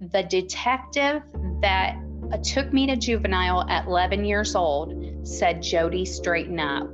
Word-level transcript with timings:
the 0.00 0.22
detective 0.24 1.22
that 1.60 1.96
took 2.44 2.72
me 2.72 2.86
to 2.86 2.96
juvenile 2.96 3.68
at 3.68 3.86
11 3.86 4.24
years 4.24 4.54
old 4.54 5.26
said, 5.26 5.62
Jody, 5.62 6.04
straighten 6.04 6.60
up. 6.60 6.88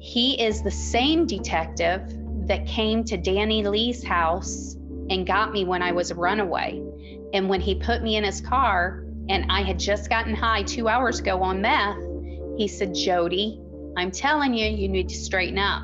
He 0.00 0.42
is 0.42 0.62
the 0.62 0.70
same 0.70 1.26
detective 1.26 2.02
that 2.46 2.66
came 2.66 3.04
to 3.04 3.16
Danny 3.16 3.66
Lee's 3.66 4.02
house 4.02 4.74
and 5.10 5.26
got 5.26 5.52
me 5.52 5.64
when 5.64 5.82
I 5.82 5.92
was 5.92 6.10
a 6.10 6.14
runaway. 6.14 6.82
And 7.34 7.48
when 7.48 7.60
he 7.60 7.74
put 7.74 8.02
me 8.02 8.16
in 8.16 8.24
his 8.24 8.40
car 8.40 9.04
and 9.28 9.50
I 9.50 9.62
had 9.62 9.78
just 9.78 10.08
gotten 10.08 10.34
high 10.34 10.62
two 10.62 10.88
hours 10.88 11.20
ago 11.20 11.42
on 11.42 11.60
meth, 11.60 11.98
he 12.56 12.68
said, 12.68 12.94
Jody, 12.94 13.60
I'm 13.96 14.10
telling 14.10 14.54
you, 14.54 14.66
you 14.66 14.88
need 14.88 15.10
to 15.10 15.14
straighten 15.14 15.58
up. 15.58 15.82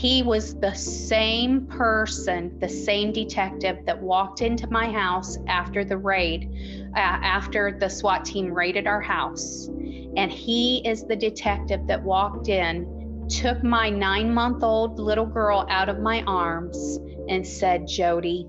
He 0.00 0.22
was 0.22 0.54
the 0.54 0.72
same 0.72 1.66
person, 1.66 2.58
the 2.58 2.70
same 2.70 3.12
detective 3.12 3.84
that 3.84 4.00
walked 4.00 4.40
into 4.40 4.66
my 4.70 4.90
house 4.90 5.36
after 5.46 5.84
the 5.84 5.98
raid, 5.98 6.90
uh, 6.96 6.98
after 6.98 7.76
the 7.78 7.90
SWAT 7.90 8.24
team 8.24 8.50
raided 8.50 8.86
our 8.86 9.02
house. 9.02 9.68
And 10.16 10.32
he 10.32 10.78
is 10.88 11.04
the 11.04 11.16
detective 11.16 11.86
that 11.88 12.02
walked 12.02 12.48
in, 12.48 13.26
took 13.28 13.62
my 13.62 13.90
nine 13.90 14.32
month 14.32 14.62
old 14.62 14.98
little 14.98 15.26
girl 15.26 15.66
out 15.68 15.90
of 15.90 15.98
my 15.98 16.22
arms, 16.22 16.98
and 17.28 17.46
said, 17.46 17.86
Jody, 17.86 18.48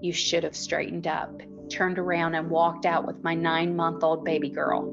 you 0.00 0.12
should 0.12 0.42
have 0.42 0.56
straightened 0.56 1.06
up. 1.06 1.40
Turned 1.70 2.00
around 2.00 2.34
and 2.34 2.50
walked 2.50 2.84
out 2.84 3.06
with 3.06 3.22
my 3.22 3.34
nine 3.36 3.76
month 3.76 4.02
old 4.02 4.24
baby 4.24 4.50
girl. 4.50 4.92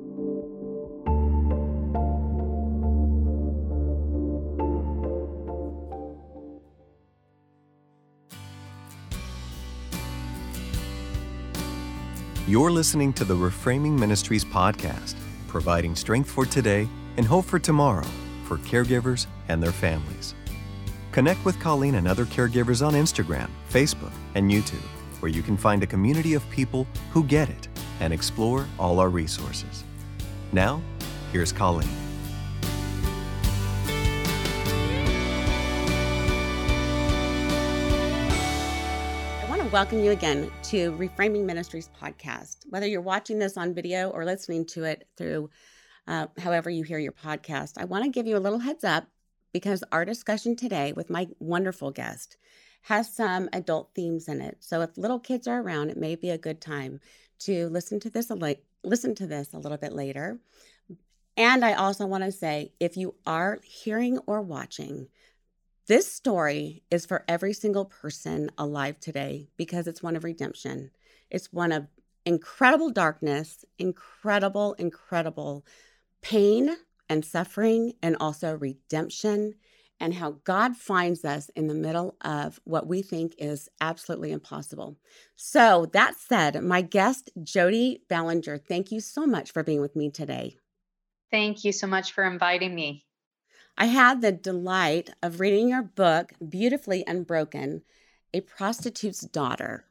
You're 12.49 12.71
listening 12.71 13.13
to 13.13 13.23
the 13.23 13.35
Reframing 13.35 13.95
Ministries 13.95 14.43
podcast, 14.43 15.13
providing 15.47 15.95
strength 15.95 16.31
for 16.31 16.47
today 16.47 16.89
and 17.15 17.23
hope 17.23 17.45
for 17.45 17.59
tomorrow 17.59 18.07
for 18.45 18.57
caregivers 18.57 19.27
and 19.49 19.61
their 19.61 19.71
families. 19.71 20.33
Connect 21.11 21.45
with 21.45 21.59
Colleen 21.59 21.93
and 21.93 22.07
other 22.07 22.25
caregivers 22.25 22.83
on 22.83 22.93
Instagram, 22.95 23.51
Facebook, 23.69 24.11
and 24.33 24.49
YouTube, 24.49 24.81
where 25.19 25.31
you 25.31 25.43
can 25.43 25.57
find 25.57 25.83
a 25.83 25.85
community 25.85 26.33
of 26.33 26.49
people 26.49 26.87
who 27.11 27.23
get 27.23 27.49
it 27.49 27.67
and 27.99 28.11
explore 28.11 28.65
all 28.79 28.99
our 28.99 29.09
resources. 29.09 29.83
Now, 30.51 30.81
here's 31.31 31.51
Colleen. 31.51 32.08
Welcome 39.71 40.03
you 40.03 40.09
again 40.09 40.49
to 40.63 40.91
Reframing 40.93 41.45
Ministries 41.45 41.91
podcast. 42.01 42.65
Whether 42.69 42.87
you're 42.87 43.01
watching 43.01 43.37
this 43.37 43.55
on 43.55 43.75
video 43.75 44.09
or 44.09 44.25
listening 44.25 44.65
to 44.67 44.83
it 44.85 45.07
through 45.15 45.51
uh, 46.07 46.25
however 46.39 46.71
you 46.71 46.83
hear 46.83 46.97
your 46.97 47.11
podcast, 47.11 47.73
I 47.77 47.85
want 47.85 48.03
to 48.03 48.09
give 48.09 48.25
you 48.25 48.35
a 48.35 48.39
little 48.39 48.57
heads 48.57 48.83
up 48.83 49.05
because 49.53 49.83
our 49.91 50.05
discussion 50.05 50.55
today 50.55 50.91
with 50.93 51.11
my 51.11 51.27
wonderful 51.37 51.91
guest 51.91 52.35
has 52.81 53.13
some 53.13 53.47
adult 53.53 53.91
themes 53.93 54.27
in 54.27 54.41
it. 54.41 54.57
So 54.59 54.81
if 54.81 54.97
little 54.97 55.19
kids 55.19 55.47
are 55.47 55.61
around, 55.61 55.91
it 55.91 55.97
may 55.97 56.15
be 56.15 56.31
a 56.31 56.37
good 56.39 56.61
time 56.61 56.99
to 57.41 57.69
listen 57.69 57.99
to 57.99 58.09
this 58.09 58.31
a 58.31 58.35
li- 58.35 58.63
listen 58.83 59.13
to 59.15 59.27
this 59.27 59.53
a 59.53 59.59
little 59.59 59.77
bit 59.77 59.93
later. 59.93 60.39
And 61.37 61.63
I 61.63 61.73
also 61.73 62.07
want 62.07 62.23
to 62.23 62.31
say 62.31 62.73
if 62.79 62.97
you 62.97 63.13
are 63.27 63.59
hearing 63.63 64.17
or 64.25 64.41
watching, 64.41 65.09
this 65.89 66.09
story 66.09 66.83
is 66.91 67.07
for 67.07 67.25
every 67.27 67.51
single 67.51 67.85
person 67.85 68.51
alive 68.59 68.99
today 68.99 69.49
because 69.57 69.87
it's 69.87 70.03
one 70.03 70.15
of 70.15 70.23
redemption. 70.23 70.91
It's 71.31 71.51
one 71.51 71.71
of 71.71 71.87
incredible 72.27 72.91
darkness, 72.91 73.65
incredible, 73.79 74.73
incredible 74.73 75.65
pain, 76.21 76.77
and 77.09 77.25
suffering 77.25 77.93
and 78.03 78.15
also 78.19 78.55
redemption 78.55 79.55
and 79.99 80.13
how 80.13 80.37
God 80.43 80.77
finds 80.77 81.25
us 81.25 81.49
in 81.55 81.65
the 81.65 81.73
middle 81.73 82.15
of 82.21 82.59
what 82.65 82.85
we 82.85 83.01
think 83.01 83.33
is 83.39 83.67
absolutely 83.81 84.31
impossible. 84.31 84.95
So, 85.35 85.87
that 85.93 86.17
said, 86.19 86.63
my 86.63 86.83
guest, 86.83 87.31
Jody 87.41 88.03
Ballinger, 88.07 88.59
thank 88.59 88.91
you 88.91 88.99
so 88.99 89.25
much 89.25 89.51
for 89.51 89.63
being 89.63 89.81
with 89.81 89.95
me 89.95 90.11
today. 90.11 90.55
Thank 91.31 91.65
you 91.65 91.71
so 91.71 91.87
much 91.87 92.11
for 92.11 92.23
inviting 92.23 92.75
me. 92.75 93.07
I 93.77 93.85
had 93.85 94.21
the 94.21 94.31
delight 94.31 95.09
of 95.23 95.39
reading 95.39 95.69
your 95.69 95.83
book, 95.83 96.33
Beautifully 96.47 97.03
Unbroken 97.07 97.83
A 98.33 98.41
Prostitute's 98.41 99.21
Daughter. 99.21 99.85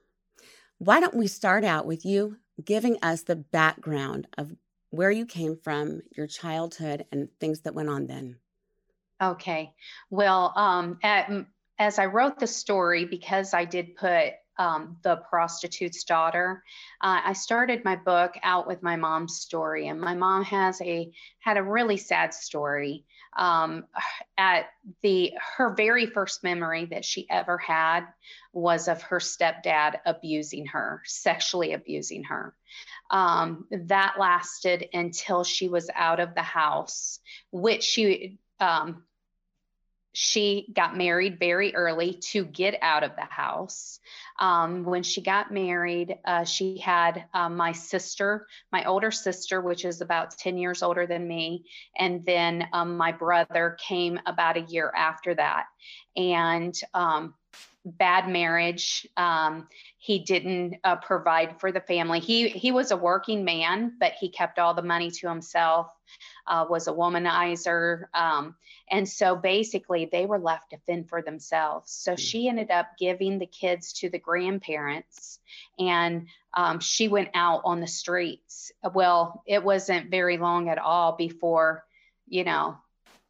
Why 0.78 1.00
don't 1.00 1.16
we 1.16 1.26
start 1.26 1.64
out 1.64 1.86
with 1.86 2.04
you 2.04 2.36
giving 2.64 2.98
us 3.02 3.22
the 3.22 3.36
background 3.36 4.26
of 4.36 4.54
where 4.90 5.10
you 5.10 5.26
came 5.26 5.56
from, 5.56 6.02
your 6.16 6.26
childhood, 6.26 7.04
and 7.12 7.28
things 7.40 7.60
that 7.60 7.74
went 7.74 7.88
on 7.88 8.06
then. 8.06 8.36
Okay. 9.22 9.72
Well, 10.10 10.52
um, 10.56 10.98
at, 11.02 11.30
as 11.78 11.98
I 11.98 12.06
wrote 12.06 12.38
the 12.38 12.46
story, 12.46 13.04
because 13.04 13.52
I 13.52 13.64
did 13.64 13.96
put 13.96 14.32
um, 14.58 14.96
the 15.02 15.16
prostitute's 15.28 16.04
daughter, 16.04 16.62
uh, 17.00 17.20
I 17.24 17.32
started 17.32 17.84
my 17.84 17.96
book 17.96 18.34
out 18.42 18.66
with 18.66 18.82
my 18.82 18.96
mom's 18.96 19.36
story, 19.36 19.88
and 19.88 20.00
my 20.00 20.14
mom 20.14 20.44
has 20.44 20.80
a 20.80 21.10
had 21.40 21.56
a 21.56 21.62
really 21.62 21.96
sad 21.96 22.34
story. 22.34 23.04
Um, 23.36 23.84
at 24.36 24.66
the 25.02 25.32
her 25.56 25.74
very 25.74 26.06
first 26.06 26.42
memory 26.42 26.86
that 26.86 27.04
she 27.04 27.28
ever 27.30 27.58
had 27.58 28.04
was 28.52 28.88
of 28.88 29.02
her 29.02 29.18
stepdad 29.18 30.00
abusing 30.06 30.66
her, 30.66 31.02
sexually 31.04 31.72
abusing 31.72 32.24
her. 32.24 32.54
Um, 33.10 33.66
that 33.70 34.16
lasted 34.18 34.88
until 34.92 35.44
she 35.44 35.68
was 35.68 35.90
out 35.94 36.20
of 36.20 36.34
the 36.34 36.42
house, 36.42 37.20
which 37.50 37.82
she 37.82 38.38
um, 38.60 39.04
she 40.20 40.66
got 40.72 40.96
married 40.96 41.38
very 41.38 41.72
early 41.76 42.14
to 42.14 42.44
get 42.44 42.76
out 42.82 43.04
of 43.04 43.14
the 43.14 43.24
house. 43.24 44.00
Um, 44.40 44.82
when 44.82 45.04
she 45.04 45.22
got 45.22 45.52
married, 45.52 46.18
uh, 46.24 46.42
she 46.42 46.78
had 46.78 47.26
uh, 47.32 47.48
my 47.48 47.70
sister, 47.70 48.48
my 48.72 48.82
older 48.82 49.12
sister, 49.12 49.60
which 49.60 49.84
is 49.84 50.00
about 50.00 50.36
10 50.36 50.58
years 50.58 50.82
older 50.82 51.06
than 51.06 51.28
me. 51.28 51.66
And 51.96 52.26
then 52.26 52.66
um, 52.72 52.96
my 52.96 53.12
brother 53.12 53.76
came 53.86 54.18
about 54.26 54.56
a 54.56 54.62
year 54.62 54.92
after 54.92 55.36
that. 55.36 55.66
And 56.16 56.74
um, 56.94 57.34
bad 57.84 58.28
marriage. 58.28 59.06
Um, 59.16 59.68
he 59.98 60.18
didn't 60.18 60.78
uh, 60.82 60.96
provide 60.96 61.60
for 61.60 61.70
the 61.70 61.80
family. 61.80 62.18
He 62.18 62.48
he 62.48 62.72
was 62.72 62.90
a 62.90 62.96
working 62.96 63.44
man, 63.44 63.92
but 64.00 64.14
he 64.18 64.30
kept 64.30 64.58
all 64.58 64.74
the 64.74 64.82
money 64.82 65.12
to 65.12 65.28
himself. 65.28 65.86
Uh, 66.46 66.64
was 66.68 66.88
a 66.88 66.92
womanizer, 66.92 68.04
um, 68.14 68.54
and 68.90 69.08
so 69.08 69.36
basically 69.36 70.08
they 70.10 70.26
were 70.26 70.38
left 70.38 70.70
to 70.70 70.78
fend 70.86 71.08
for 71.08 71.22
themselves. 71.22 71.92
So 71.92 72.12
mm-hmm. 72.12 72.20
she 72.20 72.48
ended 72.48 72.70
up 72.70 72.88
giving 72.98 73.38
the 73.38 73.46
kids 73.46 73.92
to 73.94 74.08
the 74.08 74.18
grandparents, 74.18 75.40
and 75.78 76.26
um, 76.54 76.80
she 76.80 77.08
went 77.08 77.30
out 77.34 77.62
on 77.64 77.80
the 77.80 77.86
streets. 77.86 78.72
Well, 78.94 79.42
it 79.46 79.62
wasn't 79.62 80.10
very 80.10 80.38
long 80.38 80.68
at 80.68 80.78
all 80.78 81.12
before, 81.12 81.84
you 82.26 82.44
know, 82.44 82.78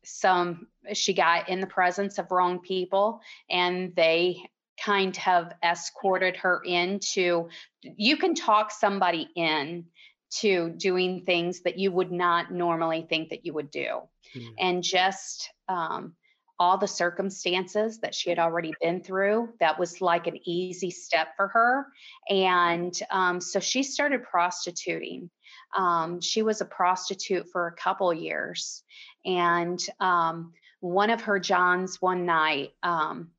some 0.04 0.66
she 0.94 1.12
got 1.12 1.48
in 1.48 1.60
the 1.60 1.66
presence 1.66 2.18
of 2.18 2.30
wrong 2.30 2.60
people 2.60 3.20
and 3.50 3.94
they 3.94 4.48
kind 4.82 5.18
of 5.26 5.52
escorted 5.62 6.36
her 6.36 6.62
into 6.64 7.48
you 7.82 8.16
can 8.16 8.34
talk 8.34 8.70
somebody 8.70 9.28
in 9.34 9.84
to 10.30 10.70
doing 10.70 11.24
things 11.24 11.60
that 11.60 11.78
you 11.78 11.90
would 11.90 12.12
not 12.12 12.52
normally 12.52 13.06
think 13.08 13.30
that 13.30 13.46
you 13.46 13.52
would 13.52 13.70
do 13.70 14.00
mm-hmm. 14.34 14.48
and 14.58 14.82
just 14.82 15.50
um, 15.68 16.14
all 16.58 16.76
the 16.76 16.88
circumstances 16.88 18.00
that 18.00 18.14
she 18.14 18.30
had 18.30 18.38
already 18.38 18.72
been 18.80 19.02
through 19.02 19.48
that 19.60 19.78
was 19.78 20.00
like 20.00 20.26
an 20.26 20.38
easy 20.44 20.90
step 20.90 21.28
for 21.36 21.48
her 21.48 21.86
and 22.28 23.00
um, 23.10 23.40
so 23.40 23.60
she 23.60 23.82
started 23.82 24.22
prostituting 24.22 25.30
um, 25.76 26.20
she 26.20 26.42
was 26.42 26.60
a 26.60 26.64
prostitute 26.64 27.48
for 27.50 27.66
a 27.66 27.72
couple 27.72 28.12
years 28.12 28.82
and 29.24 29.80
um, 30.00 30.52
one 30.80 31.10
of 31.10 31.22
her 31.22 31.38
Johns 31.38 32.00
one 32.00 32.26
night 32.26 32.72
um, 32.82 33.30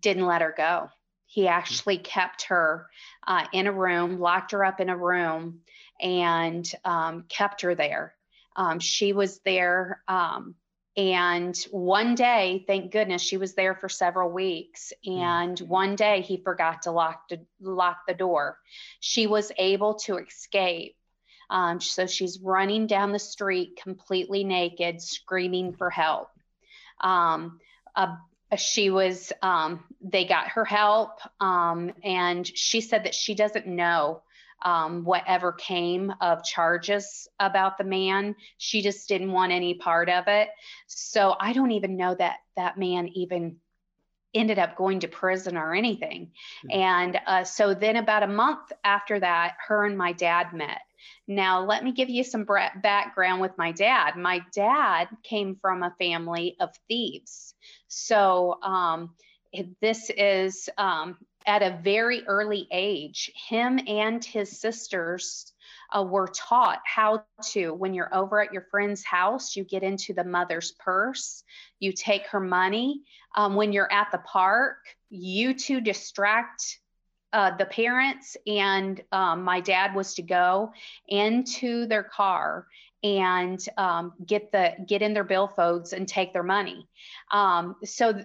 didn't 0.00 0.26
let 0.26 0.42
her 0.42 0.54
go. 0.56 0.90
He 1.26 1.42
hmm. 1.42 1.48
actually 1.48 1.98
kept 1.98 2.44
her 2.44 2.86
uh, 3.26 3.46
in 3.52 3.66
a 3.66 3.72
room, 3.72 4.18
locked 4.20 4.52
her 4.52 4.64
up 4.64 4.80
in 4.80 4.88
a 4.88 4.96
room, 4.96 5.60
and 6.00 6.70
um, 6.84 7.24
kept 7.28 7.62
her 7.62 7.74
there. 7.74 8.14
Um, 8.56 8.80
she 8.80 9.12
was 9.12 9.40
there. 9.40 10.02
Um, 10.08 10.54
and 10.96 11.56
one 11.70 12.16
day, 12.16 12.64
thank 12.66 12.90
goodness, 12.90 13.22
she 13.22 13.36
was 13.36 13.54
there 13.54 13.74
for 13.74 13.88
several 13.88 14.30
weeks. 14.30 14.92
Hmm. 15.04 15.12
And 15.12 15.58
one 15.60 15.94
day, 15.96 16.22
he 16.22 16.38
forgot 16.38 16.82
to 16.82 16.90
lock, 16.90 17.28
to 17.28 17.40
lock 17.60 17.98
the 18.06 18.14
door. 18.14 18.58
She 19.00 19.26
was 19.26 19.52
able 19.58 19.94
to 20.06 20.16
escape. 20.16 20.96
Um, 21.50 21.80
so 21.80 22.06
she's 22.06 22.40
running 22.40 22.86
down 22.86 23.12
the 23.12 23.18
street 23.18 23.78
completely 23.82 24.44
naked, 24.44 25.00
screaming 25.00 25.72
for 25.72 25.88
help. 25.88 26.28
Um, 27.00 27.60
a 27.96 28.18
she 28.56 28.90
was 28.90 29.32
um, 29.42 29.84
they 30.00 30.24
got 30.24 30.48
her 30.48 30.64
help 30.64 31.20
um, 31.40 31.92
and 32.02 32.46
she 32.46 32.80
said 32.80 33.04
that 33.04 33.14
she 33.14 33.34
doesn't 33.34 33.66
know 33.66 34.22
um, 34.64 35.04
whatever 35.04 35.52
came 35.52 36.12
of 36.20 36.44
charges 36.44 37.28
about 37.38 37.78
the 37.78 37.84
man 37.84 38.34
she 38.56 38.82
just 38.82 39.08
didn't 39.08 39.32
want 39.32 39.52
any 39.52 39.74
part 39.74 40.08
of 40.08 40.24
it 40.28 40.48
so 40.86 41.34
i 41.40 41.52
don't 41.52 41.72
even 41.72 41.96
know 41.96 42.14
that 42.14 42.36
that 42.56 42.78
man 42.78 43.08
even 43.08 43.56
ended 44.34 44.58
up 44.58 44.76
going 44.76 45.00
to 45.00 45.08
prison 45.08 45.56
or 45.56 45.74
anything 45.74 46.30
mm-hmm. 46.66 46.80
and 46.80 47.18
uh, 47.26 47.44
so 47.44 47.74
then 47.74 47.96
about 47.96 48.22
a 48.22 48.28
month 48.28 48.72
after 48.84 49.18
that 49.18 49.54
her 49.66 49.84
and 49.84 49.96
my 49.96 50.12
dad 50.12 50.52
met 50.52 50.80
now, 51.26 51.64
let 51.64 51.84
me 51.84 51.92
give 51.92 52.08
you 52.08 52.24
some 52.24 52.46
background 52.82 53.40
with 53.40 53.56
my 53.58 53.72
dad. 53.72 54.16
My 54.16 54.40
dad 54.54 55.08
came 55.22 55.56
from 55.60 55.82
a 55.82 55.94
family 55.98 56.56
of 56.60 56.70
thieves. 56.88 57.54
So, 57.88 58.58
um, 58.62 59.14
this 59.80 60.10
is 60.10 60.68
um, 60.76 61.16
at 61.48 61.62
a 61.62 61.80
very 61.82 62.24
early 62.26 62.68
age, 62.70 63.32
him 63.48 63.80
and 63.88 64.22
his 64.22 64.60
sisters 64.60 65.50
uh, 65.96 66.02
were 66.02 66.28
taught 66.28 66.80
how 66.84 67.24
to, 67.42 67.72
when 67.72 67.94
you're 67.94 68.14
over 68.14 68.42
at 68.42 68.52
your 68.52 68.66
friend's 68.70 69.02
house, 69.02 69.56
you 69.56 69.64
get 69.64 69.82
into 69.82 70.12
the 70.12 70.24
mother's 70.24 70.72
purse, 70.72 71.42
you 71.80 71.92
take 71.92 72.26
her 72.26 72.38
money. 72.38 73.00
Um, 73.34 73.54
when 73.54 73.72
you're 73.72 73.90
at 73.90 74.08
the 74.12 74.18
park, 74.18 74.76
you 75.08 75.54
to 75.54 75.80
distract 75.80 76.80
uh, 77.32 77.56
the 77.56 77.66
parents 77.66 78.36
and 78.46 79.00
um, 79.10 79.42
my 79.42 79.60
dad 79.60 79.94
was 79.94 80.14
to 80.14 80.22
go 80.22 80.72
into 81.08 81.86
their 81.86 82.02
car 82.02 82.66
and 83.02 83.64
um, 83.78 84.12
get 84.26 84.52
the 84.52 84.74
get 84.86 85.02
in 85.02 85.14
their 85.14 85.24
billfolds 85.24 85.92
and 85.92 86.06
take 86.08 86.32
their 86.32 86.42
money. 86.42 86.88
Um, 87.30 87.76
so 87.84 88.22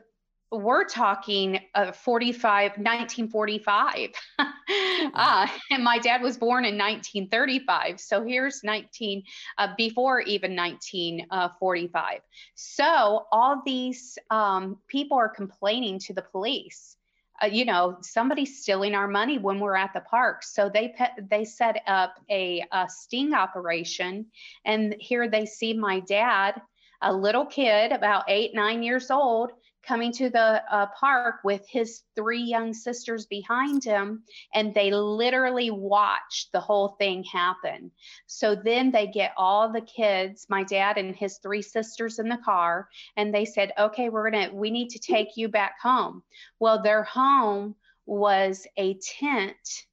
we're 0.54 0.86
talking 0.86 1.60
uh, 1.76 1.92
45 1.92 2.72
1945 2.72 4.10
uh, 5.14 5.48
and 5.72 5.84
my 5.84 6.00
dad 6.00 6.22
was 6.22 6.38
born 6.38 6.66
in 6.66 6.78
1935 6.78 8.00
so 8.00 8.24
here's 8.24 8.64
19 8.64 9.24
uh, 9.58 9.68
before 9.78 10.22
even 10.22 10.56
1945 10.56 12.20
so 12.56 13.26
all 13.32 13.62
these 13.66 14.18
um, 14.30 14.78
people 14.88 15.18
are 15.18 15.30
complaining 15.30 16.00
to 16.00 16.14
the 16.14 16.22
police. 16.22 16.96
Uh, 17.42 17.48
you 17.48 17.66
know, 17.66 17.98
somebody's 18.02 18.62
stealing 18.62 18.94
our 18.94 19.08
money 19.08 19.38
when 19.38 19.60
we're 19.60 19.76
at 19.76 19.94
the 19.94 20.02
park. 20.02 20.44
So 20.44 20.70
they 20.70 20.90
pe- 20.90 21.24
they 21.30 21.46
set 21.46 21.82
up 21.88 22.16
a, 22.30 22.64
a 22.72 22.88
sting 22.88 23.34
operation, 23.34 24.28
and 24.66 24.96
here 25.00 25.28
they 25.28 25.46
see 25.46 25.74
my 25.74 26.00
dad, 26.02 26.62
a 27.02 27.12
little 27.12 27.46
kid 27.46 27.92
about 27.92 28.26
eight 28.28 28.54
nine 28.54 28.84
years 28.84 29.10
old, 29.10 29.52
coming 29.86 30.12
to 30.14 30.30
the 30.30 30.64
uh, 30.74 30.88
park 31.00 31.36
with 31.44 31.68
his 31.68 32.04
three 32.16 32.42
young 32.42 32.74
sisters 32.74 33.26
behind 33.26 33.84
him, 33.84 34.24
and 34.54 34.74
they 34.74 34.92
literally 34.92 35.72
watched 35.72 36.52
the 36.52 36.60
whole 36.60 36.96
thing 37.00 37.24
happen. 37.24 37.92
So 38.26 38.56
then 38.56 38.92
they 38.92 39.08
get 39.08 39.34
all 39.38 39.72
the 39.72 39.82
kids, 39.82 40.46
my 40.50 40.64
dad 40.64 40.98
and 40.98 41.16
his 41.16 41.38
three 41.38 41.62
sisters 41.62 42.20
in 42.20 42.30
the 42.30 42.40
car, 42.44 42.88
and 43.18 43.34
they 43.34 43.46
said, 43.46 43.74
Okay, 43.78 44.10
we're 44.10 44.30
gonna, 44.32 44.50
we 44.54 44.72
need 44.72 44.90
to 44.90 45.00
take 45.00 45.36
you 45.36 45.50
back 45.50 45.76
home. 45.82 46.24
Well, 46.60 46.82
their 46.82 47.04
home 47.04 47.76
was 48.06 48.66
a 48.78 48.98
tent 49.20 49.86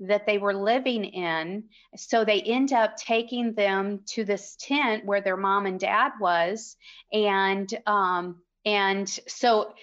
that 0.00 0.26
they 0.26 0.38
were 0.38 0.54
living 0.54 1.04
in. 1.04 1.64
So 1.96 2.24
they 2.24 2.40
end 2.42 2.72
up 2.72 2.96
taking 2.96 3.54
them 3.54 4.00
to 4.08 4.24
this 4.24 4.56
tent 4.60 5.04
where 5.04 5.20
their 5.20 5.36
mom 5.36 5.66
and 5.66 5.78
dad 5.78 6.12
was. 6.20 6.76
And 7.12 7.72
um, 7.86 8.42
and 8.64 9.08
so 9.26 9.74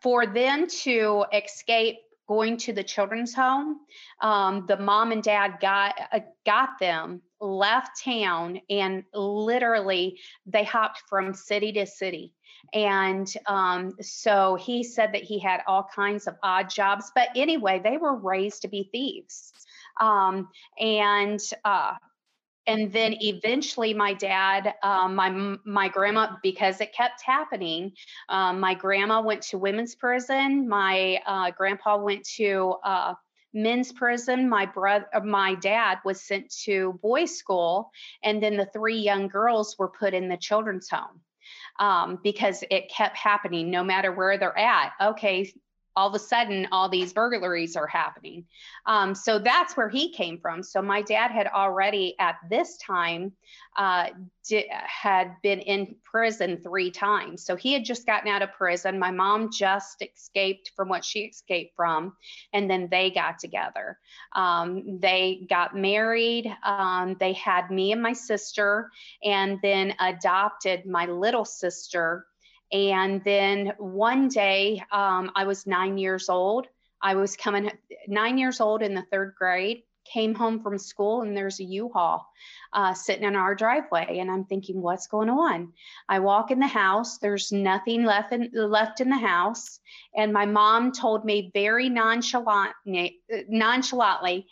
for 0.00 0.26
them 0.26 0.66
to 0.66 1.24
escape 1.32 1.98
going 2.28 2.58
to 2.58 2.72
the 2.72 2.84
children's 2.84 3.34
home, 3.34 3.78
um, 4.20 4.66
the 4.66 4.76
mom 4.76 5.12
and 5.12 5.22
dad 5.22 5.58
got 5.60 5.94
uh, 6.12 6.20
got 6.44 6.78
them, 6.78 7.22
left 7.40 8.02
town, 8.04 8.60
and 8.68 9.02
literally 9.14 10.18
they 10.46 10.64
hopped 10.64 11.02
from 11.08 11.32
city 11.32 11.72
to 11.72 11.86
city. 11.86 12.34
And 12.74 13.32
um, 13.46 13.94
so 14.00 14.56
he 14.56 14.84
said 14.84 15.14
that 15.14 15.22
he 15.22 15.38
had 15.38 15.60
all 15.66 15.88
kinds 15.94 16.26
of 16.26 16.34
odd 16.42 16.68
jobs, 16.68 17.10
but 17.14 17.28
anyway, 17.34 17.80
they 17.82 17.96
were 17.96 18.16
raised 18.16 18.62
to 18.62 18.68
be 18.68 18.88
thieves. 18.92 19.52
Um, 20.00 20.48
and 20.78 21.40
uh, 21.64 21.94
and 22.68 22.92
then 22.92 23.16
eventually 23.20 23.94
my 23.94 24.12
dad 24.12 24.74
um, 24.82 25.14
my 25.16 25.56
my 25.64 25.88
grandma 25.88 26.28
because 26.42 26.80
it 26.80 26.94
kept 26.94 27.22
happening 27.22 27.92
um, 28.28 28.60
my 28.60 28.74
grandma 28.74 29.20
went 29.20 29.42
to 29.42 29.58
women's 29.58 29.94
prison. 29.94 30.68
My 30.68 31.20
uh, 31.26 31.50
grandpa 31.56 31.96
went 31.96 32.24
to 32.36 32.76
uh, 32.84 33.14
men's 33.54 33.92
prison. 33.92 34.48
My 34.48 34.66
brother 34.66 35.06
uh, 35.14 35.20
my 35.20 35.54
dad 35.54 35.98
was 36.04 36.20
sent 36.20 36.52
to 36.64 36.98
boys 37.02 37.36
school 37.36 37.90
and 38.22 38.42
then 38.42 38.56
the 38.56 38.66
three 38.66 38.98
young 38.98 39.28
girls 39.28 39.76
were 39.78 39.88
put 39.88 40.14
in 40.14 40.28
the 40.28 40.36
children's 40.36 40.88
home 40.88 41.20
um, 41.78 42.18
because 42.22 42.62
it 42.70 42.90
kept 42.90 43.16
happening 43.16 43.70
no 43.70 43.82
matter 43.82 44.12
where 44.12 44.38
they're 44.38 44.58
at. 44.58 44.92
Okay 45.00 45.52
all 45.98 46.06
of 46.06 46.14
a 46.14 46.18
sudden 46.20 46.68
all 46.70 46.88
these 46.88 47.12
burglaries 47.12 47.74
are 47.74 47.88
happening. 47.88 48.44
Um, 48.86 49.16
so 49.16 49.40
that's 49.40 49.76
where 49.76 49.88
he 49.88 50.12
came 50.12 50.38
from. 50.38 50.62
So 50.62 50.80
my 50.80 51.02
dad 51.02 51.32
had 51.32 51.48
already 51.48 52.14
at 52.20 52.36
this 52.48 52.76
time 52.76 53.32
uh, 53.76 54.06
had 54.70 55.34
been 55.42 55.58
in 55.58 55.96
prison 56.04 56.60
three 56.62 56.92
times. 56.92 57.44
So 57.44 57.56
he 57.56 57.72
had 57.72 57.84
just 57.84 58.06
gotten 58.06 58.28
out 58.28 58.42
of 58.42 58.52
prison. 58.52 58.96
My 58.96 59.10
mom 59.10 59.50
just 59.52 60.00
escaped 60.00 60.70
from 60.76 60.88
what 60.88 61.04
she 61.04 61.22
escaped 61.22 61.74
from 61.74 62.16
and 62.52 62.70
then 62.70 62.86
they 62.92 63.10
got 63.10 63.40
together. 63.40 63.98
Um, 64.36 65.00
they 65.00 65.46
got 65.50 65.76
married. 65.76 66.46
Um, 66.64 67.16
they 67.18 67.32
had 67.32 67.72
me 67.72 67.90
and 67.90 68.00
my 68.00 68.12
sister 68.12 68.92
and 69.24 69.58
then 69.62 69.94
adopted 69.98 70.86
my 70.86 71.06
little 71.06 71.44
sister 71.44 72.27
and 72.72 73.22
then 73.24 73.72
one 73.78 74.28
day, 74.28 74.82
um, 74.92 75.30
I 75.34 75.44
was 75.44 75.66
nine 75.66 75.98
years 75.98 76.28
old. 76.28 76.66
I 77.00 77.14
was 77.14 77.36
coming 77.36 77.70
nine 78.06 78.38
years 78.38 78.60
old 78.60 78.82
in 78.82 78.94
the 78.94 79.06
third 79.10 79.34
grade, 79.38 79.82
came 80.04 80.34
home 80.34 80.60
from 80.60 80.78
school, 80.78 81.22
and 81.22 81.36
there's 81.36 81.60
a 81.60 81.64
U 81.64 81.90
Haul 81.94 82.26
uh, 82.72 82.92
sitting 82.92 83.24
in 83.24 83.36
our 83.36 83.54
driveway. 83.54 84.18
And 84.18 84.30
I'm 84.30 84.44
thinking, 84.44 84.82
what's 84.82 85.06
going 85.06 85.30
on? 85.30 85.72
I 86.08 86.18
walk 86.18 86.50
in 86.50 86.58
the 86.58 86.66
house, 86.66 87.18
there's 87.18 87.52
nothing 87.52 88.04
left 88.04 88.32
in, 88.32 88.50
left 88.52 89.00
in 89.00 89.08
the 89.08 89.16
house. 89.16 89.80
And 90.14 90.32
my 90.32 90.44
mom 90.44 90.92
told 90.92 91.24
me 91.24 91.50
very 91.54 91.88
nonchalant, 91.88 92.72
nonchalantly, 93.48 94.46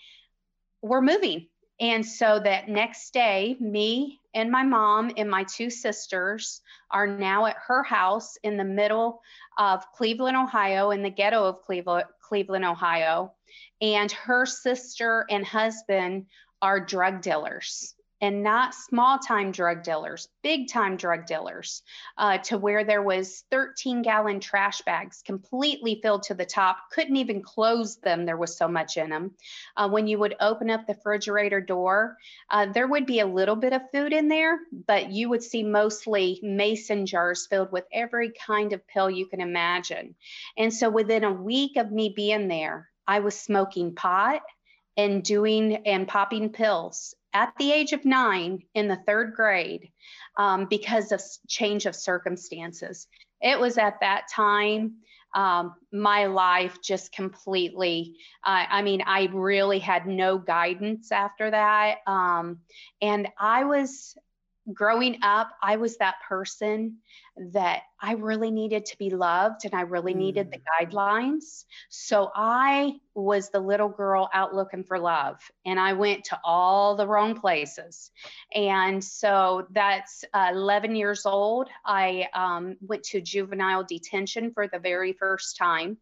we're 0.83 1.03
moving. 1.03 1.49
And 1.81 2.07
so 2.07 2.41
that 2.41 2.69
next 2.69 3.13
day, 3.13 3.57
me 3.61 4.21
and 4.35 4.51
my 4.51 4.63
mom 4.63 5.13
and 5.17 5.31
my 5.31 5.45
two 5.45 5.69
sisters 5.69 6.63
are 6.91 7.07
now 7.07 7.47
at 7.47 7.57
her 7.67 7.83
house 7.83 8.37
in 8.43 8.57
the 8.57 8.65
middle 8.65 9.21
of 9.59 9.91
Cleveland, 9.93 10.37
Ohio, 10.37 10.91
in 10.91 11.03
the 11.03 11.11
ghetto 11.11 11.45
of 11.45 11.63
Cleveland, 11.63 12.07
Cleveland, 12.23 12.65
Ohio. 12.65 13.33
And 13.81 14.11
her 14.13 14.47
sister 14.47 15.27
and 15.29 15.45
husband 15.45 16.27
are 16.63 16.81
drug 16.81 17.21
dealers 17.21 17.96
and 18.21 18.43
not 18.43 18.75
small 18.75 19.19
time 19.19 19.53
drug 19.53 19.83
dealers, 19.83 20.29
big 20.43 20.69
time 20.69 20.97
drug 20.97 21.27
dealers, 21.27 21.83
uh, 22.17 22.39
to 22.39 22.59
where 22.59 22.85
there 22.85 23.03
was 23.03 23.45
13 23.51 24.03
gallon 24.03 24.41
trash 24.41 24.81
bags 24.83 25.23
completely 25.25 26.01
filled 26.03 26.23
to 26.25 26.35
the 26.35 26.47
top, 26.47 26.79
couldn't 26.93 27.17
even 27.17 27.43
close 27.43 27.97
them. 27.97 28.25
There 28.25 28.37
was 28.37 28.57
so 28.57 28.69
much 28.69 28.97
in 28.97 29.11
them. 29.11 29.33
Uh, 29.77 29.89
when 29.89 30.07
you 30.07 30.19
would 30.19 30.35
open 30.41 30.71
up 30.71 30.87
the 30.87 30.95
refrigerator 30.95 31.61
door, 31.61 32.17
uh, 32.51 32.67
there 32.73 32.87
would 32.87 33.07
be 33.07 33.21
a 33.21 33.27
little 33.27 33.57
bit 33.57 33.73
of 33.73 33.83
food 33.93 34.13
in 34.13 34.29
there, 34.29 34.59
but 34.87 35.11
you 35.11 35.29
would 35.29 35.43
see 35.43 35.63
mostly 35.63 36.41
mason 36.43 37.07
jars 37.07 37.47
filled 37.47 37.71
with 37.71 37.85
every 37.93 38.33
kind 38.47 38.73
of 38.73 38.87
pill 38.89 39.11
you 39.11 39.27
can 39.27 39.41
imagine. 39.41 40.15
And 40.57 40.73
so 40.73 40.89
within 40.89 41.25
a 41.25 41.33
week 41.33 41.77
of 41.77 41.93
me 41.93 42.13
being 42.15 42.49
there, 42.49 42.89
I 43.07 43.21
was 43.21 43.39
smoking 43.39 43.95
pot 43.95 44.43
and 44.97 45.23
doing 45.23 45.87
and 45.87 46.09
popping 46.09 46.51
pills 46.51 47.15
at 47.37 47.53
the 47.59 47.71
age 47.71 47.93
of 47.93 48.07
nine 48.07 48.63
in 48.75 48.89
the 48.89 48.97
third 49.07 49.35
grade 49.35 49.91
um, 50.39 50.67
because 50.71 51.13
of 51.13 51.21
change 51.47 51.85
of 51.85 51.95
circumstances. 51.95 53.07
It 53.43 53.61
was 53.61 53.77
at 53.77 54.01
that 54.01 54.23
time 54.33 54.95
um, 55.35 55.75
my 55.93 56.27
life 56.27 56.79
just 56.83 57.13
completely, 57.13 58.17
uh, 58.43 58.65
I 58.71 58.81
mean, 58.81 59.03
I 59.05 59.29
really 59.31 59.79
had 59.79 60.07
no 60.07 60.39
guidance 60.39 61.13
after 61.13 61.51
that. 61.51 61.99
Um, 62.07 62.61
and 63.03 63.29
I 63.39 63.65
was 63.65 64.17
growing 64.73 65.19
up, 65.23 65.51
I 65.63 65.77
was 65.77 65.97
that 65.99 66.17
person 66.29 66.99
that 67.53 67.83
I 68.01 68.13
really 68.13 68.51
needed 68.51 68.87
to 68.87 68.99
be 68.99 69.11
loved 69.11 69.65
and 69.65 69.75
I 69.75 69.83
really 69.83 70.15
mm. 70.15 70.19
needed 70.19 70.51
the 70.51 70.59
mm. 70.59 70.91
guidelines. 70.91 71.65
So 71.89 72.31
I 72.35 72.95
was 73.15 73.51
the 73.51 73.61
little 73.61 73.89
girl 73.89 74.29
out 74.33 74.55
looking 74.55 74.85
for 74.85 74.99
love 74.99 75.39
and 75.65 75.79
I 75.79 75.93
went 75.93 76.25
to 76.25 76.41
all 76.45 76.97
the 76.97 77.07
wrong 77.07 77.35
places. 77.35 78.11
And 78.55 79.03
so 79.03 79.67
that's 79.71 80.25
uh, 80.35 80.51
11 80.53 80.97
years 80.97 81.27
old. 81.27 81.69
I 81.85 82.29
um, 82.35 82.77
went 82.81 83.03
to 83.05 83.21
juvenile 83.21 83.85
detention 83.85 84.53
for 84.53 84.69
the 84.69 84.79
very 84.79 85.13
first 85.13 85.57
time 85.57 85.99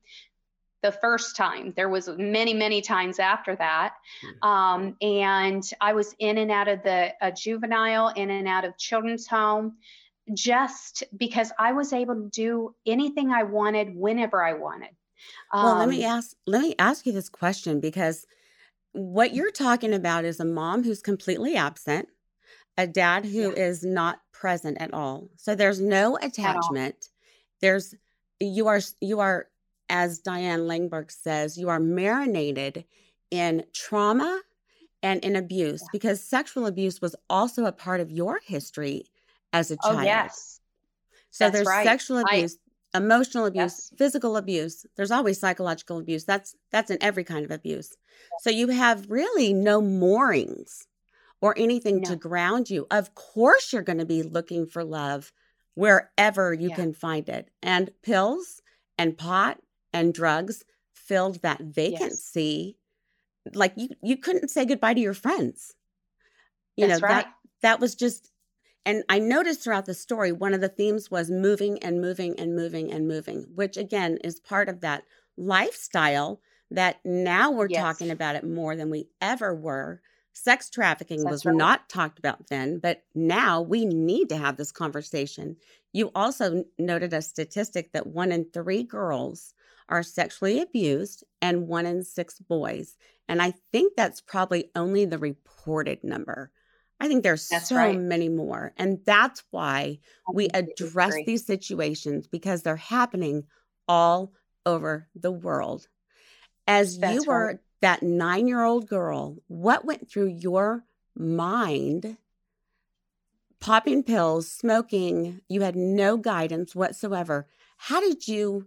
the 0.85 0.93
first 0.93 1.35
time. 1.35 1.73
There 1.77 1.89
was 1.89 2.11
many, 2.19 2.53
many 2.53 2.83
times 2.83 3.19
after 3.19 3.57
that. 3.57 3.95
Hmm. 4.21 4.49
Um, 4.49 4.97
and 5.01 5.63
I 5.81 5.95
was 5.95 6.15
in 6.19 6.37
and 6.37 6.51
out 6.51 6.69
of 6.69 6.83
the 6.83 7.15
juvenile, 7.35 8.09
in 8.09 8.31
and 8.31 8.47
out 8.47 8.67
of 8.67 8.77
children's 8.77 9.27
home, 9.27 9.79
just 10.35 11.03
because 11.17 11.51
I 11.59 11.73
was 11.73 11.95
able 11.95 12.15
to 12.17 12.29
do 12.29 12.75
anything 12.87 13.31
I 13.31 13.45
wanted 13.45 13.97
whenever 13.97 14.45
I 14.45 14.53
wanted. 14.53 14.91
Um, 15.55 15.65
well, 15.65 15.79
let 15.79 15.89
me 15.89 16.05
um, 16.05 16.19
ask. 16.19 16.37
Let 16.47 16.61
me 16.61 16.75
ask 16.79 17.07
you 17.07 17.13
this 17.13 17.31
question 17.31 17.81
because 17.81 18.27
what 18.93 19.35
you're 19.35 19.51
talking 19.51 19.95
about 19.95 20.27
is 20.27 20.39
a 20.39 20.45
mom 20.45 20.85
who's 20.85 21.01
completely 21.01 21.57
absent, 21.57 22.09
a 22.77 22.87
dad 22.87 23.25
who 23.25 23.55
yeah. 23.57 23.69
is 23.69 23.83
not 23.83 24.21
present 24.33 24.77
at 24.83 24.93
all. 24.93 25.31
So 25.37 25.55
there's 25.55 25.81
no 25.81 26.19
attachment. 26.21 27.09
There's 27.63 27.95
you 28.39 28.67
are 28.67 28.81
you 29.01 29.21
are 29.21 29.47
as 29.89 30.19
Diane 30.19 30.61
Langberg 30.61 31.11
says, 31.11 31.59
you 31.59 31.69
are 31.69 31.81
marinated 31.81 32.85
in 33.31 33.65
trauma 33.73 34.41
and 35.03 35.23
in 35.25 35.37
abuse 35.37 35.83
yeah. 35.83 35.89
because 35.93 36.23
sexual 36.23 36.67
abuse 36.67 37.01
was 37.01 37.15
also 37.29 37.67
a 37.67 37.73
part 37.73 38.01
of 38.01 38.11
your 38.11 38.41
history 38.45 39.05
as 39.53 39.71
a 39.71 39.77
oh, 39.85 39.89
child. 39.89 40.01
Oh, 40.01 40.03
yes. 40.03 40.61
So 41.31 41.45
That's 41.45 41.57
there's 41.57 41.67
right. 41.67 41.87
sexual 41.87 42.19
abuse, 42.19 42.57
I, 42.95 42.99
emotional 42.99 43.47
abuse, 43.47 43.63
yes. 43.63 43.93
physical 43.97 44.37
abuse. 44.37 44.87
There's 44.97 45.11
always 45.11 45.39
psychological 45.39 45.99
abuse. 45.99 46.25
That's 46.25 46.55
that's 46.71 46.91
in 46.91 46.99
every 47.01 47.25
kind 47.25 47.45
of 47.45 47.51
abuse. 47.51 47.97
So 48.41 48.51
you 48.51 48.69
have 48.69 49.11
really 49.11 49.53
no 49.53 49.81
moorings 49.81 50.87
or 51.41 51.55
anything 51.59 52.01
no. 52.01 52.11
to 52.11 52.17
ground 52.17 52.71
you. 52.71 52.87
Of 52.91 53.15
course 53.15 53.73
you're 53.73 53.83
going 53.83 53.99
to 53.99 54.07
be 54.07 54.23
looking 54.23 54.67
for 54.67 54.85
love 54.85 55.33
wherever 55.75 56.55
you 56.55 56.71
yeah. 56.71 56.77
can 56.77 56.93
find 56.95 57.29
it. 57.29 57.51
And 57.63 57.91
pills 58.03 58.63
and 58.97 59.19
pot 59.19 59.61
and 59.95 60.13
drugs 60.13 60.65
filled 60.93 61.41
that 61.43 61.61
vacancy 61.61 62.77
yes. 63.47 63.55
like 63.55 63.73
you 63.77 63.89
you 64.03 64.17
couldn't 64.17 64.49
say 64.49 64.67
goodbye 64.67 64.95
to 64.95 65.01
your 65.01 65.15
friends 65.15 65.75
you 66.77 66.87
That's 66.87 67.01
know 67.01 67.09
right. 67.09 67.25
that 67.25 67.35
that 67.63 67.81
was 67.81 67.95
just 67.95 68.31
and 68.85 69.05
i 69.09 69.19
noticed 69.19 69.63
throughout 69.63 69.87
the 69.87 69.95
story 69.95 70.33
one 70.33 70.55
of 70.55 70.61
the 70.61 70.69
themes 70.69 71.11
was 71.11 71.31
moving 71.31 71.79
and 71.83 72.01
moving 72.01 72.39
and 72.39 72.55
moving 72.55 72.93
and 72.93 73.09
moving 73.09 73.47
which 73.55 73.77
again 73.77 74.19
is 74.25 74.41
part 74.41 74.69
of 74.69 74.81
that 74.81 75.05
lifestyle 75.37 76.41
that 76.71 77.01
now 77.05 77.51
we're 77.51 77.69
yes. 77.69 77.83
talking 77.83 78.11
about 78.11 78.37
it 78.37 78.45
more 78.45 78.77
than 78.77 78.91
we 78.91 79.09
ever 79.21 79.55
were 79.55 80.01
sex 80.33 80.69
trafficking 80.69 81.23
That's 81.23 81.31
was 81.31 81.45
right. 81.47 81.55
not 81.55 81.89
talked 81.89 82.19
about 82.19 82.49
then 82.49 82.79
but 82.79 83.03
now 83.15 83.61
we 83.61 83.85
need 83.85 84.29
to 84.31 84.37
have 84.37 84.57
this 84.57 84.73
conversation 84.73 85.57
you 85.93 86.11
also 86.15 86.65
noted 86.79 87.13
a 87.13 87.23
statistic 87.23 87.93
that 87.93 88.07
one 88.07 88.33
in 88.33 88.47
three 88.47 88.83
girls 88.83 89.54
are 89.89 90.03
sexually 90.03 90.61
abused 90.61 91.25
and 91.43 91.69
one 91.69 91.87
in 91.87 92.03
six 92.03 92.39
boys. 92.39 92.97
And 93.29 93.41
I 93.41 93.55
think 93.73 93.95
that's 93.97 94.21
probably 94.21 94.71
only 94.75 95.05
the 95.05 95.19
reported 95.19 96.03
number. 96.03 96.51
I 97.01 97.09
think 97.09 97.23
there's 97.23 97.49
that's 97.49 97.69
so 97.69 97.77
right. 97.77 97.99
many 97.99 98.29
more. 98.29 98.73
And 98.77 99.01
that's 99.05 99.43
why 99.51 99.99
we 100.33 100.49
address 100.55 101.15
these 101.27 101.45
situations 101.45 102.27
because 102.27 102.63
they're 102.63 102.77
happening 102.77 103.45
all 103.89 104.33
over 104.65 105.09
the 105.15 105.33
world. 105.33 105.87
As 106.67 106.99
that's 106.99 107.15
you 107.15 107.25
were 107.27 107.47
right. 107.47 107.59
that 107.83 108.03
nine 108.03 108.49
year 108.49 108.65
old 108.65 108.89
girl, 108.89 109.37
what 109.49 109.85
went 109.85 110.11
through 110.11 110.29
your 110.29 110.85
mind? 111.17 112.17
Popping 113.61 114.03
pills, 114.03 114.51
smoking, 114.51 115.41
you 115.49 115.63
had 115.63 115.77
no 115.77 116.17
guidance 116.17 116.75
whatsoever. 116.75 117.49
How 117.77 118.01
did 118.01 118.29
you 118.29 118.67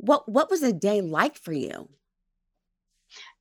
what 0.00 0.28
what 0.28 0.50
was 0.50 0.62
a 0.62 0.72
day 0.72 1.00
like 1.00 1.36
for 1.36 1.52
you? 1.52 1.88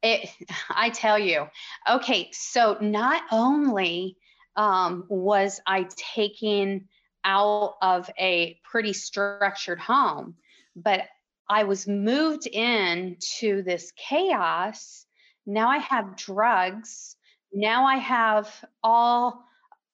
It, 0.04 0.30
I 0.70 0.89
tell 0.89 1.18
you, 1.18 1.48
okay, 1.89 2.30
so 2.32 2.78
not 2.82 3.24
only 3.32 4.18
um, 4.56 5.06
was 5.10 5.62
I 5.66 5.88
taken 5.96 6.88
out 7.24 7.75
of 7.82 8.10
a 8.20 8.60
pretty 8.63 8.94
structured 8.94 9.80
home, 9.80 10.36
but 10.75 11.04
I 11.50 11.63
was 11.63 11.88
moved 11.88 12.46
into 12.46 13.63
this 13.63 13.92
chaos. 13.96 15.06
Now 15.46 15.70
I 15.70 15.78
have 15.78 16.16
drugs. 16.16 17.16
Now 17.51 17.86
I 17.86 17.98
have 17.98 18.54
all 18.84 19.49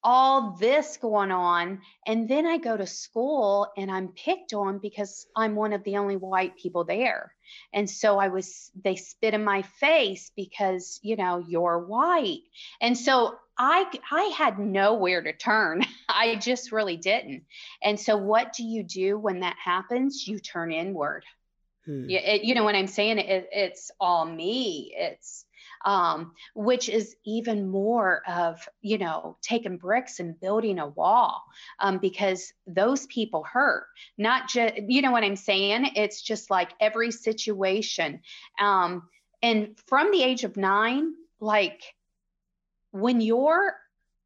all 0.05 0.51
this 0.51 0.97
going 0.97 1.31
on. 1.31 1.81
And 2.05 2.29
then 2.29 2.45
I 2.45 2.59
go 2.59 2.77
to 2.77 2.85
school 2.85 3.67
and 3.75 3.89
I'm 3.89 4.09
picked 4.09 4.53
on 4.53 4.77
because 4.77 5.25
I'm 5.35 5.55
one 5.55 5.73
of 5.73 5.83
the 5.83 5.97
only 5.97 6.15
white 6.15 6.55
people 6.57 6.83
there. 6.83 7.33
And 7.73 7.89
so 7.89 8.19
I 8.19 8.27
was, 8.27 8.69
they 8.83 8.97
spit 8.97 9.33
in 9.33 9.43
my 9.43 9.63
face 9.63 10.31
because, 10.35 10.99
you 11.01 11.15
know, 11.15 11.43
you're 11.45 11.79
white. 11.79 12.41
And 12.79 12.95
so 12.95 13.35
I, 13.57 13.91
I 14.11 14.31
had 14.37 14.59
nowhere 14.59 15.23
to 15.23 15.33
turn. 15.33 15.83
I 16.09 16.35
just 16.35 16.71
really 16.71 16.97
didn't. 16.97 17.43
And 17.81 17.99
so 17.99 18.15
what 18.15 18.53
do 18.53 18.63
you 18.63 18.83
do 18.83 19.17
when 19.17 19.39
that 19.39 19.57
happens? 19.63 20.27
You 20.27 20.39
turn 20.39 20.71
inward. 20.71 21.25
Hmm. 21.85 22.07
You, 22.07 22.19
it, 22.19 22.43
you 22.43 22.53
know 22.53 22.63
what 22.63 22.75
I'm 22.75 22.87
saying? 22.87 23.17
It, 23.17 23.49
it's 23.51 23.89
all 23.99 24.23
me. 24.23 24.93
It's, 24.95 25.45
um, 25.85 26.33
which 26.55 26.89
is 26.89 27.15
even 27.23 27.69
more 27.69 28.23
of, 28.27 28.67
you 28.81 28.97
know, 28.97 29.37
taking 29.41 29.77
bricks 29.77 30.19
and 30.19 30.39
building 30.39 30.79
a 30.79 30.87
wall 30.87 31.43
um, 31.79 31.99
because 31.99 32.51
those 32.65 33.05
people 33.05 33.43
hurt. 33.43 33.85
Not 34.17 34.49
just, 34.49 34.73
you 34.87 35.01
know 35.01 35.11
what 35.11 35.23
I'm 35.23 35.35
saying? 35.35 35.91
It's 35.95 36.21
just 36.21 36.49
like 36.49 36.71
every 36.79 37.11
situation. 37.11 38.21
Um, 38.59 39.07
and 39.41 39.79
from 39.87 40.11
the 40.11 40.23
age 40.23 40.43
of 40.43 40.57
nine, 40.57 41.13
like 41.39 41.83
when 42.91 43.21
you're 43.21 43.75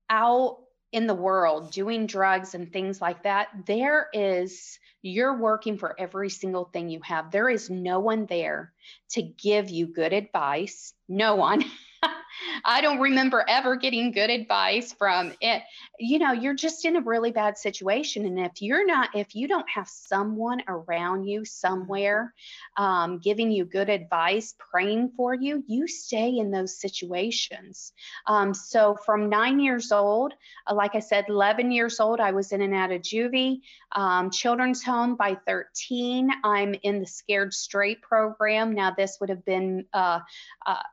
out 0.10 0.60
in 0.92 1.08
the 1.08 1.14
world 1.14 1.72
doing 1.72 2.08
drugs 2.08 2.56
and 2.56 2.72
things 2.72 3.02
like 3.02 3.24
that, 3.24 3.50
there 3.66 4.08
is, 4.14 4.80
you're 5.02 5.38
working 5.38 5.78
for 5.78 6.00
every 6.00 6.30
single 6.30 6.66
thing 6.66 6.90
you 6.90 7.00
have. 7.04 7.32
There 7.32 7.50
is 7.50 7.70
no 7.70 8.00
one 8.00 8.26
there 8.26 8.74
to 9.12 9.22
give 9.22 9.70
you 9.70 9.88
good 9.88 10.14
advice. 10.14 10.94
No 11.08 11.36
one. 11.36 11.64
I 12.66 12.82
don't 12.82 13.00
remember 13.00 13.44
ever 13.48 13.76
getting 13.76 14.12
good 14.12 14.30
advice 14.30 14.94
from 14.94 15.34
it. 15.42 15.64
You 16.00 16.20
know, 16.20 16.32
you're 16.32 16.56
just 16.56 16.86
in 16.86 16.96
a 16.96 17.02
really 17.02 17.32
bad 17.32 17.58
situation. 17.58 18.26
And 18.26 18.40
if 18.40 18.62
you're 18.62 18.86
not, 18.86 19.10
if 19.16 19.36
you 19.36 19.48
don't 19.48 19.70
have 19.70 19.88
someone 19.88 20.62
around 20.68 21.26
you 21.26 21.46
somewhere 21.46 22.34
um, 22.78 23.20
giving 23.20 23.52
you 23.52 23.66
good 23.66 23.90
advice, 23.90 24.56
praying 24.72 25.12
for 25.18 25.34
you, 25.34 25.64
you 25.68 25.88
stay 25.88 26.38
in 26.38 26.52
those 26.52 26.80
situations. 26.80 27.94
Um, 28.26 28.54
so 28.54 28.96
from 29.06 29.30
nine 29.30 29.60
years 29.60 29.92
old, 29.92 30.34
uh, 30.68 30.74
like 30.74 30.96
I 30.96 31.00
said, 31.00 31.26
11 31.28 31.72
years 31.72 32.00
old, 32.00 32.20
I 32.20 32.32
was 32.32 32.52
in 32.52 32.62
and 32.62 32.74
out 32.74 32.92
of 32.92 33.02
juvie, 33.02 33.62
um, 33.92 34.32
children's 34.32 34.84
home 34.84 35.16
by 35.16 35.38
13. 35.48 36.30
I'm 36.44 36.76
in 36.84 37.00
the 37.00 37.08
Scared 37.08 37.54
Straight 37.54 38.02
program. 38.02 38.74
Now, 38.74 38.92
this 38.92 39.18
would 39.20 39.30
have 39.30 39.46
been 39.46 39.86
uh, 39.94 40.20
uh, 40.66 40.84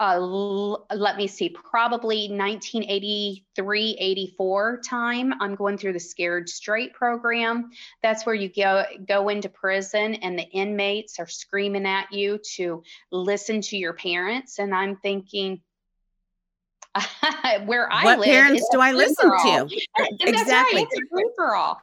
uh, 0.00 0.18
let 0.18 1.16
me 1.16 1.28
see, 1.28 1.48
probably 1.48 2.28
1983, 2.28 3.96
84 3.98 4.80
time. 4.84 5.34
I'm 5.40 5.54
going 5.54 5.78
through 5.78 5.92
the 5.92 6.00
Scared 6.00 6.48
Straight 6.48 6.94
program. 6.94 7.70
That's 8.02 8.26
where 8.26 8.34
you 8.34 8.48
go 8.48 8.84
go 9.06 9.28
into 9.28 9.48
prison 9.48 10.14
and 10.14 10.36
the 10.38 10.48
inmates 10.50 11.20
are 11.20 11.28
screaming 11.28 11.86
at 11.86 12.12
you 12.12 12.40
to 12.56 12.82
listen 13.12 13.60
to 13.62 13.76
your 13.76 13.92
parents. 13.92 14.58
And 14.58 14.74
I'm 14.74 14.96
thinking, 14.96 15.60
where 17.64 17.90
I 17.92 17.98
live. 17.98 18.04
what 18.04 18.18
live. 18.20 18.26
parents 18.26 18.68
do 18.72 18.80
I 18.80 18.92
listen 18.92 19.30
to? 19.30 19.68
exactly. 20.20 20.82
Right. 20.82 20.88
It's 20.90 21.34
for 21.36 21.54
all. 21.54 21.80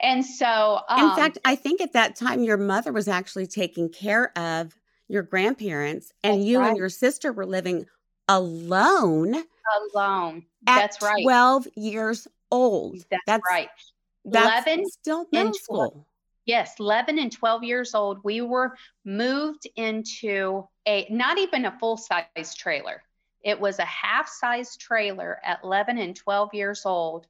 And 0.00 0.24
so, 0.24 0.80
um, 0.88 1.10
in 1.10 1.16
fact, 1.16 1.38
I 1.44 1.56
think 1.56 1.80
at 1.80 1.92
that 1.94 2.14
time 2.14 2.44
your 2.44 2.56
mother 2.56 2.92
was 2.92 3.08
actually 3.08 3.46
taking 3.46 3.88
care 3.88 4.36
of 4.38 4.76
your 5.08 5.22
grandparents, 5.22 6.12
and 6.22 6.44
you 6.44 6.58
right. 6.58 6.68
and 6.68 6.76
your 6.76 6.88
sister 6.88 7.32
were 7.32 7.46
living 7.46 7.86
alone. 8.28 9.34
Alone. 9.94 10.44
That's 10.62 11.02
right. 11.02 11.22
12 11.22 11.68
years 11.76 12.28
old. 12.50 12.98
That's, 13.10 13.22
that's 13.26 13.42
right. 13.50 13.68
That's 14.24 14.66
11 14.66 14.90
still 14.90 15.26
in 15.32 15.54
school. 15.54 16.06
Yes, 16.44 16.74
11 16.80 17.18
and 17.18 17.30
12 17.30 17.64
years 17.64 17.94
old. 17.94 18.18
We 18.24 18.40
were 18.40 18.74
moved 19.04 19.66
into 19.76 20.66
a 20.86 21.06
not 21.10 21.38
even 21.38 21.66
a 21.66 21.78
full 21.78 21.96
size 21.96 22.54
trailer. 22.56 23.02
It 23.42 23.60
was 23.60 23.78
a 23.78 23.84
half 23.84 24.28
size 24.28 24.76
trailer 24.76 25.38
at 25.44 25.60
11 25.62 25.98
and 25.98 26.14
12 26.14 26.54
years 26.54 26.82
old. 26.84 27.26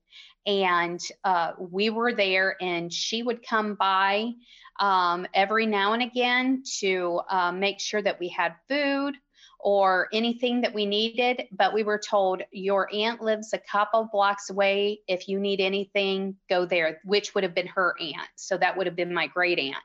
And 0.46 1.00
uh, 1.24 1.52
we 1.58 1.90
were 1.90 2.14
there, 2.14 2.56
and 2.60 2.92
she 2.92 3.22
would 3.22 3.46
come 3.46 3.74
by 3.74 4.32
um, 4.80 5.26
every 5.34 5.66
now 5.66 5.92
and 5.92 6.02
again 6.02 6.62
to 6.80 7.20
uh, 7.28 7.52
make 7.52 7.80
sure 7.80 8.00
that 8.00 8.18
we 8.18 8.28
had 8.28 8.54
food 8.68 9.14
or 9.60 10.08
anything 10.12 10.62
that 10.62 10.72
we 10.72 10.86
needed. 10.86 11.42
But 11.52 11.74
we 11.74 11.82
were 11.82 11.98
told, 11.98 12.42
Your 12.50 12.88
aunt 12.94 13.20
lives 13.20 13.52
a 13.52 13.58
couple 13.58 14.08
blocks 14.10 14.50
away. 14.50 15.00
If 15.06 15.28
you 15.28 15.38
need 15.38 15.60
anything, 15.60 16.36
go 16.48 16.64
there, 16.64 17.00
which 17.04 17.34
would 17.34 17.44
have 17.44 17.54
been 17.54 17.66
her 17.66 17.94
aunt. 18.00 18.28
So 18.36 18.56
that 18.56 18.76
would 18.76 18.86
have 18.86 18.96
been 18.96 19.12
my 19.12 19.26
great 19.26 19.58
aunt. 19.58 19.82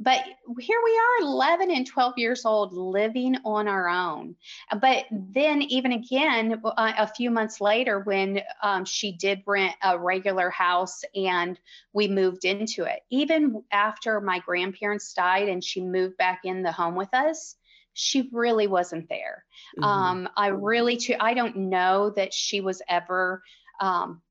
But 0.00 0.24
here 0.58 0.80
we 0.84 0.90
are, 0.90 1.26
11 1.26 1.70
and 1.70 1.86
12 1.86 2.14
years 2.18 2.44
old, 2.44 2.72
living 2.72 3.36
on 3.44 3.68
our 3.68 3.88
own. 3.88 4.34
But 4.80 5.04
then, 5.10 5.62
even 5.62 5.92
again, 5.92 6.60
uh, 6.64 6.92
a 6.98 7.06
few 7.06 7.30
months 7.30 7.60
later, 7.60 8.00
when 8.00 8.40
um, 8.60 8.84
she 8.84 9.12
did 9.12 9.42
rent 9.46 9.76
a 9.82 9.96
regular 9.96 10.50
house 10.50 11.02
and 11.14 11.58
we 11.92 12.08
moved 12.08 12.44
into 12.44 12.84
it, 12.84 13.00
even 13.10 13.62
after 13.70 14.20
my 14.20 14.40
grandparents 14.40 15.12
died 15.14 15.48
and 15.48 15.62
she 15.62 15.80
moved 15.80 16.16
back 16.16 16.40
in 16.44 16.62
the 16.62 16.72
home 16.72 16.96
with 16.96 17.14
us, 17.14 17.54
she 17.92 18.28
really 18.32 18.66
wasn't 18.66 19.08
there. 19.08 19.44
Mm-hmm. 19.78 19.84
Um, 19.84 20.28
I 20.36 20.48
really, 20.48 20.96
too, 20.96 21.14
I 21.20 21.34
don't 21.34 21.56
know 21.56 22.10
that 22.10 22.34
she 22.34 22.60
was 22.60 22.82
ever. 22.88 23.42
Um, 23.80 24.22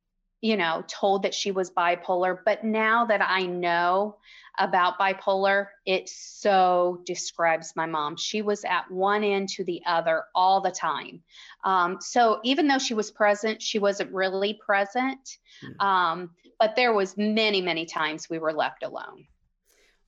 you 0.43 0.57
know, 0.57 0.83
told 0.89 1.23
that 1.23 1.33
she 1.33 1.51
was 1.51 1.71
bipolar. 1.71 2.37
But 2.43 2.65
now 2.65 3.05
that 3.05 3.21
I 3.25 3.45
know 3.45 4.17
about 4.59 4.99
bipolar, 4.99 5.67
it 5.85 6.09
so 6.09 7.01
describes 7.05 7.77
my 7.77 7.85
mom. 7.85 8.17
She 8.17 8.41
was 8.41 8.65
at 8.65 8.91
one 8.91 9.23
end 9.23 9.47
to 9.51 9.63
the 9.63 9.81
other 9.87 10.25
all 10.35 10.59
the 10.59 10.69
time. 10.69 11.23
Um, 11.63 11.99
so 12.01 12.41
even 12.43 12.67
though 12.67 12.77
she 12.77 12.93
was 12.93 13.09
present, 13.09 13.61
she 13.61 13.79
wasn't 13.79 14.11
really 14.11 14.59
present. 14.65 15.37
Hmm. 15.61 15.87
Um, 15.87 16.29
but 16.59 16.75
there 16.75 16.91
was 16.91 17.15
many, 17.15 17.61
many 17.61 17.85
times 17.85 18.29
we 18.29 18.37
were 18.37 18.51
left 18.51 18.83
alone. 18.83 19.25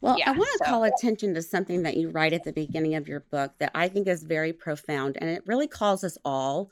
Well, 0.02 0.20
yeah, 0.20 0.30
I 0.30 0.34
want 0.34 0.50
to 0.58 0.66
so. 0.66 0.70
call 0.70 0.84
attention 0.84 1.34
to 1.36 1.42
something 1.42 1.84
that 1.84 1.96
you 1.96 2.10
write 2.10 2.34
at 2.34 2.44
the 2.44 2.52
beginning 2.52 2.96
of 2.96 3.08
your 3.08 3.22
book 3.22 3.54
that 3.60 3.72
I 3.74 3.88
think 3.88 4.08
is 4.10 4.22
very 4.22 4.52
profound, 4.52 5.18
and 5.20 5.30
it 5.30 5.44
really 5.48 5.68
calls 5.68 6.04
us 6.04 6.18
all 6.26 6.72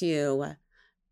to 0.00 0.56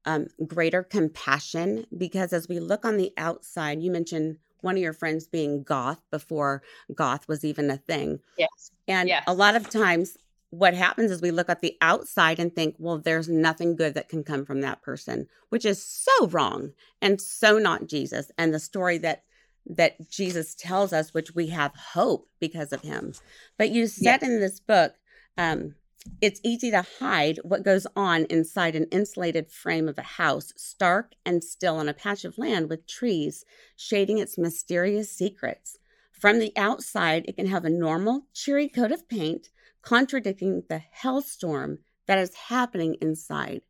um, 0.05 0.27
greater 0.47 0.83
compassion 0.83 1.87
because 1.97 2.33
as 2.33 2.49
we 2.49 2.61
look 2.61 2.85
on 2.85 2.97
the 2.97 3.13
outside, 3.17 3.83
you 3.83 3.91
mentioned 3.91 4.39
one 4.61 4.77
of 4.77 4.83
your 4.83 4.93
friends 4.93 5.27
being 5.27 5.63
goth 5.63 6.01
before 6.11 6.63
goth 6.95 7.29
was 7.29 7.45
even 7.45 7.71
a 7.71 7.77
thing. 7.77 8.21
Yes. 8.39 8.71
And 8.89 9.09
yes. 9.09 9.25
a 9.27 9.35
lot 9.35 9.57
of 9.57 9.69
times 9.69 10.17
what 10.51 10.75
happens 10.75 11.11
is 11.11 11.21
we 11.21 11.31
look 11.31 11.49
at 11.49 11.61
the 11.61 11.77
outside 11.81 12.39
and 12.39 12.55
think, 12.55 12.77
well, 12.79 12.99
there's 12.99 13.29
nothing 13.29 13.77
good 13.77 13.95
that 13.95 14.09
can 14.09 14.23
come 14.23 14.45
from 14.45 14.61
that 14.61 14.83
person, 14.83 15.27
which 15.49 15.65
is 15.65 15.85
so 15.85 16.29
wrong 16.29 16.73
and 17.03 17.21
so 17.21 17.59
not 17.59 17.89
Jesus. 17.89 18.31
And 18.39 18.55
the 18.55 18.61
story 18.61 18.99
that 18.99 19.25
that 19.67 20.11
Jesus 20.11 20.55
tells 20.55 20.93
us, 20.93 21.15
which 21.15 21.35
we 21.35 21.47
have 21.47 21.75
hope 21.75 22.29
because 22.39 22.73
of 22.73 22.83
him. 22.83 23.15
But 23.57 23.71
you 23.71 23.87
said 23.87 24.21
yes. 24.21 24.23
in 24.23 24.39
this 24.39 24.61
book, 24.61 24.93
um, 25.39 25.75
it's 26.21 26.41
easy 26.43 26.71
to 26.71 26.85
hide 26.99 27.39
what 27.43 27.63
goes 27.63 27.87
on 27.97 28.25
inside 28.31 28.75
an 28.77 28.87
insulated 28.91 29.51
frame 29.51 29.89
of 29.89 29.99
a 29.99 30.03
house, 30.03 30.53
stark 30.57 31.13
and 31.25 31.43
still 31.43 31.77
on 31.77 31.89
a 31.89 31.95
patch 31.95 32.25
of 32.25 32.39
land 32.39 32.69
with 32.69 32.87
trees 32.87 33.45
shading 33.77 34.19
its 34.19 34.39
mysterious 34.39 35.11
secrets. 35.11 35.79
From 36.13 36.39
the 36.39 36.53
outside, 36.57 37.25
it 37.27 37.37
can 37.37 37.47
have 37.47 37.65
a 37.65 37.71
normal, 37.71 38.27
cheery 38.33 38.69
coat 38.69 38.93
of 38.93 39.09
paint, 39.09 39.51
contradicting 39.83 40.63
the 40.69 40.83
hellstorm 41.03 41.79
that 42.07 42.19
is 42.19 42.35
happening 42.35 42.97
inside. 43.01 43.63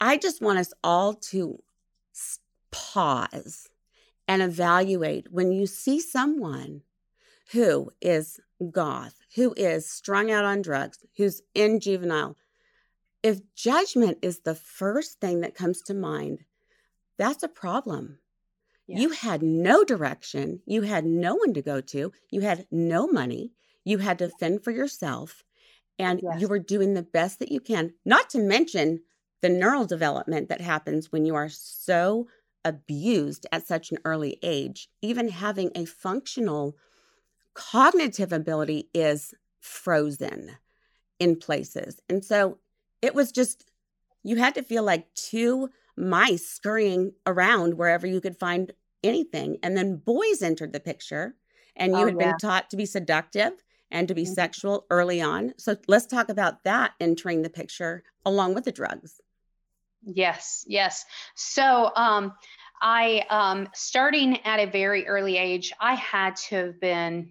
I 0.00 0.18
just 0.18 0.42
want 0.42 0.58
us 0.58 0.72
all 0.82 1.14
to 1.14 1.62
pause 2.70 3.68
and 4.28 4.42
evaluate 4.42 5.30
when 5.30 5.52
you 5.52 5.66
see 5.66 6.00
someone 6.00 6.82
who 7.52 7.90
is 8.00 8.40
goth, 8.70 9.14
who 9.34 9.54
is 9.56 9.88
strung 9.88 10.30
out 10.30 10.44
on 10.44 10.62
drugs, 10.62 10.98
who's 11.16 11.42
in 11.54 11.80
juvenile, 11.80 12.36
if 13.22 13.40
judgment 13.54 14.18
is 14.22 14.40
the 14.40 14.54
first 14.54 15.20
thing 15.20 15.40
that 15.40 15.54
comes 15.54 15.82
to 15.82 15.94
mind, 15.94 16.44
that's 17.18 17.42
a 17.42 17.48
problem. 17.48 18.18
Yes. 18.86 19.00
You 19.00 19.10
had 19.10 19.42
no 19.42 19.84
direction. 19.84 20.60
You 20.64 20.82
had 20.82 21.04
no 21.04 21.34
one 21.34 21.54
to 21.54 21.62
go 21.62 21.80
to. 21.80 22.12
You 22.30 22.40
had 22.42 22.66
no 22.70 23.08
money. 23.08 23.52
You 23.84 23.98
had 23.98 24.18
to 24.20 24.28
fend 24.28 24.62
for 24.62 24.70
yourself. 24.70 25.42
And 25.98 26.20
yes. 26.22 26.40
you 26.40 26.48
were 26.48 26.58
doing 26.58 26.94
the 26.94 27.02
best 27.02 27.40
that 27.40 27.50
you 27.50 27.60
can, 27.60 27.94
not 28.04 28.30
to 28.30 28.38
mention 28.38 29.00
the 29.40 29.48
neural 29.48 29.86
development 29.86 30.48
that 30.48 30.60
happens 30.60 31.10
when 31.10 31.26
you 31.26 31.34
are 31.34 31.48
so 31.48 32.28
abused 32.64 33.46
at 33.50 33.66
such 33.66 33.90
an 33.90 33.98
early 34.04 34.38
age. 34.42 34.88
Even 35.02 35.28
having 35.28 35.72
a 35.74 35.84
functional 35.84 36.76
cognitive 37.56 38.32
ability 38.32 38.88
is 38.94 39.34
frozen 39.60 40.52
in 41.18 41.36
places. 41.36 42.00
And 42.08 42.24
so 42.24 42.58
it 43.00 43.14
was 43.14 43.32
just, 43.32 43.64
you 44.22 44.36
had 44.36 44.54
to 44.54 44.62
feel 44.62 44.82
like 44.82 45.12
two 45.14 45.70
mice 45.96 46.46
scurrying 46.46 47.12
around 47.26 47.74
wherever 47.74 48.06
you 48.06 48.20
could 48.20 48.38
find 48.38 48.72
anything. 49.02 49.56
And 49.62 49.76
then 49.76 49.96
boys 49.96 50.42
entered 50.42 50.72
the 50.72 50.80
picture, 50.80 51.34
and 51.74 51.92
you 51.92 51.98
oh, 51.98 52.06
had 52.06 52.16
yeah. 52.20 52.26
been 52.26 52.38
taught 52.38 52.70
to 52.70 52.76
be 52.76 52.86
seductive 52.86 53.52
and 53.90 54.06
to 54.08 54.14
be 54.14 54.24
mm-hmm. 54.24 54.32
sexual 54.32 54.84
early 54.90 55.20
on. 55.20 55.54
So 55.56 55.76
let's 55.88 56.06
talk 56.06 56.28
about 56.28 56.64
that 56.64 56.92
entering 57.00 57.42
the 57.42 57.50
picture 57.50 58.02
along 58.24 58.54
with 58.54 58.64
the 58.64 58.72
drugs. 58.72 59.20
Yes, 60.02 60.64
yes. 60.68 61.04
So, 61.34 61.90
um, 61.96 62.34
I, 62.82 63.24
um, 63.30 63.68
starting 63.74 64.38
at 64.44 64.60
a 64.60 64.70
very 64.70 65.06
early 65.06 65.38
age, 65.38 65.72
I 65.80 65.94
had 65.94 66.36
to 66.36 66.56
have 66.56 66.80
been 66.80 67.30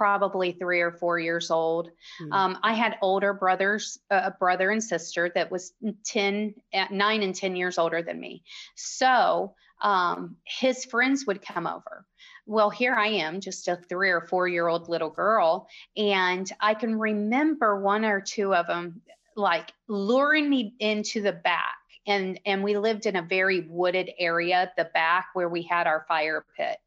probably 0.00 0.52
three 0.52 0.80
or 0.80 0.92
four 0.92 1.18
years 1.18 1.50
old. 1.50 1.90
Mm-hmm. 2.22 2.32
Um, 2.32 2.58
I 2.62 2.72
had 2.72 2.96
older 3.02 3.34
brothers, 3.34 3.98
a 4.08 4.30
brother 4.30 4.70
and 4.70 4.82
sister 4.82 5.30
that 5.34 5.50
was 5.50 5.74
10, 6.06 6.54
uh, 6.72 6.86
nine 6.90 7.22
and 7.22 7.34
10 7.34 7.54
years 7.54 7.76
older 7.76 8.00
than 8.00 8.18
me. 8.18 8.42
So 8.76 9.54
um, 9.82 10.36
his 10.44 10.86
friends 10.86 11.26
would 11.26 11.42
come 11.42 11.66
over. 11.66 12.06
Well, 12.46 12.70
here 12.70 12.94
I 12.94 13.08
am, 13.08 13.42
just 13.42 13.68
a 13.68 13.76
three 13.76 14.08
or 14.08 14.22
four 14.22 14.48
year 14.48 14.68
old 14.68 14.88
little 14.88 15.10
girl. 15.10 15.68
And 15.98 16.50
I 16.58 16.72
can 16.72 16.98
remember 16.98 17.78
one 17.78 18.06
or 18.06 18.22
two 18.22 18.54
of 18.54 18.68
them 18.68 19.02
like 19.36 19.70
luring 19.86 20.48
me 20.48 20.76
into 20.78 21.20
the 21.20 21.32
back 21.32 21.76
and 22.06 22.40
and 22.46 22.62
we 22.62 22.76
lived 22.76 23.06
in 23.06 23.16
a 23.16 23.22
very 23.22 23.60
wooded 23.68 24.10
area 24.18 24.56
at 24.56 24.76
the 24.76 24.88
back 24.92 25.28
where 25.34 25.48
we 25.48 25.62
had 25.62 25.86
our 25.86 26.04
fire 26.08 26.44
pit 26.56 26.78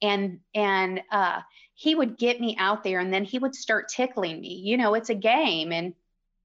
and 0.00 0.40
and 0.54 1.00
uh 1.10 1.40
he 1.80 1.94
would 1.94 2.18
get 2.18 2.38
me 2.38 2.54
out 2.58 2.84
there 2.84 3.00
and 3.00 3.10
then 3.10 3.24
he 3.24 3.38
would 3.38 3.54
start 3.54 3.88
tickling 3.88 4.38
me. 4.38 4.60
You 4.62 4.76
know, 4.76 4.92
it's 4.92 5.08
a 5.08 5.14
game 5.14 5.72
and 5.72 5.94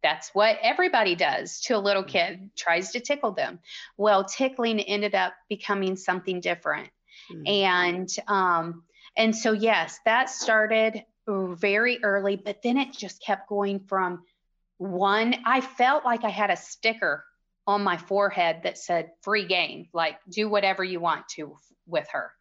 that's 0.02 0.34
what 0.34 0.58
everybody 0.62 1.14
does 1.14 1.60
to 1.64 1.76
a 1.76 1.78
little 1.78 2.06
mm. 2.06 2.08
kid, 2.08 2.52
tries 2.56 2.94
to 2.94 3.02
tickle 3.02 3.34
them. 3.34 3.60
Well, 3.98 4.24
tickling 4.24 4.80
ended 4.80 5.14
up 5.14 5.34
becoming 5.50 5.98
something 5.98 6.40
different. 6.40 6.88
Mm-hmm. 7.30 7.48
And 7.48 8.16
um 8.30 8.84
and 9.18 9.36
so 9.36 9.52
yes, 9.52 10.00
that 10.06 10.30
started 10.30 11.04
very 11.28 12.02
early, 12.02 12.38
but 12.38 12.62
then 12.62 12.78
it 12.78 12.94
just 12.94 13.22
kept 13.22 13.50
going 13.50 13.82
from 13.82 14.24
one 14.78 15.36
I 15.46 15.60
felt 15.60 16.06
like 16.06 16.24
I 16.24 16.30
had 16.30 16.50
a 16.50 16.56
sticker 16.56 17.26
on 17.68 17.84
my 17.84 17.98
forehead 17.98 18.62
that 18.64 18.78
said 18.78 19.12
free 19.22 19.46
game, 19.46 19.88
like 19.94 20.18
do 20.30 20.50
whatever 20.50 20.84
you 20.84 21.00
want 21.00 21.28
to 21.30 21.58
with 21.88 22.08
her 22.12 22.32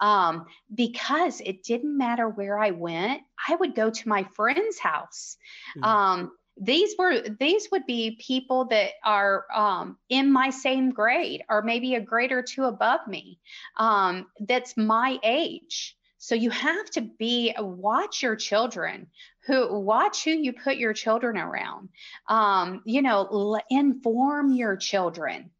um, 0.00 0.46
because 0.74 1.40
it 1.40 1.62
didn't 1.62 1.96
matter 1.96 2.28
where 2.28 2.58
I 2.58 2.70
went. 2.70 3.22
I 3.48 3.56
would 3.56 3.74
go 3.74 3.90
to 3.90 4.08
my 4.08 4.24
friend's 4.34 4.78
house. 4.78 5.36
Mm-hmm. 5.76 5.84
Um, 5.84 6.32
these 6.60 6.94
were 6.98 7.20
these 7.38 7.68
would 7.70 7.86
be 7.86 8.20
people 8.20 8.64
that 8.66 8.90
are 9.04 9.44
um, 9.54 9.96
in 10.08 10.32
my 10.32 10.50
same 10.50 10.90
grade 10.90 11.44
or 11.48 11.62
maybe 11.62 11.94
a 11.94 12.00
grade 12.00 12.32
or 12.32 12.42
two 12.42 12.64
above 12.64 13.00
me 13.06 13.38
um, 13.76 14.26
that's 14.40 14.76
my 14.76 15.18
age 15.22 15.96
so 16.18 16.34
you 16.34 16.50
have 16.50 16.90
to 16.90 17.00
be 17.00 17.54
watch 17.60 18.24
your 18.24 18.34
children 18.34 19.06
who 19.48 19.80
watch 19.80 20.22
who 20.22 20.30
you 20.30 20.52
put 20.52 20.76
your 20.76 20.92
children 20.92 21.36
around 21.36 21.88
um, 22.28 22.82
you 22.84 23.02
know 23.02 23.26
l- 23.30 23.60
inform 23.70 24.52
your 24.52 24.76
children 24.76 25.50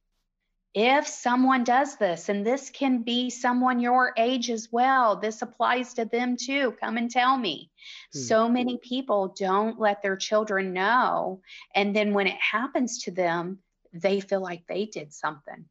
if 0.74 1.08
someone 1.08 1.64
does 1.64 1.96
this, 1.96 2.28
and 2.28 2.46
this 2.46 2.70
can 2.70 3.02
be 3.02 3.30
someone 3.30 3.80
your 3.80 4.12
age 4.16 4.48
as 4.48 4.68
well, 4.70 5.16
this 5.16 5.42
applies 5.42 5.94
to 5.94 6.04
them 6.04 6.36
too. 6.36 6.76
Come 6.80 6.96
and 6.96 7.10
tell 7.10 7.36
me. 7.36 7.70
Hmm. 8.12 8.18
So 8.18 8.48
many 8.48 8.78
people 8.78 9.34
don't 9.36 9.80
let 9.80 10.02
their 10.02 10.16
children 10.16 10.72
know. 10.72 11.40
And 11.74 11.96
then 11.96 12.12
when 12.12 12.26
it 12.26 12.38
happens 12.38 13.04
to 13.04 13.10
them, 13.10 13.58
they 13.92 14.20
feel 14.20 14.40
like 14.40 14.66
they 14.68 14.84
did 14.84 15.12
something. 15.12 15.64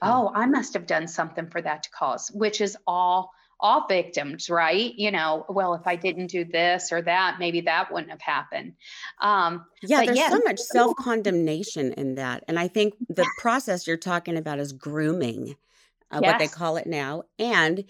Hmm. 0.00 0.08
Oh, 0.08 0.32
I 0.34 0.46
must 0.46 0.74
have 0.74 0.86
done 0.86 1.08
something 1.08 1.48
for 1.48 1.60
that 1.60 1.84
to 1.84 1.90
cause, 1.90 2.30
which 2.30 2.60
is 2.60 2.76
all 2.86 3.32
all 3.62 3.86
victims, 3.86 4.50
right? 4.50 4.92
You 4.96 5.12
know, 5.12 5.46
well, 5.48 5.74
if 5.74 5.86
I 5.86 5.94
didn't 5.94 6.26
do 6.26 6.44
this 6.44 6.92
or 6.92 7.00
that, 7.02 7.36
maybe 7.38 7.62
that 7.62 7.92
wouldn't 7.92 8.10
have 8.10 8.20
happened. 8.20 8.74
Um, 9.20 9.64
yeah, 9.82 10.04
there's 10.04 10.18
so 10.18 10.40
much 10.44 10.58
self 10.58 10.96
condemnation 10.96 11.92
in 11.92 12.16
that. 12.16 12.44
And 12.48 12.58
I 12.58 12.66
think 12.68 12.94
the 13.08 13.26
process 13.38 13.86
you're 13.86 13.96
talking 13.96 14.36
about 14.36 14.58
is 14.58 14.72
grooming, 14.72 15.54
uh, 16.10 16.20
yes. 16.20 16.32
what 16.32 16.38
they 16.40 16.48
call 16.48 16.76
it 16.76 16.86
now. 16.88 17.22
And 17.38 17.84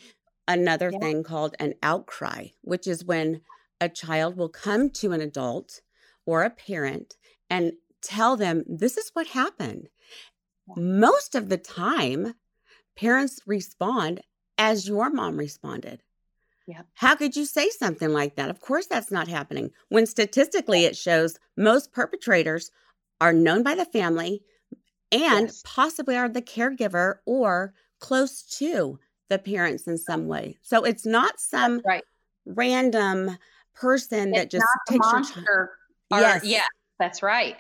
another 0.47 0.91
yeah. 0.93 0.99
thing 0.99 1.23
called 1.23 1.57
an 1.59 1.75
outcry, 1.83 2.49
which 2.61 2.87
is 2.87 3.05
when 3.05 3.41
a 3.81 3.89
child 3.89 4.37
will 4.37 4.51
come 4.51 4.91
to 4.91 5.13
an 5.13 5.23
adult 5.23 5.81
or 6.27 6.43
a 6.43 6.51
parent 6.51 7.17
and 7.49 7.73
tell 8.03 8.37
them, 8.37 8.63
this 8.69 8.99
is 8.99 9.11
what 9.15 9.29
happened. 9.29 9.89
Most 10.77 11.35
of 11.35 11.49
the 11.49 11.57
time, 11.57 12.35
parents 12.95 13.41
respond 13.47 14.21
as 14.63 14.87
your 14.87 15.11
mom 15.11 15.37
responded. 15.37 16.05
Yeah. 16.69 16.83
How 16.95 17.17
could 17.17 17.35
you 17.35 17.45
say 17.45 17.69
something 17.71 18.11
like 18.11 18.37
that? 18.37 18.49
Of 18.49 18.61
course, 18.61 18.87
that's 18.87 19.11
not 19.11 19.27
happening. 19.27 19.73
When 19.89 20.07
statistically 20.07 20.85
it 20.85 20.97
shows 20.97 21.37
most 21.57 21.93
perpetrators 21.93 22.71
are 23.21 23.33
known 23.33 23.65
by 23.65 23.75
the 23.75 23.85
family 23.85 24.45
and 25.11 25.47
yes. 25.47 25.63
possibly 25.67 26.17
are 26.17 26.29
the 26.29 26.43
caregiver 26.43 27.17
or 27.27 27.75
close 27.99 28.43
to 28.59 29.01
the 29.29 29.39
parents 29.41 29.89
in 29.89 29.99
some 29.99 30.29
way. 30.29 30.57
So 30.63 30.85
it's 30.85 31.05
not 31.05 31.41
some 31.41 31.83
right. 31.85 32.05
random 32.47 33.37
person 33.75 34.29
it's 34.29 34.39
that 34.39 34.51
just 34.53 34.67
takes 34.89 35.07
your 35.13 35.25
child. 35.25 35.69
yes. 36.13 36.45
Yeah, 36.45 36.67
that's 37.01 37.21
right. 37.21 37.57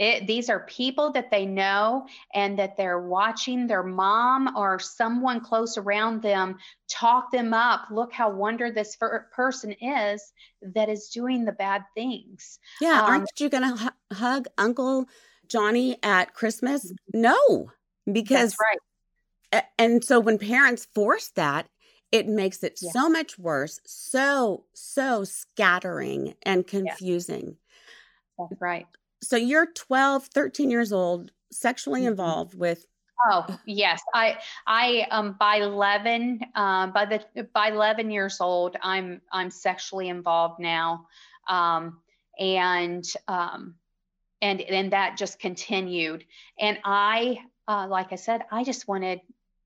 It, 0.00 0.26
these 0.26 0.48
are 0.48 0.60
people 0.60 1.12
that 1.12 1.30
they 1.30 1.44
know 1.44 2.06
and 2.32 2.58
that 2.58 2.78
they're 2.78 3.02
watching 3.02 3.66
their 3.66 3.82
mom 3.82 4.56
or 4.56 4.78
someone 4.78 5.42
close 5.42 5.76
around 5.76 6.22
them 6.22 6.56
talk 6.88 7.30
them 7.30 7.52
up. 7.52 7.82
Look 7.90 8.10
how 8.10 8.30
wonder 8.30 8.72
this 8.72 8.96
person 8.96 9.72
is 9.72 10.32
that 10.62 10.88
is 10.88 11.08
doing 11.08 11.44
the 11.44 11.52
bad 11.52 11.82
things. 11.94 12.58
Yeah. 12.80 13.02
Um, 13.02 13.10
aren't 13.10 13.28
you 13.38 13.50
going 13.50 13.76
to 13.76 13.76
hu- 13.76 14.16
hug 14.16 14.46
Uncle 14.56 15.06
Johnny 15.48 15.98
at 16.02 16.32
Christmas? 16.32 16.90
Mm-hmm. 16.90 17.20
No, 17.20 17.70
because. 18.10 18.56
right. 18.58 19.62
And 19.78 20.02
so 20.02 20.18
when 20.18 20.38
parents 20.38 20.86
force 20.94 21.30
that, 21.34 21.68
it 22.10 22.26
makes 22.26 22.62
it 22.62 22.78
yeah. 22.80 22.92
so 22.92 23.10
much 23.10 23.38
worse, 23.38 23.80
so, 23.84 24.64
so 24.72 25.24
scattering 25.24 26.34
and 26.42 26.66
confusing. 26.66 27.56
Yeah. 28.38 28.46
That's 28.48 28.62
right 28.62 28.86
so 29.22 29.36
you're 29.36 29.66
12 29.66 30.26
13 30.26 30.70
years 30.70 30.92
old 30.92 31.30
sexually 31.52 32.00
mm-hmm. 32.00 32.10
involved 32.10 32.54
with 32.54 32.86
oh 33.30 33.46
yes 33.66 34.00
i 34.14 34.38
i 34.66 35.06
um 35.10 35.36
by 35.38 35.56
11 35.56 36.40
um 36.54 36.92
by 36.92 37.04
the 37.04 37.44
by 37.52 37.68
11 37.68 38.10
years 38.10 38.40
old 38.40 38.76
i'm 38.82 39.20
i'm 39.32 39.50
sexually 39.50 40.08
involved 40.08 40.60
now 40.60 41.06
um 41.48 41.98
and 42.38 43.04
um 43.28 43.74
and 44.40 44.60
and 44.60 44.92
that 44.92 45.16
just 45.16 45.38
continued 45.38 46.24
and 46.58 46.78
i 46.84 47.38
uh, 47.68 47.86
like 47.88 48.12
i 48.12 48.16
said 48.16 48.42
i 48.50 48.64
just 48.64 48.88
wanted 48.88 49.20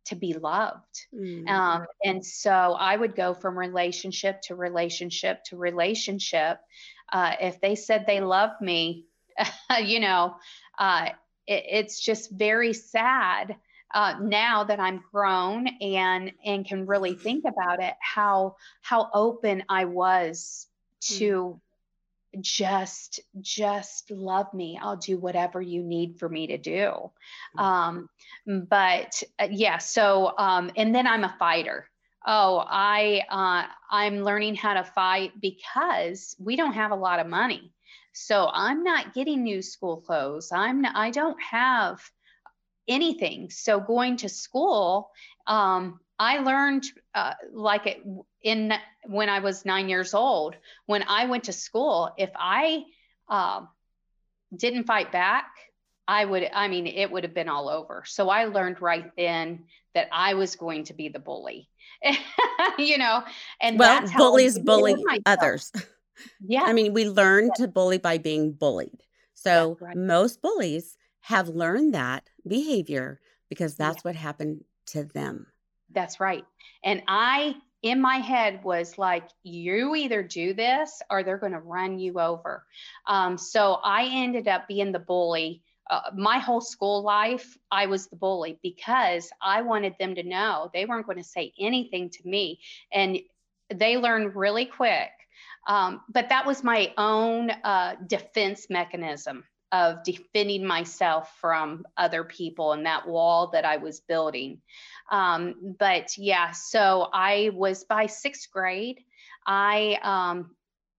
to 0.04 0.16
be 0.16 0.34
loved 0.34 1.06
mm-hmm. 1.14 1.48
um, 1.48 1.86
and 2.04 2.24
so 2.24 2.50
i 2.50 2.96
would 2.96 3.14
go 3.14 3.32
from 3.34 3.58
relationship 3.58 4.40
to 4.42 4.54
relationship 4.54 5.42
to 5.44 5.56
relationship 5.56 6.58
uh, 7.12 7.32
if 7.40 7.60
they 7.60 7.74
said 7.74 8.04
they 8.06 8.20
loved 8.20 8.60
me 8.60 9.04
you 9.83 10.01
know, 10.01 10.37
uh, 10.79 11.11
it, 11.47 11.64
it's 11.68 12.01
just 12.01 12.31
very 12.31 12.73
sad 12.73 13.57
uh, 13.94 14.16
now 14.20 14.64
that 14.64 14.81
I'm 14.81 15.05
grown 15.12 15.68
and 15.81 16.33
and 16.44 16.66
can 16.66 16.85
really 16.85 17.14
think 17.14 17.44
about 17.47 17.81
it, 17.81 17.94
how 18.01 18.57
how 18.83 19.09
open 19.14 19.62
I 19.68 19.85
was 19.85 20.66
to 21.03 21.61
mm. 22.35 22.40
just 22.40 23.20
just 23.40 24.11
love 24.11 24.53
me. 24.53 24.79
I'll 24.83 24.97
do 24.97 25.16
whatever 25.16 25.62
you 25.62 25.83
need 25.83 26.18
for 26.18 26.29
me 26.29 26.49
to 26.49 26.59
do. 26.59 27.12
Mm. 27.57 27.62
Um, 27.62 28.09
but 28.47 29.23
uh, 29.38 29.47
yeah, 29.51 29.79
so 29.79 30.35
um, 30.37 30.73
and 30.77 30.92
then 30.92 31.07
I'm 31.07 31.23
a 31.23 31.37
fighter. 31.38 31.88
Oh, 32.27 32.64
I 32.66 33.23
uh, 33.31 33.70
I'm 33.88 34.25
learning 34.25 34.57
how 34.57 34.75
to 34.75 34.83
fight 34.83 35.40
because 35.40 36.35
we 36.40 36.57
don't 36.57 36.73
have 36.73 36.90
a 36.90 36.97
lot 36.97 37.20
of 37.20 37.29
money. 37.29 37.73
So 38.12 38.48
I'm 38.52 38.85
not 38.85 39.14
getting 39.14 39.42
new 39.42 39.62
school 39.62 39.98
clothes. 39.98 40.50
I'm 40.52 40.83
not, 40.83 40.96
I 40.96 41.11
don't 41.11 41.40
have 41.42 42.00
anything. 42.88 43.50
So 43.50 43.80
going 43.80 44.18
to 44.18 44.28
school, 44.28 45.11
um, 45.46 46.00
I 46.18 46.38
learned 46.38 46.85
uh, 47.14 47.35
like 47.52 47.87
it 47.87 48.04
in 48.42 48.72
when 49.07 49.28
I 49.28 49.40
was 49.40 49.64
nine 49.64 49.88
years 49.88 50.14
old. 50.14 50.54
When 50.87 51.02
I 51.02 51.26
went 51.26 51.44
to 51.44 51.52
school, 51.52 52.12
if 52.16 52.30
I 52.37 52.85
uh, 53.28 53.62
didn't 54.57 54.85
fight 54.85 55.11
back, 55.11 55.46
I 56.07 56.24
would. 56.24 56.48
I 56.52 56.68
mean, 56.68 56.87
it 56.87 57.11
would 57.11 57.24
have 57.24 57.35
been 57.35 57.48
all 57.48 57.68
over. 57.68 58.04
So 58.07 58.28
I 58.28 58.44
learned 58.44 58.80
right 58.80 59.11
then 59.16 59.64
that 59.94 60.09
I 60.12 60.35
was 60.35 60.54
going 60.57 60.85
to 60.85 60.94
be 60.94 61.09
the 61.09 61.18
bully. 61.18 61.68
you 62.78 62.98
know, 62.98 63.22
and 63.61 63.78
well, 63.78 64.04
bullies 64.16 64.59
bully 64.59 64.96
others. 65.26 65.72
Yeah. 66.40 66.62
I 66.64 66.72
mean, 66.72 66.92
we 66.92 67.09
learn 67.09 67.46
yeah. 67.46 67.66
to 67.66 67.68
bully 67.68 67.98
by 67.98 68.18
being 68.18 68.53
bullied. 68.53 69.03
So 69.35 69.77
right. 69.81 69.96
most 69.96 70.40
bullies 70.40 70.96
have 71.20 71.48
learned 71.48 71.94
that 71.94 72.29
behavior 72.46 73.20
because 73.48 73.77
that's 73.77 73.98
yeah. 73.98 74.03
what 74.03 74.16
happened 74.16 74.64
to 74.87 75.05
them. 75.05 75.46
That's 75.90 76.20
right. 76.20 76.44
And 76.83 77.03
I, 77.09 77.57
in 77.83 78.00
my 78.00 78.16
head, 78.16 78.62
was 78.64 78.98
like, 78.98 79.29
you 79.42 79.94
either 79.94 80.22
do 80.22 80.55
this 80.55 81.03
or 81.11 81.22
they're 81.22 81.38
going 81.38 81.53
to 81.53 81.61
run 81.61 81.98
you 81.98 82.20
over. 82.20 82.64
Um, 83.07 83.38
so 83.38 83.79
I 83.85 84.09
ended 84.12 84.48
up 84.48 84.68
being 84.68 84.92
the 84.92 84.98
bully. 84.98 85.62
Uh, 85.90 86.11
my 86.16 86.38
whole 86.38 86.62
school 86.62 87.03
life, 87.03 87.59
I 87.70 87.87
was 87.87 88.07
the 88.07 88.16
bully 88.16 88.59
because 88.62 89.31
I 89.42 89.62
wanted 89.62 89.94
them 89.98 90.14
to 90.14 90.22
know 90.22 90.70
they 90.72 90.87
weren't 90.87 91.07
going 91.07 91.18
to 91.18 91.24
say 91.24 91.53
anything 91.59 92.11
to 92.11 92.29
me. 92.29 92.61
And 92.92 93.18
they 93.72 93.98
learned 93.98 94.35
really 94.35 94.66
quick 94.66 95.11
um, 95.66 96.03
but 96.09 96.29
that 96.29 96.46
was 96.46 96.62
my 96.62 96.92
own 96.96 97.50
uh, 97.50 97.94
defense 98.07 98.66
mechanism 98.70 99.44
of 99.72 100.05
defending 100.05 100.64
myself 100.64 101.37
from 101.40 101.85
other 101.96 102.22
people 102.22 102.72
and 102.72 102.87
that 102.87 103.09
wall 103.09 103.50
that 103.53 103.64
I 103.64 103.79
was 103.79 104.00
building. 104.00 104.61
Um, 105.11 105.74
but 105.79 106.16
yeah, 106.16 106.53
so 106.53 107.09
I 107.12 107.50
was 107.55 107.85
by 107.85 108.07
sixth 108.07 108.50
grade. 108.53 109.00
I 109.46 109.98
um, 110.03 110.55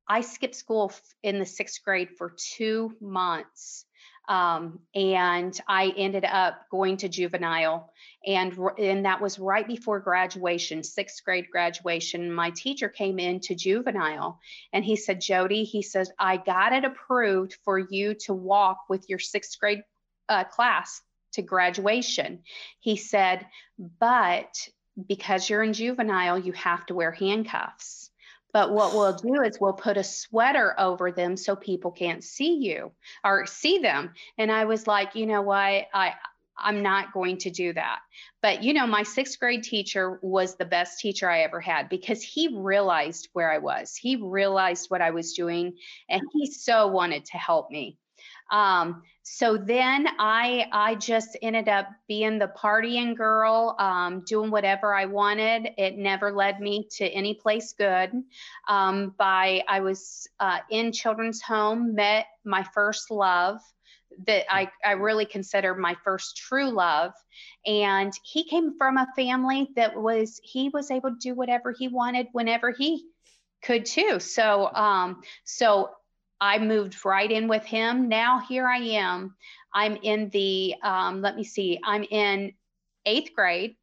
I 0.08 0.21
skipped 0.21 0.56
school 0.56 0.91
in 1.23 1.39
the 1.39 1.45
sixth 1.45 1.84
grade 1.84 2.10
for 2.17 2.36
two 2.38 2.93
months 2.99 3.85
um, 4.27 4.79
and 4.93 5.59
I 5.67 5.93
ended 5.95 6.25
up 6.25 6.67
going 6.69 6.97
to 6.97 7.09
juvenile, 7.09 7.91
and 8.25 8.57
and 8.79 9.05
that 9.05 9.21
was 9.21 9.38
right 9.38 9.67
before 9.67 9.99
graduation, 9.99 10.83
sixth 10.83 11.23
grade 11.23 11.49
graduation. 11.51 12.33
My 12.33 12.51
teacher 12.51 12.89
came 12.89 13.19
in 13.19 13.39
to 13.41 13.55
juvenile, 13.55 14.39
and 14.73 14.83
he 14.83 14.95
said, 14.95 15.21
"Jody," 15.21 15.63
he 15.63 15.81
says, 15.81 16.11
"I 16.17 16.38
got 16.38 16.73
it 16.73 16.85
approved 16.85 17.57
for 17.63 17.77
you 17.77 18.15
to 18.25 18.33
walk 18.33 18.85
with 18.89 19.09
your 19.09 19.19
sixth 19.19 19.59
grade 19.59 19.83
uh, 20.27 20.43
class 20.45 21.01
to 21.33 21.41
graduation." 21.41 22.43
He 22.79 22.95
said, 22.95 23.45
"But 23.77 24.69
because 25.07 25.49
you're 25.49 25.63
in 25.63 25.73
juvenile, 25.73 26.39
you 26.39 26.53
have 26.53 26.85
to 26.88 26.95
wear 26.95 27.11
handcuffs." 27.11 28.09
But 28.55 28.71
what 28.71 28.93
we'll 28.93 29.11
do 29.11 29.41
is 29.41 29.59
we'll 29.59 29.73
put 29.73 29.97
a 29.97 30.03
sweater 30.05 30.79
over 30.79 31.11
them 31.11 31.35
so 31.35 31.57
people 31.57 31.91
can't 31.91 32.23
see 32.23 32.55
you 32.55 32.93
or 33.21 33.45
see 33.45 33.79
them. 33.79 34.13
And 34.37 34.49
I 34.49 34.63
was 34.63 34.87
like, 34.87 35.13
you 35.13 35.25
know 35.25 35.41
what? 35.41 35.87
I 35.93 36.13
I'm 36.57 36.81
not 36.81 37.11
going 37.11 37.37
to 37.39 37.49
do 37.49 37.73
that. 37.73 37.99
But 38.41 38.63
you 38.63 38.73
know, 38.73 38.87
my 38.87 39.03
sixth 39.03 39.41
grade 39.41 39.63
teacher 39.63 40.19
was 40.21 40.55
the 40.55 40.63
best 40.63 41.01
teacher 41.01 41.29
I 41.29 41.41
ever 41.41 41.59
had 41.59 41.89
because 41.89 42.23
he 42.23 42.47
realized 42.57 43.27
where 43.33 43.51
I 43.51 43.57
was. 43.57 43.97
He 43.97 44.15
realized 44.15 44.89
what 44.89 45.01
I 45.01 45.11
was 45.11 45.33
doing 45.33 45.73
and 46.07 46.21
he 46.31 46.49
so 46.49 46.87
wanted 46.87 47.25
to 47.25 47.37
help 47.37 47.69
me. 47.69 47.97
Um, 48.51 49.03
so 49.23 49.58
then 49.58 50.08
I 50.19 50.67
I 50.71 50.95
just 50.95 51.38
ended 51.41 51.67
up 51.67 51.88
being 52.08 52.38
the 52.38 52.51
partying 52.55 53.15
girl, 53.15 53.75
um, 53.79 54.23
doing 54.25 54.51
whatever 54.51 54.93
I 54.93 55.05
wanted. 55.05 55.69
It 55.77 55.97
never 55.97 56.31
led 56.31 56.60
me 56.60 56.88
to 56.97 57.05
any 57.05 57.34
place 57.34 57.73
good. 57.73 58.12
Um, 58.67 59.15
by 59.17 59.63
I 59.67 59.79
was 59.79 60.27
uh, 60.39 60.60
in 60.69 60.91
children's 60.91 61.41
home, 61.41 61.95
met 61.95 62.27
my 62.43 62.63
first 62.73 63.10
love 63.10 63.60
that 64.27 64.45
I, 64.53 64.69
I 64.84 64.91
really 64.91 65.25
consider 65.25 65.75
my 65.75 65.95
first 66.03 66.38
true 66.38 66.69
love. 66.69 67.12
And 67.65 68.13
he 68.23 68.47
came 68.47 68.77
from 68.77 68.97
a 68.97 69.08
family 69.15 69.69
that 69.75 69.99
was, 69.99 70.39
he 70.43 70.69
was 70.69 70.91
able 70.91 71.12
to 71.12 71.17
do 71.19 71.36
whatever 71.36 71.73
he 71.77 71.88
wanted 71.88 72.27
whenever 72.31 72.71
he 72.71 73.05
could 73.62 73.86
too. 73.86 74.19
So, 74.19 74.71
um, 74.73 75.21
so 75.43 75.89
I 76.39 76.60
moved 76.60 77.06
right 77.06 77.32
in 77.32 77.48
with 77.48 77.63
him. 77.63 78.10
Now 78.10 78.39
here 78.39 78.67
I 78.67 78.78
am. 78.78 79.36
I'm 79.74 79.98
in 79.98 80.30
the, 80.30 80.76
um, 80.84 81.21
let 81.21 81.36
me 81.36 81.43
see, 81.43 81.80
I'm 81.84 82.04
in 82.04 82.54
eighth 83.06 83.34
grade. 83.34 83.76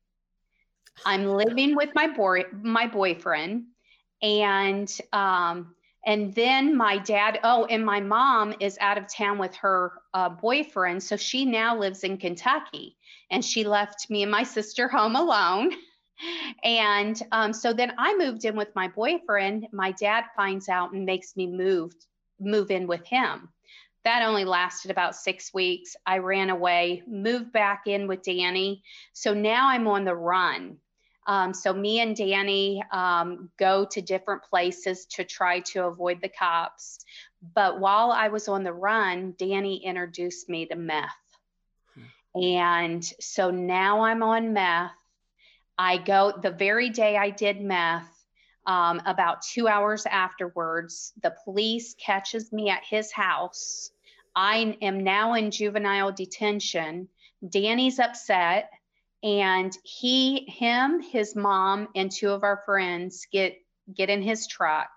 I'm 1.04 1.26
living 1.26 1.74
with 1.74 1.90
my 1.94 2.08
boy, 2.08 2.44
my 2.52 2.86
boyfriend, 2.86 3.64
and 4.20 4.90
um, 5.12 5.74
and 6.04 6.34
then 6.34 6.76
my 6.76 6.98
dad. 6.98 7.40
Oh, 7.42 7.64
and 7.64 7.84
my 7.84 8.00
mom 8.00 8.54
is 8.60 8.76
out 8.80 8.98
of 8.98 9.12
town 9.12 9.38
with 9.38 9.54
her 9.56 9.92
uh, 10.14 10.28
boyfriend, 10.28 11.02
so 11.02 11.16
she 11.16 11.44
now 11.44 11.78
lives 11.78 12.04
in 12.04 12.18
Kentucky, 12.18 12.96
and 13.30 13.44
she 13.44 13.64
left 13.64 14.10
me 14.10 14.22
and 14.22 14.30
my 14.30 14.42
sister 14.42 14.88
home 14.88 15.16
alone. 15.16 15.72
And 16.62 17.20
um, 17.32 17.52
so 17.52 17.72
then 17.72 17.94
I 17.98 18.16
moved 18.16 18.44
in 18.44 18.54
with 18.54 18.68
my 18.76 18.86
boyfriend. 18.86 19.66
My 19.72 19.92
dad 19.92 20.24
finds 20.36 20.68
out 20.68 20.92
and 20.92 21.04
makes 21.04 21.36
me 21.36 21.48
move 21.48 21.92
move 22.44 22.70
in 22.70 22.86
with 22.86 23.04
him. 23.06 23.48
That 24.04 24.22
only 24.22 24.44
lasted 24.44 24.90
about 24.90 25.14
six 25.14 25.54
weeks. 25.54 25.94
I 26.04 26.18
ran 26.18 26.50
away, 26.50 27.02
moved 27.06 27.52
back 27.52 27.82
in 27.86 28.08
with 28.08 28.22
Danny. 28.22 28.82
So 29.12 29.32
now 29.32 29.68
I'm 29.68 29.86
on 29.86 30.04
the 30.04 30.14
run. 30.14 30.78
Um, 31.26 31.54
so 31.54 31.72
me 31.72 32.00
and 32.00 32.16
Danny 32.16 32.82
um, 32.90 33.48
go 33.56 33.84
to 33.84 34.02
different 34.02 34.42
places 34.42 35.06
to 35.06 35.24
try 35.24 35.60
to 35.60 35.84
avoid 35.84 36.20
the 36.20 36.28
cops. 36.28 36.98
But 37.54 37.78
while 37.78 38.10
I 38.10 38.28
was 38.28 38.48
on 38.48 38.64
the 38.64 38.72
run, 38.72 39.34
Danny 39.38 39.84
introduced 39.84 40.48
me 40.48 40.66
to 40.66 40.74
meth. 40.74 41.10
Hmm. 41.94 42.42
And 42.42 43.04
so 43.20 43.50
now 43.50 44.00
I'm 44.00 44.22
on 44.22 44.52
meth. 44.52 44.90
I 45.78 45.96
go 45.98 46.32
the 46.40 46.50
very 46.50 46.90
day 46.90 47.16
I 47.16 47.30
did 47.30 47.60
meth, 47.60 48.11
um, 48.66 49.02
about 49.06 49.42
two 49.42 49.68
hours 49.68 50.06
afterwards, 50.06 51.12
the 51.22 51.34
police 51.44 51.94
catches 51.94 52.52
me 52.52 52.70
at 52.70 52.84
his 52.84 53.10
house. 53.10 53.90
I 54.34 54.76
am 54.80 55.02
now 55.02 55.34
in 55.34 55.50
juvenile 55.50 56.12
detention. 56.12 57.08
Danny's 57.46 57.98
upset, 57.98 58.70
and 59.22 59.76
he, 59.84 60.44
him, 60.48 61.00
his 61.00 61.34
mom, 61.34 61.88
and 61.94 62.10
two 62.10 62.30
of 62.30 62.44
our 62.44 62.62
friends 62.64 63.26
get 63.30 63.58
get 63.92 64.10
in 64.10 64.22
his 64.22 64.46
truck. 64.46 64.90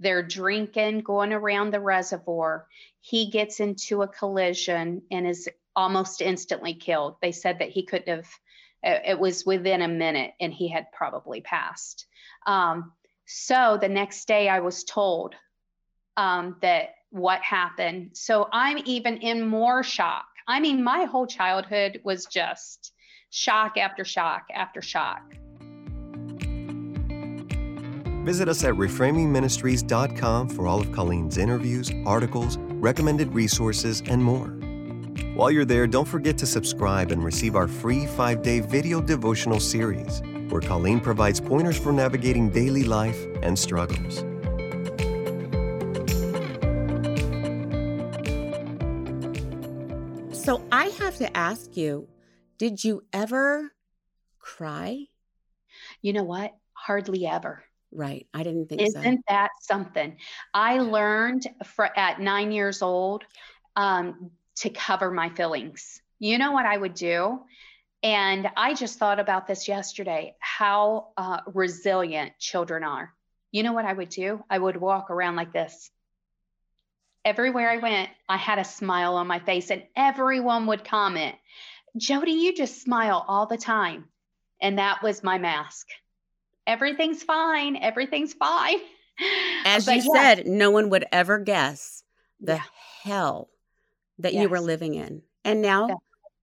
They're 0.00 0.22
drinking, 0.22 1.00
going 1.00 1.32
around 1.32 1.70
the 1.70 1.80
reservoir. 1.80 2.66
He 3.00 3.30
gets 3.30 3.60
into 3.60 4.02
a 4.02 4.08
collision 4.08 5.02
and 5.12 5.26
is 5.26 5.48
almost 5.76 6.20
instantly 6.20 6.74
killed. 6.74 7.16
They 7.22 7.32
said 7.32 7.60
that 7.60 7.70
he 7.70 7.84
couldn't 7.84 8.08
have. 8.08 8.28
It 8.82 9.18
was 9.18 9.46
within 9.46 9.80
a 9.80 9.86
minute, 9.86 10.32
and 10.40 10.52
he 10.52 10.68
had 10.68 10.90
probably 10.92 11.40
passed. 11.40 12.06
Um, 12.46 12.92
so 13.26 13.78
the 13.80 13.88
next 13.88 14.26
day, 14.26 14.48
I 14.48 14.60
was 14.60 14.84
told 14.84 15.34
um, 16.16 16.56
that 16.62 16.94
what 17.10 17.40
happened. 17.42 18.10
So 18.14 18.48
I'm 18.52 18.78
even 18.84 19.18
in 19.18 19.46
more 19.46 19.82
shock. 19.82 20.26
I 20.48 20.60
mean, 20.60 20.82
my 20.82 21.04
whole 21.04 21.26
childhood 21.26 22.00
was 22.04 22.26
just 22.26 22.92
shock 23.30 23.76
after 23.76 24.04
shock 24.04 24.46
after 24.54 24.82
shock. 24.82 25.22
Visit 28.24 28.48
us 28.48 28.62
at 28.64 28.74
reframingministries.com 28.74 30.48
for 30.48 30.66
all 30.66 30.80
of 30.80 30.92
Colleen's 30.92 31.38
interviews, 31.38 31.90
articles, 32.06 32.56
recommended 32.58 33.34
resources, 33.34 34.00
and 34.06 34.22
more. 34.22 34.48
While 35.34 35.50
you're 35.50 35.64
there, 35.64 35.86
don't 35.86 36.06
forget 36.06 36.38
to 36.38 36.46
subscribe 36.46 37.10
and 37.10 37.24
receive 37.24 37.56
our 37.56 37.66
free 37.66 38.06
five 38.06 38.42
day 38.42 38.60
video 38.60 39.00
devotional 39.00 39.60
series 39.60 40.22
where 40.52 40.60
Colleen 40.60 41.00
provides 41.00 41.40
pointers 41.40 41.78
for 41.78 41.92
navigating 41.92 42.50
daily 42.50 42.84
life 42.84 43.26
and 43.42 43.58
struggles. 43.58 44.18
So 50.44 50.62
I 50.70 50.92
have 50.98 51.16
to 51.18 51.36
ask 51.36 51.76
you, 51.76 52.06
did 52.58 52.84
you 52.84 53.02
ever 53.12 53.72
cry? 54.38 55.06
You 56.02 56.12
know 56.12 56.24
what? 56.24 56.54
Hardly 56.74 57.26
ever. 57.26 57.64
Right. 57.90 58.26
I 58.34 58.42
didn't 58.42 58.68
think 58.68 58.82
Isn't 58.82 59.18
so. 59.18 59.22
that 59.28 59.50
something? 59.62 60.16
I 60.52 60.80
learned 60.80 61.46
for, 61.64 61.96
at 61.98 62.20
nine 62.20 62.52
years 62.52 62.82
old 62.82 63.24
um, 63.76 64.30
to 64.56 64.68
cover 64.68 65.10
my 65.10 65.30
feelings. 65.30 66.02
You 66.18 66.36
know 66.36 66.52
what 66.52 66.66
I 66.66 66.76
would 66.76 66.94
do? 66.94 67.40
And 68.02 68.48
I 68.56 68.74
just 68.74 68.98
thought 68.98 69.20
about 69.20 69.46
this 69.46 69.68
yesterday 69.68 70.34
how 70.40 71.08
uh, 71.16 71.40
resilient 71.46 72.32
children 72.38 72.82
are. 72.82 73.12
You 73.52 73.62
know 73.62 73.72
what 73.72 73.84
I 73.84 73.92
would 73.92 74.08
do? 74.08 74.42
I 74.50 74.58
would 74.58 74.76
walk 74.76 75.10
around 75.10 75.36
like 75.36 75.52
this. 75.52 75.90
Everywhere 77.24 77.70
I 77.70 77.76
went, 77.76 78.10
I 78.28 78.36
had 78.36 78.58
a 78.58 78.64
smile 78.64 79.14
on 79.14 79.28
my 79.28 79.38
face, 79.38 79.70
and 79.70 79.84
everyone 79.94 80.66
would 80.66 80.84
comment, 80.84 81.36
Jody, 81.96 82.32
you 82.32 82.54
just 82.54 82.82
smile 82.82 83.24
all 83.28 83.46
the 83.46 83.56
time. 83.56 84.08
And 84.60 84.78
that 84.78 85.02
was 85.02 85.22
my 85.22 85.38
mask. 85.38 85.86
Everything's 86.66 87.22
fine. 87.22 87.76
Everything's 87.76 88.32
fine. 88.32 88.78
As 89.64 89.86
but 89.86 89.96
you 89.96 90.12
yeah. 90.12 90.34
said, 90.34 90.46
no 90.46 90.72
one 90.72 90.90
would 90.90 91.04
ever 91.12 91.38
guess 91.38 92.02
the 92.40 92.54
yeah. 92.54 92.62
hell 93.04 93.50
that 94.18 94.32
yes. 94.32 94.42
you 94.42 94.48
were 94.48 94.60
living 94.60 94.94
in. 94.94 95.22
And 95.44 95.62
now 95.62 95.88
yeah 95.88 95.94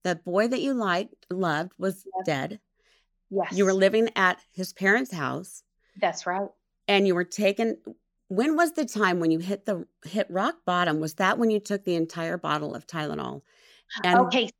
the 0.02 0.16
boy 0.16 0.48
that 0.48 0.60
you 0.60 0.74
liked, 0.74 1.26
loved, 1.30 1.72
was 1.78 2.04
yes. 2.04 2.26
dead. 2.26 2.60
Yes. 3.30 3.52
You 3.52 3.64
were 3.64 3.74
living 3.74 4.10
at 4.16 4.38
his 4.52 4.72
parents' 4.72 5.12
house. 5.12 5.62
That's 6.00 6.26
right. 6.26 6.48
And 6.88 7.06
you 7.06 7.14
were 7.14 7.24
taken. 7.24 7.78
When 8.28 8.56
was 8.56 8.72
the 8.72 8.84
time 8.84 9.20
when 9.20 9.30
you 9.30 9.38
hit 9.38 9.66
the 9.66 9.86
hit 10.04 10.26
rock 10.30 10.56
bottom? 10.64 11.00
Was 11.00 11.14
that 11.14 11.38
when 11.38 11.50
you 11.50 11.60
took 11.60 11.84
the 11.84 11.94
entire 11.94 12.38
bottle 12.38 12.74
of 12.74 12.86
Tylenol? 12.86 13.42
And 14.04 14.20
okay. 14.20 14.50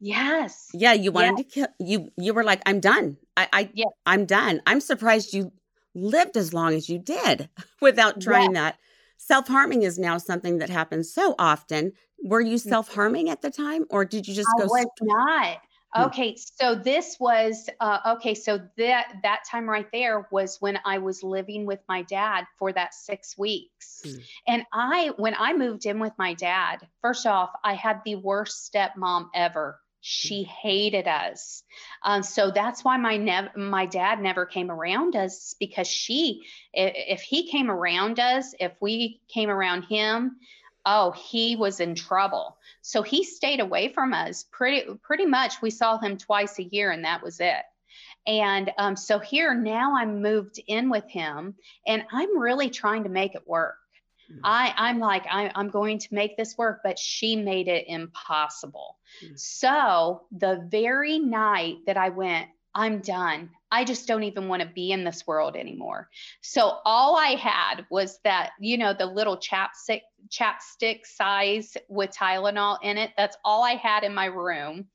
Yes. 0.00 0.68
Yeah, 0.74 0.92
you 0.92 1.12
wanted 1.12 1.38
yes. 1.38 1.38
to 1.38 1.44
kill 1.44 1.68
you. 1.80 2.10
You 2.16 2.34
were 2.34 2.44
like, 2.44 2.60
"I'm 2.66 2.80
done. 2.80 3.16
I, 3.36 3.48
I, 3.52 3.70
yes. 3.74 3.88
I'm 4.04 4.26
done." 4.26 4.60
I'm 4.66 4.80
surprised 4.80 5.32
you 5.32 5.52
lived 5.94 6.36
as 6.36 6.52
long 6.52 6.74
as 6.74 6.88
you 6.88 6.98
did 6.98 7.48
without 7.80 8.20
trying 8.20 8.54
yes. 8.54 8.60
that. 8.60 8.78
Self 9.16 9.48
harming 9.48 9.82
is 9.82 9.98
now 9.98 10.18
something 10.18 10.58
that 10.58 10.70
happens 10.70 11.12
so 11.12 11.34
often. 11.38 11.92
Were 12.22 12.40
you 12.40 12.56
mm-hmm. 12.56 12.68
self 12.68 12.94
harming 12.94 13.30
at 13.30 13.42
the 13.42 13.50
time, 13.50 13.84
or 13.90 14.04
did 14.04 14.26
you 14.26 14.34
just 14.34 14.48
I 14.56 14.60
go? 14.60 14.66
was 14.66 14.80
st- 14.80 14.90
not. 15.02 15.58
Hmm. 15.94 16.02
Okay, 16.02 16.36
so 16.36 16.74
this 16.74 17.16
was 17.20 17.68
uh, 17.80 18.14
okay. 18.16 18.34
So 18.34 18.60
that 18.76 19.14
that 19.22 19.44
time 19.48 19.68
right 19.68 19.86
there 19.92 20.26
was 20.32 20.56
when 20.60 20.78
I 20.84 20.98
was 20.98 21.22
living 21.22 21.66
with 21.66 21.80
my 21.88 22.02
dad 22.02 22.46
for 22.58 22.72
that 22.72 22.94
six 22.94 23.38
weeks, 23.38 24.02
hmm. 24.04 24.16
and 24.48 24.64
I 24.72 25.12
when 25.16 25.34
I 25.38 25.54
moved 25.54 25.86
in 25.86 26.00
with 26.00 26.12
my 26.18 26.34
dad, 26.34 26.86
first 27.00 27.26
off, 27.26 27.50
I 27.62 27.74
had 27.74 28.00
the 28.04 28.16
worst 28.16 28.72
stepmom 28.72 29.28
ever. 29.34 29.78
She 30.06 30.42
hated 30.42 31.08
us, 31.08 31.62
um, 32.02 32.22
so 32.22 32.50
that's 32.50 32.84
why 32.84 32.98
my 32.98 33.16
nev- 33.16 33.56
my 33.56 33.86
dad 33.86 34.20
never 34.20 34.44
came 34.44 34.70
around 34.70 35.16
us 35.16 35.54
because 35.58 35.86
she, 35.86 36.42
if, 36.74 36.92
if 36.94 37.22
he 37.22 37.50
came 37.50 37.70
around 37.70 38.20
us, 38.20 38.54
if 38.60 38.72
we 38.80 39.22
came 39.28 39.48
around 39.48 39.84
him, 39.84 40.36
oh, 40.84 41.12
he 41.12 41.56
was 41.56 41.80
in 41.80 41.94
trouble. 41.94 42.58
So 42.82 43.00
he 43.00 43.24
stayed 43.24 43.60
away 43.60 43.94
from 43.94 44.12
us 44.12 44.44
pretty 44.52 44.82
pretty 45.02 45.24
much. 45.24 45.62
We 45.62 45.70
saw 45.70 45.98
him 45.98 46.18
twice 46.18 46.58
a 46.58 46.64
year, 46.64 46.90
and 46.90 47.06
that 47.06 47.22
was 47.22 47.40
it. 47.40 47.64
And 48.26 48.72
um, 48.76 48.96
so 48.96 49.18
here 49.18 49.54
now 49.54 49.96
I'm 49.96 50.20
moved 50.20 50.60
in 50.66 50.90
with 50.90 51.08
him, 51.08 51.54
and 51.86 52.04
I'm 52.12 52.38
really 52.38 52.68
trying 52.68 53.04
to 53.04 53.10
make 53.10 53.34
it 53.34 53.48
work. 53.48 53.76
I, 54.42 54.74
I'm 54.76 54.98
like, 54.98 55.24
I, 55.30 55.50
I'm 55.54 55.70
going 55.70 55.98
to 55.98 56.14
make 56.14 56.36
this 56.36 56.56
work, 56.58 56.80
but 56.82 56.98
she 56.98 57.36
made 57.36 57.68
it 57.68 57.84
impossible. 57.88 58.96
Mm-hmm. 59.22 59.34
So 59.36 60.22
the 60.32 60.66
very 60.68 61.18
night 61.18 61.76
that 61.86 61.96
I 61.96 62.08
went, 62.08 62.48
I'm 62.74 63.00
done. 63.00 63.50
I 63.70 63.84
just 63.84 64.08
don't 64.08 64.24
even 64.24 64.48
want 64.48 64.62
to 64.62 64.68
be 64.68 64.90
in 64.90 65.04
this 65.04 65.26
world 65.26 65.56
anymore. 65.56 66.08
So 66.40 66.78
all 66.84 67.16
I 67.16 67.36
had 67.36 67.86
was 67.88 68.18
that, 68.24 68.50
you 68.58 68.78
know, 68.78 68.92
the 68.92 69.06
little 69.06 69.36
chapstick 69.36 70.02
chapstick 70.28 71.06
size 71.06 71.76
with 71.88 72.10
Tylenol 72.10 72.78
in 72.82 72.98
it. 72.98 73.12
That's 73.16 73.36
all 73.44 73.62
I 73.62 73.74
had 73.74 74.02
in 74.02 74.14
my 74.14 74.26
room. 74.26 74.86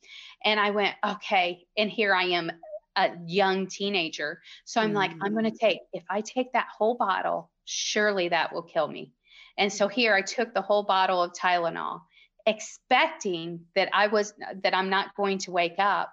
And 0.43 0.59
I 0.59 0.71
went, 0.71 0.95
okay, 1.05 1.65
and 1.77 1.89
here 1.89 2.13
I 2.13 2.23
am 2.23 2.51
a 2.95 3.11
young 3.25 3.67
teenager. 3.67 4.41
So 4.65 4.81
I'm 4.81 4.91
mm. 4.91 4.95
like, 4.95 5.11
I'm 5.21 5.33
going 5.33 5.45
to 5.45 5.51
mm. 5.51 5.59
take 5.59 5.79
if 5.93 6.03
I 6.09 6.21
take 6.21 6.51
that 6.53 6.67
whole 6.77 6.95
bottle, 6.95 7.49
surely 7.65 8.29
that 8.29 8.53
will 8.53 8.63
kill 8.63 8.87
me. 8.87 9.13
And 9.59 9.71
so 9.71 9.87
here 9.87 10.15
I 10.15 10.21
took 10.21 10.53
the 10.55 10.61
whole 10.61 10.83
bottle 10.83 11.21
of 11.21 11.33
Tylenol 11.33 12.01
expecting 12.47 13.59
that 13.75 13.89
I 13.93 14.07
was 14.07 14.33
that 14.63 14.73
I'm 14.73 14.89
not 14.89 15.15
going 15.15 15.37
to 15.39 15.51
wake 15.51 15.75
up 15.77 16.11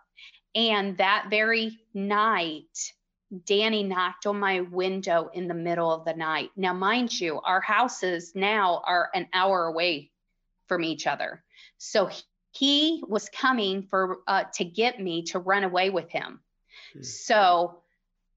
and 0.56 0.96
that 0.96 1.26
very 1.28 1.78
night, 1.92 2.92
Danny 3.44 3.82
knocked 3.82 4.26
on 4.26 4.40
my 4.40 4.62
window 4.62 5.28
in 5.34 5.48
the 5.48 5.54
middle 5.54 5.92
of 5.92 6.06
the 6.06 6.14
night. 6.14 6.50
Now, 6.56 6.72
mind 6.72 7.12
you, 7.12 7.40
our 7.42 7.60
houses 7.60 8.32
now 8.34 8.82
are 8.86 9.10
an 9.14 9.28
hour 9.34 9.66
away 9.66 10.10
from 10.66 10.82
each 10.82 11.06
other. 11.06 11.44
So 11.76 12.08
he 12.52 13.02
was 13.06 13.28
coming 13.28 13.82
for 13.90 14.20
uh, 14.26 14.44
to 14.54 14.64
get 14.64 14.98
me 14.98 15.24
to 15.24 15.38
run 15.38 15.62
away 15.62 15.90
with 15.90 16.08
him. 16.10 16.40
Hmm. 16.94 17.02
So 17.02 17.82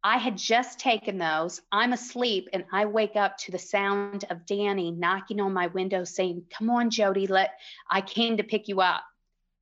I 0.04 0.18
had 0.18 0.38
just 0.38 0.80
taken 0.80 1.18
those. 1.18 1.62
I'm 1.72 1.94
asleep 1.94 2.50
and 2.54 2.66
I 2.72 2.86
wake 2.86 3.16
up 3.16 3.38
to 3.40 3.52
the 3.52 3.60
sound 3.60 4.26
of 4.30 4.46
Danny 4.46 4.92
knocking 4.92 5.42
on 5.42 5.54
my 5.54 5.68
window 5.68 6.04
saying, 6.04 6.46
"Come 6.50 6.70
on, 6.70 6.90
Jody, 6.90 7.28
let 7.28 7.52
I 7.90 8.02
came 8.02 8.38
to 8.38 8.44
pick 8.44 8.68
you 8.68 8.82
up." 8.82 9.04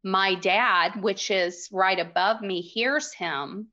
my 0.03 0.35
dad, 0.35 1.01
which 1.01 1.29
is 1.31 1.69
right 1.71 1.99
above 1.99 2.41
me, 2.41 2.61
hears 2.61 3.13
him 3.13 3.67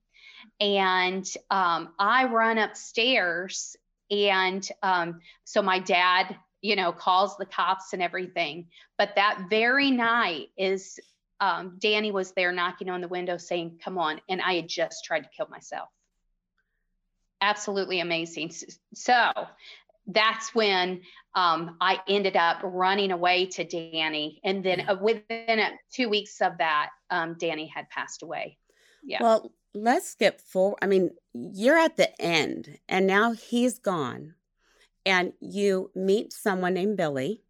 And 0.60 1.26
um, 1.50 1.94
I 1.98 2.26
run 2.26 2.58
upstairs. 2.58 3.76
And 4.10 4.66
um, 4.82 5.20
so 5.44 5.62
my 5.62 5.78
dad, 5.78 6.36
you 6.60 6.76
know, 6.76 6.92
calls 6.92 7.36
the 7.36 7.46
cops 7.46 7.92
and 7.92 8.02
everything. 8.02 8.68
But 8.98 9.16
that 9.16 9.46
very 9.50 9.90
night 9.90 10.48
is 10.56 10.98
um, 11.40 11.78
Danny 11.80 12.12
was 12.12 12.32
there 12.32 12.52
knocking 12.52 12.90
on 12.90 13.00
the 13.00 13.08
window 13.08 13.38
saying, 13.38 13.80
Come 13.82 13.98
on. 13.98 14.20
And 14.28 14.40
I 14.40 14.54
had 14.54 14.68
just 14.68 15.04
tried 15.04 15.20
to 15.20 15.30
kill 15.36 15.48
myself. 15.48 15.88
Absolutely 17.44 18.00
amazing. 18.00 18.52
So 18.94 19.30
that's 20.06 20.54
when 20.54 21.02
um, 21.34 21.76
I 21.80 22.00
ended 22.08 22.36
up 22.36 22.58
running 22.62 23.10
away 23.10 23.46
to 23.46 23.64
Danny. 23.64 24.40
And 24.44 24.64
then 24.64 24.88
uh, 24.88 24.96
within 25.00 25.60
uh, 25.60 25.70
two 25.92 26.08
weeks 26.08 26.40
of 26.40 26.58
that, 26.58 26.90
um, 27.10 27.36
Danny 27.38 27.66
had 27.66 27.88
passed 27.90 28.22
away. 28.22 28.56
Yeah. 29.02 29.22
Well, 29.22 29.52
let's 29.74 30.08
skip 30.08 30.40
forward. 30.40 30.78
I 30.80 30.86
mean, 30.86 31.10
you're 31.34 31.76
at 31.76 31.96
the 31.96 32.18
end 32.20 32.78
and 32.88 33.06
now 33.06 33.32
he's 33.32 33.78
gone. 33.78 34.34
And 35.04 35.34
you 35.40 35.90
meet 35.94 36.32
someone 36.32 36.72
named 36.72 36.96
Billy. 36.96 37.42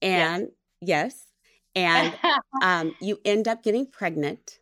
And 0.00 0.50
yes, 0.80 1.14
yes 1.14 1.26
and 1.74 2.14
um, 2.62 2.94
you 3.00 3.20
end 3.24 3.48
up 3.48 3.64
getting 3.64 3.86
pregnant. 3.86 4.58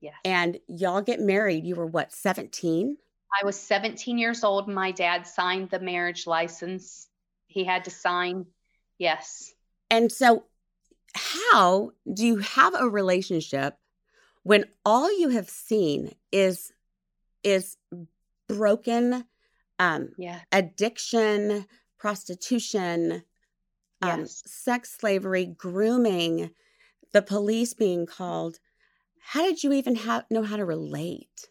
Yes. 0.00 0.14
And 0.24 0.58
y'all 0.66 1.02
get 1.02 1.20
married. 1.20 1.64
You 1.64 1.76
were 1.76 1.86
what, 1.86 2.12
17? 2.12 2.96
I 3.40 3.44
was 3.44 3.58
17 3.58 4.18
years 4.18 4.44
old. 4.44 4.68
My 4.68 4.90
dad 4.90 5.26
signed 5.26 5.70
the 5.70 5.80
marriage 5.80 6.26
license. 6.26 7.08
He 7.46 7.64
had 7.64 7.84
to 7.84 7.90
sign. 7.90 8.46
Yes. 8.98 9.52
And 9.90 10.10
so, 10.10 10.44
how 11.14 11.90
do 12.12 12.26
you 12.26 12.38
have 12.38 12.74
a 12.74 12.88
relationship 12.88 13.76
when 14.42 14.64
all 14.84 15.18
you 15.18 15.30
have 15.30 15.48
seen 15.48 16.12
is 16.30 16.72
is 17.42 17.76
broken 18.48 19.24
um 19.78 20.10
yeah. 20.18 20.40
addiction, 20.50 21.66
prostitution, 21.98 23.24
um, 24.00 24.20
yes. 24.20 24.42
sex 24.46 24.96
slavery, 24.98 25.46
grooming, 25.46 26.50
the 27.12 27.22
police 27.22 27.74
being 27.74 28.06
called? 28.06 28.58
How 29.20 29.42
did 29.42 29.62
you 29.62 29.72
even 29.72 29.96
have 29.96 30.24
know 30.30 30.42
how 30.42 30.56
to 30.56 30.64
relate? 30.64 31.48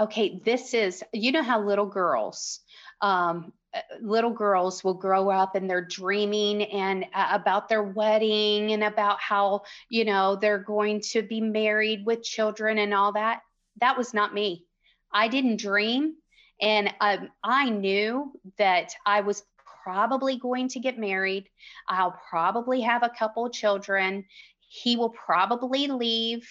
Okay, 0.00 0.40
this 0.44 0.74
is, 0.74 1.04
you 1.12 1.32
know 1.32 1.42
how 1.42 1.60
little 1.62 1.86
girls, 1.86 2.60
um, 3.00 3.52
little 4.00 4.32
girls 4.32 4.82
will 4.82 4.94
grow 4.94 5.30
up 5.30 5.54
and 5.54 5.68
they're 5.68 5.84
dreaming 5.84 6.62
and 6.64 7.04
uh, 7.14 7.28
about 7.32 7.68
their 7.68 7.82
wedding 7.82 8.72
and 8.72 8.82
about 8.82 9.20
how 9.20 9.62
you 9.88 10.04
know 10.04 10.36
they're 10.36 10.58
going 10.58 11.00
to 11.00 11.22
be 11.22 11.40
married 11.40 12.04
with 12.04 12.22
children 12.22 12.78
and 12.78 12.92
all 12.92 13.12
that. 13.12 13.40
That 13.80 13.96
was 13.96 14.12
not 14.12 14.34
me. 14.34 14.66
I 15.12 15.28
didn't 15.28 15.60
dream. 15.60 16.16
And 16.60 16.92
um, 17.00 17.30
i 17.42 17.70
knew 17.70 18.32
that 18.58 18.92
i 19.06 19.22
was 19.22 19.42
probably 19.82 20.36
going 20.36 20.68
to 20.68 20.80
get 20.80 20.98
married. 20.98 21.48
I'll 21.88 22.18
probably 22.28 22.82
have 22.82 23.02
a 23.02 23.08
couple 23.08 23.48
children. 23.50 24.24
He 24.60 24.96
will 24.96 25.10
probably 25.10 25.86
leave 25.86 26.46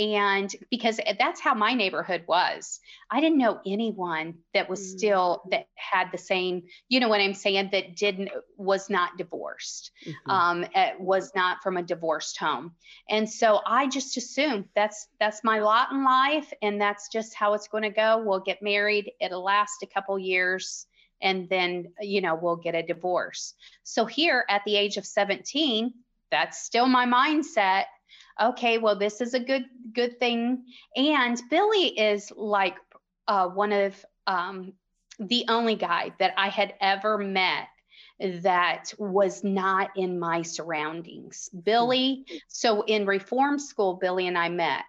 and 0.00 0.56
because 0.70 0.98
that's 1.18 1.40
how 1.40 1.52
my 1.54 1.74
neighborhood 1.74 2.24
was 2.26 2.80
i 3.10 3.20
didn't 3.20 3.38
know 3.38 3.60
anyone 3.66 4.34
that 4.54 4.68
was 4.68 4.80
mm. 4.80 4.98
still 4.98 5.42
that 5.50 5.66
had 5.74 6.08
the 6.10 6.18
same 6.18 6.62
you 6.88 6.98
know 6.98 7.08
what 7.08 7.20
i'm 7.20 7.34
saying 7.34 7.68
that 7.70 7.94
didn't 7.94 8.30
was 8.56 8.88
not 8.88 9.16
divorced 9.18 9.90
mm-hmm. 10.06 10.30
um 10.30 10.64
eh, 10.74 10.92
was 10.98 11.32
not 11.36 11.62
from 11.62 11.76
a 11.76 11.82
divorced 11.82 12.38
home 12.38 12.72
and 13.10 13.28
so 13.28 13.60
i 13.66 13.86
just 13.86 14.16
assumed 14.16 14.64
that's 14.74 15.06
that's 15.20 15.44
my 15.44 15.60
lot 15.60 15.92
in 15.92 16.02
life 16.02 16.50
and 16.62 16.80
that's 16.80 17.08
just 17.08 17.34
how 17.34 17.52
it's 17.52 17.68
going 17.68 17.84
to 17.84 17.90
go 17.90 18.22
we'll 18.24 18.40
get 18.40 18.62
married 18.62 19.12
it'll 19.20 19.44
last 19.44 19.82
a 19.82 19.86
couple 19.86 20.18
years 20.18 20.86
and 21.20 21.46
then 21.50 21.92
you 22.00 22.22
know 22.22 22.34
we'll 22.40 22.56
get 22.56 22.74
a 22.74 22.82
divorce 22.82 23.54
so 23.82 24.06
here 24.06 24.46
at 24.48 24.62
the 24.64 24.76
age 24.76 24.96
of 24.96 25.04
17 25.04 25.92
that's 26.30 26.62
still 26.62 26.86
my 26.86 27.04
mindset 27.04 27.84
okay, 28.40 28.78
well, 28.78 28.96
this 28.96 29.20
is 29.20 29.34
a 29.34 29.40
good 29.40 29.64
good 29.92 30.18
thing. 30.18 30.64
And 30.96 31.40
Billy 31.50 31.88
is 31.98 32.32
like 32.36 32.76
uh, 33.28 33.48
one 33.48 33.72
of 33.72 34.04
um, 34.26 34.72
the 35.18 35.44
only 35.48 35.74
guy 35.74 36.12
that 36.18 36.34
I 36.36 36.48
had 36.48 36.74
ever 36.80 37.18
met 37.18 37.68
that 38.42 38.92
was 38.98 39.42
not 39.42 39.90
in 39.96 40.18
my 40.18 40.42
surroundings. 40.42 41.48
Billy, 41.64 42.26
so 42.48 42.82
in 42.82 43.06
reform 43.06 43.58
school, 43.58 43.94
Billy 43.94 44.26
and 44.26 44.36
I 44.36 44.48
met. 44.48 44.84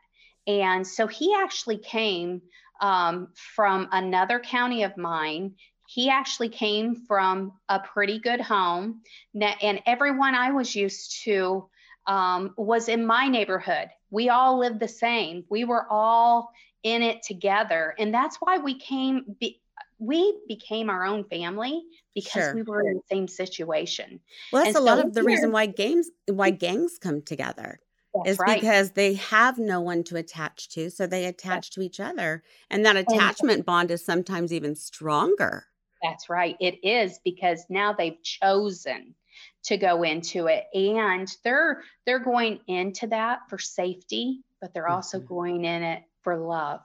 And 0.48 0.86
so 0.86 1.08
he 1.08 1.34
actually 1.36 1.78
came 1.78 2.42
um, 2.82 3.30
from 3.36 3.88
another 3.92 4.40
county 4.40 4.84
of 4.84 4.98
mine. 4.98 5.56
He 5.88 6.10
actually 6.10 6.50
came 6.50 6.96
from 7.08 7.54
a 7.70 7.80
pretty 7.80 8.20
good 8.20 8.42
home. 8.42 9.02
And 9.34 9.82
everyone 9.86 10.36
I 10.36 10.52
was 10.52 10.76
used 10.76 11.24
to 11.24 11.70
um, 12.08 12.54
was 12.58 12.90
in 12.90 13.06
my 13.06 13.28
neighborhood. 13.28 13.90
We 14.10 14.30
all 14.30 14.60
lived 14.60 14.80
the 14.80 14.88
same. 14.88 15.46
We 15.50 15.64
were 15.64 15.86
all 15.90 16.52
in 16.84 17.02
it 17.02 17.24
together, 17.24 17.94
and 17.98 18.14
that's 18.14 18.38
why 18.38 18.58
we 18.58 18.78
came. 18.80 19.36
Be, 19.40 19.62
we 20.00 20.40
became 20.48 20.90
our 20.90 21.06
own 21.06 21.24
family 21.26 21.84
because 22.16 22.44
sure. 22.44 22.56
we 22.56 22.64
were 22.64 22.82
in 22.82 22.96
the 22.96 23.02
same 23.10 23.28
situation. 23.28 24.20
Well, 24.52 24.64
that's 24.64 24.76
and 24.76 24.84
a 24.84 24.88
so 24.88 24.96
lot 24.96 25.06
of 25.06 25.14
the 25.14 25.24
reason 25.24 25.52
why 25.52 25.68
games, 25.68 26.10
why 26.28 26.50
gangs 26.50 26.98
come 27.00 27.22
together. 27.22 27.80
That's 28.14 28.32
is 28.32 28.40
right. 28.40 28.60
because 28.60 28.92
they 28.92 29.14
have 29.14 29.58
no 29.58 29.80
one 29.80 30.04
to 30.06 30.18
attach 30.18 30.70
to, 30.70 30.90
so 30.90 31.08
they 31.08 31.26
attach 31.26 31.72
to 31.72 31.82
each 31.82 32.00
other, 32.00 32.44
and 32.70 32.86
that 32.86 32.98
attachment 32.98 33.58
and, 33.58 33.66
bond 33.66 33.92
is 33.92 34.04
sometimes 34.04 34.52
even 34.52 34.76
stronger. 34.76 35.66
That's 36.04 36.30
right. 36.30 36.58
It 36.60 36.84
is 36.84 37.20
because 37.24 37.66
now 37.70 37.94
they've 37.94 38.22
chosen 38.24 39.16
to 39.66 39.78
go 39.78 40.04
into 40.04 40.48
it. 40.48 40.66
And 40.74 41.28
they're 41.44 41.82
they're 42.06 42.20
going 42.20 42.60
into 42.68 43.08
that 43.08 43.50
for 43.50 43.58
safety 43.60 44.44
but 44.62 44.74
they're 44.74 44.88
also 44.88 45.18
mm-hmm. 45.18 45.28
going 45.28 45.66
in 45.66 45.84
it 45.84 46.04
for 46.22 46.38
love. 46.38 46.82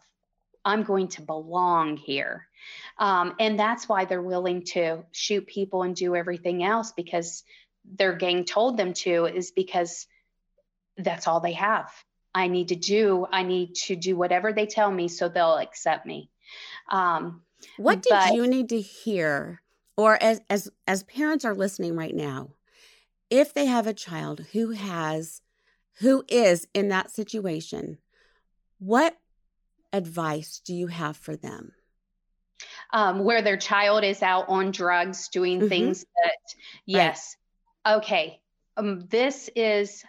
I'm 0.64 0.82
going 0.82 1.08
to 1.08 1.22
belong 1.22 1.96
here. 1.96 2.48
Um, 2.98 3.34
and 3.38 3.58
that's 3.58 3.88
why 3.88 4.06
they're 4.06 4.22
willing 4.22 4.64
to 4.72 5.04
shoot 5.12 5.46
people 5.46 5.84
and 5.84 5.94
do 5.94 6.16
everything 6.16 6.64
else 6.64 6.90
because 6.90 7.44
their 7.84 8.14
gang 8.14 8.44
told 8.44 8.76
them 8.76 8.94
to 8.94 9.26
is 9.26 9.52
because 9.52 10.06
that's 10.96 11.28
all 11.28 11.38
they 11.38 11.52
have. 11.52 11.92
I 12.34 12.48
need 12.48 12.68
to 12.68 12.76
do 12.76 13.26
i 13.30 13.44
need 13.44 13.76
to 13.76 13.96
do 13.96 14.14
whatever 14.14 14.52
they 14.52 14.66
tell 14.66 14.90
me 14.90 15.08
so 15.08 15.28
they'll 15.28 15.56
accept 15.56 16.04
me. 16.04 16.30
Um, 16.90 17.42
what 17.76 18.02
did 18.02 18.10
but, 18.10 18.34
you 18.34 18.46
need 18.46 18.70
to 18.70 18.80
hear 18.80 19.62
or 19.96 20.22
as 20.22 20.40
as 20.50 20.70
as 20.86 21.02
parents 21.04 21.44
are 21.44 21.54
listening 21.54 21.96
right 21.96 22.14
now 22.14 22.50
if 23.30 23.52
they 23.52 23.66
have 23.66 23.86
a 23.86 23.94
child 23.94 24.40
who 24.52 24.70
has 24.70 25.40
who 26.00 26.24
is 26.28 26.66
in 26.74 26.88
that 26.88 27.10
situation 27.10 27.98
what 28.78 29.16
advice 29.92 30.60
do 30.64 30.74
you 30.74 30.86
have 30.88 31.16
for 31.16 31.36
them 31.36 31.72
um, 32.92 33.24
where 33.24 33.42
their 33.42 33.56
child 33.56 34.04
is 34.04 34.22
out 34.22 34.48
on 34.48 34.70
drugs 34.70 35.28
doing 35.28 35.58
mm-hmm. 35.58 35.68
things 35.68 36.00
that 36.22 36.36
yes 36.84 37.36
right. 37.84 37.96
okay 37.96 38.40
um, 38.76 39.06
this 39.08 39.48
is 39.56 40.04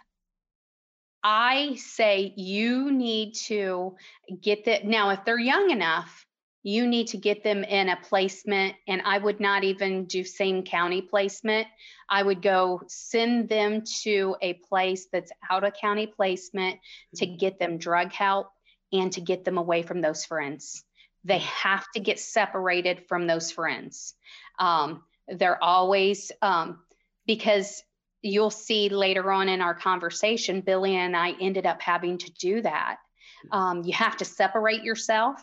i 1.22 1.74
say 1.76 2.32
you 2.36 2.92
need 2.92 3.34
to 3.34 3.96
get 4.40 4.66
that 4.66 4.84
now 4.84 5.10
if 5.10 5.24
they're 5.24 5.38
young 5.38 5.70
enough 5.70 6.26
you 6.68 6.86
need 6.86 7.06
to 7.06 7.16
get 7.16 7.42
them 7.42 7.64
in 7.64 7.88
a 7.88 7.96
placement 7.96 8.74
and 8.86 9.00
i 9.06 9.16
would 9.16 9.40
not 9.40 9.64
even 9.64 10.04
do 10.04 10.22
same 10.22 10.62
county 10.62 11.00
placement 11.00 11.66
i 12.10 12.22
would 12.22 12.42
go 12.42 12.82
send 12.88 13.48
them 13.48 13.82
to 14.02 14.36
a 14.42 14.52
place 14.52 15.06
that's 15.10 15.32
out 15.50 15.64
of 15.64 15.72
county 15.72 16.06
placement 16.06 16.78
to 17.16 17.26
mm-hmm. 17.26 17.36
get 17.36 17.58
them 17.58 17.78
drug 17.78 18.12
help 18.12 18.50
and 18.92 19.12
to 19.12 19.20
get 19.20 19.44
them 19.44 19.56
away 19.56 19.82
from 19.82 20.02
those 20.02 20.26
friends 20.26 20.84
they 21.24 21.38
mm-hmm. 21.38 21.68
have 21.68 21.84
to 21.94 22.00
get 22.00 22.20
separated 22.20 23.06
from 23.08 23.26
those 23.26 23.50
friends 23.50 24.14
um, 24.58 25.02
they're 25.26 25.62
always 25.62 26.32
um, 26.42 26.80
because 27.26 27.82
you'll 28.20 28.50
see 28.50 28.88
later 28.90 29.32
on 29.32 29.48
in 29.48 29.62
our 29.62 29.74
conversation 29.74 30.60
billy 30.60 30.96
and 30.96 31.16
i 31.16 31.32
ended 31.40 31.64
up 31.64 31.80
having 31.80 32.18
to 32.18 32.30
do 32.32 32.60
that 32.60 32.96
mm-hmm. 33.46 33.58
um, 33.58 33.82
you 33.84 33.94
have 33.94 34.18
to 34.18 34.26
separate 34.26 34.82
yourself 34.82 35.40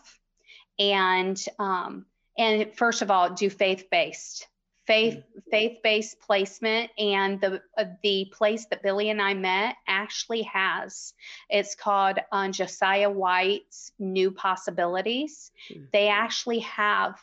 and 0.78 1.42
um, 1.58 2.06
and 2.38 2.74
first 2.74 3.02
of 3.02 3.10
all 3.10 3.30
do 3.30 3.48
faith-based 3.50 4.46
faith 4.86 5.14
mm-hmm. 5.14 5.50
faith-based 5.50 6.20
placement 6.20 6.90
and 6.98 7.40
the 7.40 7.60
uh, 7.76 7.84
the 8.02 8.30
place 8.32 8.66
that 8.66 8.82
billy 8.82 9.10
and 9.10 9.20
i 9.20 9.34
met 9.34 9.76
actually 9.86 10.42
has 10.42 11.12
it's 11.48 11.74
called 11.74 12.18
uh, 12.32 12.48
josiah 12.48 13.10
white's 13.10 13.92
new 13.98 14.30
possibilities 14.30 15.50
mm-hmm. 15.70 15.84
they 15.92 16.08
actually 16.08 16.60
have 16.60 17.18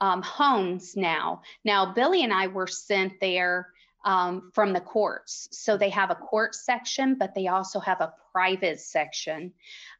um, 0.00 0.22
homes 0.22 0.96
now 0.96 1.42
now 1.64 1.92
billy 1.92 2.22
and 2.22 2.32
i 2.32 2.46
were 2.46 2.68
sent 2.68 3.12
there 3.20 3.68
um, 4.04 4.52
from 4.54 4.72
the 4.72 4.80
courts 4.80 5.48
so 5.50 5.76
they 5.76 5.90
have 5.90 6.10
a 6.10 6.14
court 6.14 6.54
section 6.54 7.16
but 7.16 7.34
they 7.34 7.48
also 7.48 7.80
have 7.80 8.00
a 8.00 8.14
private 8.32 8.78
section 8.80 9.52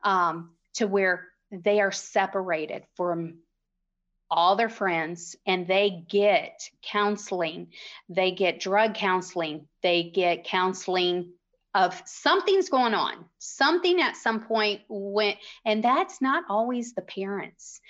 um, 0.05 0.51
to 0.75 0.87
where 0.87 1.27
they 1.51 1.81
are 1.81 1.93
separated 1.93 2.85
from 2.97 3.39
all 4.31 4.57
their 4.57 4.69
friends 4.69 5.37
and 5.47 5.67
they 5.67 6.05
get 6.09 6.69
counseling. 6.83 7.69
They 8.09 8.33
get 8.33 8.61
drug 8.61 8.95
counseling. 8.95 9.69
They 9.83 10.05
get 10.05 10.45
counseling 10.45 11.33
of 11.75 12.03
something's 12.07 12.71
going 12.71 12.95
on 12.95 13.25
something 13.39 14.01
at 14.01 14.17
some 14.17 14.41
point 14.41 14.81
went 14.89 15.37
and 15.67 15.85
that's 15.85 16.21
not 16.23 16.43
always 16.49 16.95
the 16.95 17.03
parents 17.03 17.81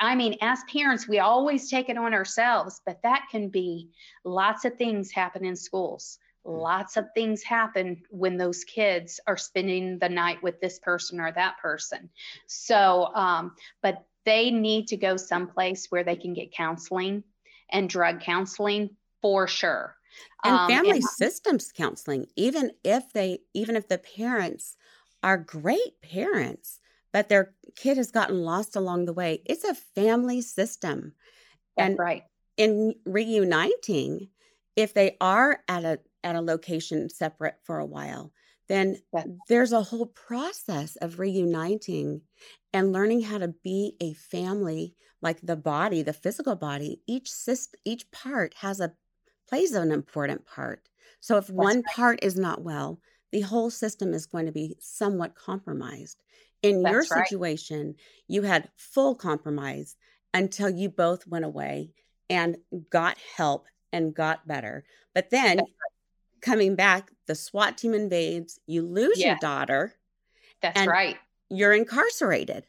i 0.00 0.14
mean 0.14 0.36
as 0.40 0.58
parents 0.72 1.06
we 1.06 1.18
always 1.18 1.68
take 1.68 1.90
it 1.90 1.98
on 1.98 2.14
ourselves 2.14 2.80
but 2.86 2.98
that 3.02 3.26
can 3.30 3.48
be 3.48 3.90
lots 4.24 4.64
of 4.64 4.74
things 4.76 5.12
happen 5.12 5.44
in 5.44 5.54
schools 5.54 6.18
lots 6.46 6.96
of 6.96 7.06
things 7.14 7.42
happen 7.42 8.02
when 8.10 8.36
those 8.36 8.64
kids 8.64 9.20
are 9.26 9.36
spending 9.36 9.98
the 9.98 10.08
night 10.08 10.42
with 10.42 10.60
this 10.60 10.78
person 10.78 11.20
or 11.20 11.32
that 11.32 11.58
person. 11.58 12.08
So 12.46 13.10
um, 13.14 13.52
but 13.82 14.04
they 14.24 14.50
need 14.50 14.88
to 14.88 14.96
go 14.96 15.16
someplace 15.16 15.86
where 15.90 16.04
they 16.04 16.16
can 16.16 16.34
get 16.34 16.52
counseling 16.52 17.24
and 17.70 17.88
drug 17.88 18.20
counseling 18.20 18.90
for 19.22 19.46
sure. 19.46 19.96
And 20.44 20.54
um, 20.54 20.68
family 20.68 20.98
and, 20.98 21.04
systems 21.04 21.72
counseling 21.72 22.26
even 22.36 22.72
if 22.84 23.12
they 23.12 23.40
even 23.54 23.76
if 23.76 23.88
the 23.88 23.98
parents 23.98 24.76
are 25.22 25.36
great 25.36 26.00
parents 26.00 26.78
but 27.12 27.28
their 27.28 27.54
kid 27.74 27.96
has 27.96 28.10
gotten 28.10 28.42
lost 28.42 28.76
along 28.76 29.04
the 29.04 29.12
way 29.12 29.42
it's 29.44 29.64
a 29.64 29.74
family 29.74 30.40
system. 30.40 31.12
And 31.76 31.98
right. 31.98 32.22
in 32.56 32.94
reuniting 33.04 34.28
if 34.76 34.94
they 34.94 35.16
are 35.20 35.60
at 35.68 35.84
a 35.84 35.98
at 36.26 36.36
a 36.36 36.40
location 36.40 37.08
separate 37.08 37.56
for 37.62 37.78
a 37.78 37.86
while 37.86 38.32
then 38.68 38.96
there's 39.48 39.72
a 39.72 39.82
whole 39.82 40.06
process 40.06 40.96
of 40.96 41.20
reuniting 41.20 42.20
and 42.72 42.92
learning 42.92 43.22
how 43.22 43.38
to 43.38 43.54
be 43.62 43.94
a 44.00 44.12
family 44.14 44.94
like 45.22 45.40
the 45.40 45.56
body 45.56 46.02
the 46.02 46.12
physical 46.12 46.56
body 46.56 47.00
each 47.06 47.30
system 47.30 47.80
each 47.84 48.10
part 48.10 48.52
has 48.58 48.80
a 48.80 48.92
plays 49.48 49.72
an 49.72 49.92
important 49.92 50.44
part. 50.46 50.88
So 51.20 51.36
if 51.36 51.46
That's 51.46 51.56
one 51.56 51.76
right. 51.76 51.94
part 51.94 52.18
is 52.22 52.36
not 52.36 52.62
well, 52.62 53.00
the 53.32 53.40
whole 53.40 53.70
system 53.70 54.12
is 54.12 54.26
going 54.26 54.46
to 54.46 54.52
be 54.52 54.76
somewhat 54.80 55.34
compromised. 55.34 56.22
In 56.62 56.82
That's 56.82 56.92
your 56.92 57.04
situation, 57.04 57.86
right. 57.86 57.96
you 58.28 58.42
had 58.42 58.70
full 58.76 59.14
compromise 59.14 59.96
until 60.34 60.70
you 60.70 60.88
both 60.88 61.26
went 61.26 61.44
away 61.44 61.92
and 62.28 62.56
got 62.90 63.18
help 63.36 63.66
and 63.92 64.14
got 64.14 64.46
better. 64.46 64.84
But 65.14 65.30
then. 65.30 65.60
Coming 66.40 66.74
back, 66.74 67.10
the 67.26 67.34
SWAT 67.34 67.78
team 67.78 67.94
invades, 67.94 68.60
you 68.66 68.82
lose 68.82 69.18
your 69.18 69.36
daughter. 69.40 69.94
That's 70.62 70.86
right. 70.86 71.16
You're 71.48 71.72
incarcerated. 71.72 72.64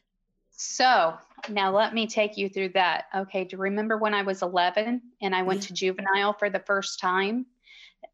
So 0.50 1.16
now 1.48 1.74
let 1.74 1.94
me 1.94 2.06
take 2.06 2.36
you 2.36 2.48
through 2.48 2.70
that. 2.70 3.04
Okay, 3.14 3.44
do 3.44 3.56
you 3.56 3.62
remember 3.62 3.96
when 3.96 4.14
I 4.14 4.22
was 4.22 4.42
11 4.42 5.00
and 5.22 5.34
I 5.34 5.42
went 5.42 5.62
yeah. 5.62 5.66
to 5.68 5.72
juvenile 5.74 6.32
for 6.32 6.50
the 6.50 6.58
first 6.60 7.00
time? 7.00 7.46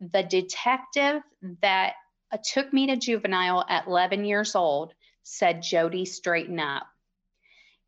The 0.01 0.23
detective 0.23 1.23
that 1.63 1.95
uh, 2.31 2.39
took 2.43 2.73
me 2.73 2.89
to 2.89 2.97
juvenile 2.97 3.65
at 3.69 3.87
11 3.87 4.25
years 4.25 4.55
old 4.55 4.95
said, 5.23 5.63
Jody, 5.63 6.05
straighten 6.05 6.61
up. 6.61 6.87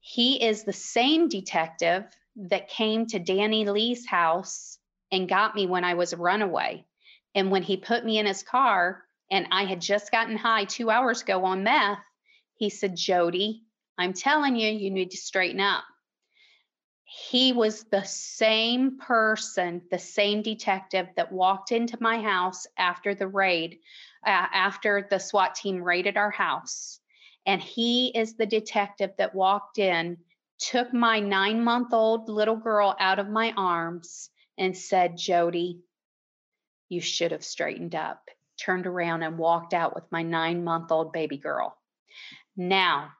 He 0.00 0.42
is 0.42 0.64
the 0.64 0.72
same 0.72 1.28
detective 1.28 2.04
that 2.36 2.68
came 2.68 3.06
to 3.06 3.18
Danny 3.18 3.68
Lee's 3.68 4.06
house 4.06 4.78
and 5.10 5.28
got 5.28 5.54
me 5.54 5.66
when 5.66 5.84
I 5.84 5.94
was 5.94 6.12
a 6.12 6.16
runaway. 6.16 6.84
And 7.36 7.50
when 7.50 7.62
he 7.62 7.76
put 7.76 8.04
me 8.04 8.18
in 8.18 8.24
his 8.24 8.42
car 8.42 9.04
and 9.30 9.46
I 9.52 9.66
had 9.66 9.80
just 9.80 10.10
gotten 10.10 10.36
high 10.36 10.64
two 10.64 10.90
hours 10.90 11.20
ago 11.20 11.44
on 11.44 11.62
meth, 11.62 12.02
he 12.54 12.70
said, 12.70 12.96
Jody, 12.96 13.62
I'm 13.98 14.14
telling 14.14 14.56
you, 14.56 14.70
you 14.70 14.90
need 14.90 15.10
to 15.10 15.18
straighten 15.18 15.60
up. 15.60 15.84
He 17.04 17.52
was 17.52 17.84
the 17.84 18.04
same 18.04 18.98
person, 18.98 19.82
the 19.90 19.98
same 19.98 20.40
detective 20.40 21.08
that 21.16 21.30
walked 21.30 21.72
into 21.72 21.98
my 22.00 22.22
house 22.22 22.66
after 22.78 23.14
the 23.14 23.28
raid, 23.28 23.80
uh, 24.26 24.46
after 24.52 25.06
the 25.08 25.18
SWAT 25.18 25.54
team 25.54 25.82
raided 25.82 26.16
our 26.16 26.30
house. 26.30 27.00
And 27.44 27.60
he 27.60 28.08
is 28.08 28.34
the 28.34 28.46
detective 28.46 29.10
that 29.18 29.34
walked 29.34 29.78
in, 29.78 30.16
took 30.58 30.92
my 30.94 31.20
nine 31.20 31.62
month 31.62 31.92
old 31.92 32.30
little 32.30 32.56
girl 32.56 32.96
out 32.98 33.18
of 33.18 33.28
my 33.28 33.52
arms, 33.58 34.30
and 34.56 34.76
said, 34.76 35.18
Jody, 35.18 35.80
you 36.88 37.00
should 37.00 37.32
have 37.32 37.44
straightened 37.44 37.94
up. 37.94 38.28
Turned 38.58 38.86
around 38.86 39.22
and 39.22 39.38
walked 39.38 39.74
out 39.74 39.94
with 39.94 40.04
my 40.10 40.22
nine 40.22 40.64
month 40.64 40.90
old 40.90 41.12
baby 41.12 41.36
girl. 41.36 41.76
Now, 42.56 43.10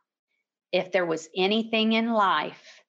if 0.73 0.93
there 0.93 1.07
was 1.07 1.29
anything 1.37 1.93
in 1.93 2.13
life 2.13 2.83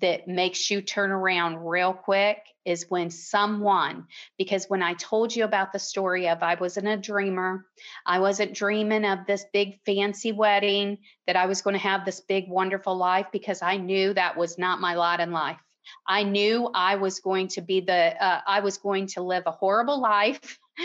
that 0.00 0.28
makes 0.28 0.70
you 0.70 0.82
turn 0.82 1.10
around 1.10 1.64
real 1.64 1.92
quick 1.92 2.38
is 2.66 2.86
when 2.90 3.08
someone 3.08 4.06
because 4.36 4.66
when 4.66 4.82
I 4.82 4.92
told 4.94 5.34
you 5.34 5.44
about 5.44 5.72
the 5.72 5.78
story 5.78 6.28
of 6.28 6.42
I 6.42 6.54
wasn't 6.54 6.88
a 6.88 6.96
dreamer, 6.96 7.66
I 8.04 8.18
wasn't 8.18 8.54
dreaming 8.54 9.06
of 9.06 9.20
this 9.26 9.46
big 9.52 9.80
fancy 9.86 10.32
wedding 10.32 10.98
that 11.26 11.36
I 11.36 11.46
was 11.46 11.62
going 11.62 11.74
to 11.74 11.80
have 11.80 12.04
this 12.04 12.20
big 12.20 12.48
wonderful 12.48 12.96
life 12.96 13.26
because 13.32 13.62
I 13.62 13.78
knew 13.78 14.12
that 14.12 14.36
was 14.36 14.58
not 14.58 14.80
my 14.80 14.94
lot 14.94 15.20
in 15.20 15.32
life. 15.32 15.58
I 16.06 16.22
knew 16.22 16.70
I 16.74 16.96
was 16.96 17.20
going 17.20 17.48
to 17.48 17.60
be 17.60 17.80
the 17.80 18.22
uh, 18.22 18.40
I 18.46 18.60
was 18.60 18.78
going 18.78 19.06
to 19.08 19.22
live 19.22 19.44
a 19.46 19.50
horrible 19.52 20.00
life. 20.00 20.58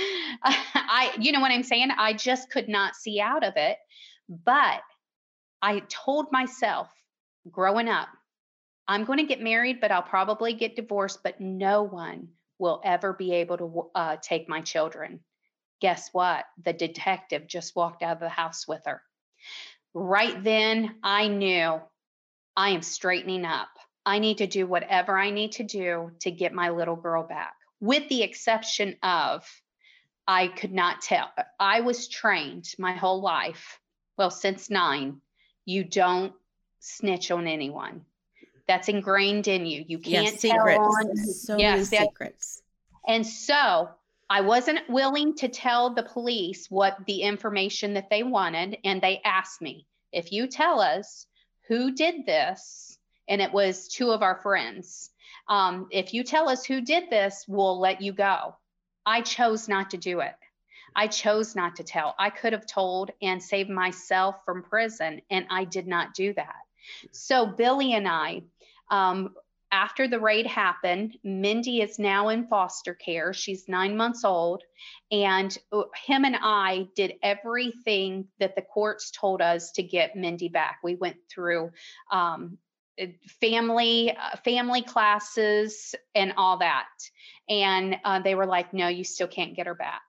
I 0.43 1.13
you 1.19 1.31
know 1.31 1.39
what 1.39 1.51
I'm 1.51 1.63
saying? 1.63 1.89
I 1.97 2.13
just 2.13 2.51
could 2.51 2.69
not 2.69 2.95
see 2.95 3.19
out 3.19 3.43
of 3.43 3.53
it. 3.55 3.77
But 4.27 4.81
I 5.61 5.81
told 5.89 6.31
myself 6.31 6.89
growing 7.49 7.89
up, 7.89 8.09
I'm 8.87 9.05
going 9.05 9.19
to 9.19 9.25
get 9.25 9.41
married, 9.41 9.81
but 9.81 9.91
I'll 9.91 10.03
probably 10.03 10.53
get 10.53 10.75
divorced, 10.75 11.19
but 11.23 11.39
no 11.39 11.83
one 11.83 12.29
will 12.59 12.81
ever 12.83 13.13
be 13.13 13.33
able 13.33 13.57
to 13.57 13.89
uh, 13.95 14.17
take 14.21 14.47
my 14.47 14.61
children. 14.61 15.21
Guess 15.81 16.09
what? 16.13 16.45
The 16.63 16.73
detective 16.73 17.47
just 17.47 17.75
walked 17.75 18.03
out 18.03 18.13
of 18.13 18.19
the 18.19 18.29
house 18.29 18.67
with 18.67 18.81
her. 18.85 19.01
Right 19.93 20.43
then, 20.43 20.95
I 21.03 21.27
knew 21.27 21.81
I 22.55 22.69
am 22.69 22.81
straightening 22.81 23.45
up. 23.45 23.69
I 24.05 24.19
need 24.19 24.37
to 24.37 24.47
do 24.47 24.67
whatever 24.67 25.17
I 25.17 25.31
need 25.31 25.53
to 25.53 25.63
do 25.63 26.11
to 26.19 26.31
get 26.31 26.53
my 26.53 26.69
little 26.69 26.95
girl 26.95 27.23
back, 27.23 27.55
with 27.79 28.07
the 28.09 28.23
exception 28.23 28.95
of 29.01 29.45
I 30.27 30.47
could 30.47 30.73
not 30.73 31.01
tell. 31.01 31.29
I 31.59 31.81
was 31.81 32.07
trained 32.07 32.67
my 32.77 32.93
whole 32.93 33.21
life, 33.21 33.79
well, 34.17 34.31
since 34.31 34.69
nine, 34.69 35.21
you 35.65 35.83
don't 35.83 36.33
snitch 36.79 37.31
on 37.31 37.47
anyone. 37.47 38.05
That's 38.67 38.89
ingrained 38.89 39.47
in 39.47 39.65
you. 39.65 39.83
You 39.87 39.99
can't 39.99 40.25
yes, 40.25 40.41
tell 40.41 40.51
secrets. 40.51 40.79
on 40.79 41.17
so 41.17 41.57
yes, 41.57 41.91
many 41.91 42.05
secrets. 42.05 42.61
And 43.07 43.25
so 43.25 43.89
I 44.29 44.41
wasn't 44.41 44.89
willing 44.89 45.35
to 45.35 45.47
tell 45.47 45.93
the 45.93 46.03
police 46.03 46.69
what 46.71 46.97
the 47.05 47.21
information 47.21 47.93
that 47.93 48.09
they 48.09 48.23
wanted. 48.23 48.77
And 48.83 49.01
they 49.01 49.21
asked 49.23 49.61
me, 49.61 49.85
if 50.11 50.31
you 50.31 50.47
tell 50.47 50.79
us 50.79 51.27
who 51.67 51.93
did 51.93 52.25
this, 52.25 52.94
and 53.27 53.41
it 53.41 53.51
was 53.51 53.87
two 53.87 54.11
of 54.11 54.21
our 54.21 54.35
friends, 54.41 55.09
um, 55.47 55.87
if 55.91 56.13
you 56.13 56.23
tell 56.23 56.49
us 56.49 56.65
who 56.65 56.81
did 56.81 57.09
this, 57.09 57.45
we'll 57.47 57.79
let 57.79 58.01
you 58.01 58.13
go. 58.13 58.55
I 59.05 59.21
chose 59.21 59.67
not 59.67 59.91
to 59.91 59.97
do 59.97 60.21
it. 60.21 60.35
I 60.95 61.07
chose 61.07 61.55
not 61.55 61.75
to 61.75 61.83
tell. 61.83 62.15
I 62.17 62.29
could 62.29 62.53
have 62.53 62.65
told 62.65 63.11
and 63.21 63.43
saved 63.43 63.69
myself 63.69 64.43
from 64.45 64.63
prison, 64.63 65.21
and 65.29 65.45
I 65.49 65.65
did 65.65 65.87
not 65.87 66.13
do 66.13 66.33
that. 66.33 66.55
So, 67.11 67.45
Billy 67.45 67.93
and 67.93 68.07
I, 68.07 68.43
um, 68.89 69.35
after 69.71 70.07
the 70.07 70.19
raid 70.19 70.47
happened, 70.47 71.17
Mindy 71.23 71.81
is 71.81 71.99
now 71.99 72.29
in 72.29 72.47
foster 72.47 72.93
care. 72.93 73.33
She's 73.33 73.67
nine 73.67 73.97
months 73.97 74.23
old. 74.23 74.63
And 75.11 75.55
uh, 75.71 75.83
him 76.05 76.23
and 76.23 76.37
I 76.41 76.87
did 76.95 77.15
everything 77.21 78.27
that 78.39 78.55
the 78.55 78.61
courts 78.61 79.11
told 79.11 79.41
us 79.41 79.71
to 79.71 79.83
get 79.83 80.15
Mindy 80.15 80.47
back. 80.47 80.79
We 80.81 80.95
went 80.95 81.17
through 81.29 81.71
um, 82.09 82.57
family 83.41 84.11
uh, 84.11 84.37
family 84.43 84.81
classes 84.81 85.95
and 86.13 86.33
all 86.37 86.57
that 86.59 86.87
and 87.49 87.97
uh, 88.03 88.19
they 88.19 88.35
were 88.35 88.45
like 88.45 88.73
no 88.73 88.87
you 88.87 89.03
still 89.03 89.27
can't 89.27 89.55
get 89.55 89.67
her 89.67 89.75
back 89.75 90.01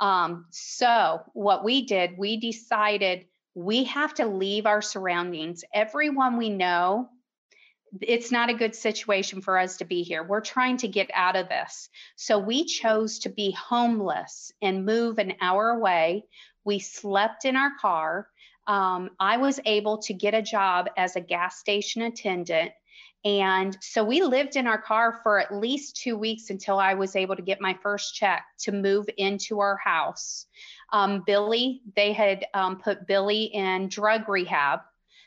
um, 0.00 0.46
so, 0.50 1.22
what 1.32 1.64
we 1.64 1.84
did, 1.86 2.16
we 2.16 2.36
decided 2.38 3.26
we 3.54 3.84
have 3.84 4.14
to 4.14 4.26
leave 4.26 4.66
our 4.66 4.82
surroundings. 4.82 5.64
Everyone 5.74 6.36
we 6.36 6.50
know, 6.50 7.08
it's 8.00 8.30
not 8.30 8.50
a 8.50 8.54
good 8.54 8.76
situation 8.76 9.40
for 9.40 9.58
us 9.58 9.78
to 9.78 9.84
be 9.84 10.02
here. 10.02 10.22
We're 10.22 10.42
trying 10.42 10.76
to 10.78 10.88
get 10.88 11.10
out 11.14 11.36
of 11.36 11.48
this. 11.48 11.88
So, 12.14 12.38
we 12.38 12.64
chose 12.64 13.20
to 13.20 13.28
be 13.28 13.50
homeless 13.50 14.52
and 14.62 14.86
move 14.86 15.18
an 15.18 15.34
hour 15.40 15.70
away. 15.70 16.26
We 16.64 16.78
slept 16.78 17.44
in 17.44 17.56
our 17.56 17.72
car. 17.80 18.28
Um, 18.68 19.10
I 19.18 19.38
was 19.38 19.58
able 19.64 19.98
to 19.98 20.14
get 20.14 20.34
a 20.34 20.42
job 20.42 20.88
as 20.96 21.16
a 21.16 21.20
gas 21.20 21.58
station 21.58 22.02
attendant 22.02 22.72
and 23.24 23.76
so 23.80 24.04
we 24.04 24.22
lived 24.22 24.54
in 24.56 24.66
our 24.66 24.80
car 24.80 25.20
for 25.22 25.40
at 25.40 25.52
least 25.52 25.96
two 25.96 26.16
weeks 26.16 26.50
until 26.50 26.78
I 26.78 26.94
was 26.94 27.16
able 27.16 27.34
to 27.34 27.42
get 27.42 27.60
my 27.60 27.76
first 27.82 28.14
check 28.14 28.44
to 28.60 28.72
move 28.72 29.06
into 29.16 29.58
our 29.60 29.76
house. 29.76 30.46
Um, 30.92 31.24
Billy, 31.26 31.82
they 31.96 32.12
had 32.12 32.46
um, 32.54 32.78
put 32.78 33.06
Billy 33.06 33.44
in 33.44 33.88
drug 33.88 34.28
rehab. 34.28 34.80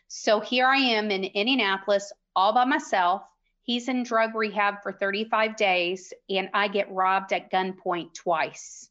So 0.07 0.39
here 0.39 0.67
I 0.67 0.77
am 0.77 1.11
in 1.11 1.25
Indianapolis 1.25 2.13
all 2.35 2.53
by 2.53 2.65
myself. 2.65 3.23
He's 3.63 3.89
in 3.89 4.03
drug 4.03 4.35
rehab 4.35 4.81
for 4.83 4.91
35 4.91 5.55
days, 5.55 6.13
and 6.29 6.49
I 6.53 6.69
get 6.69 6.91
robbed 6.91 7.33
at 7.33 7.51
gunpoint 7.51 8.13
twice. 8.13 8.89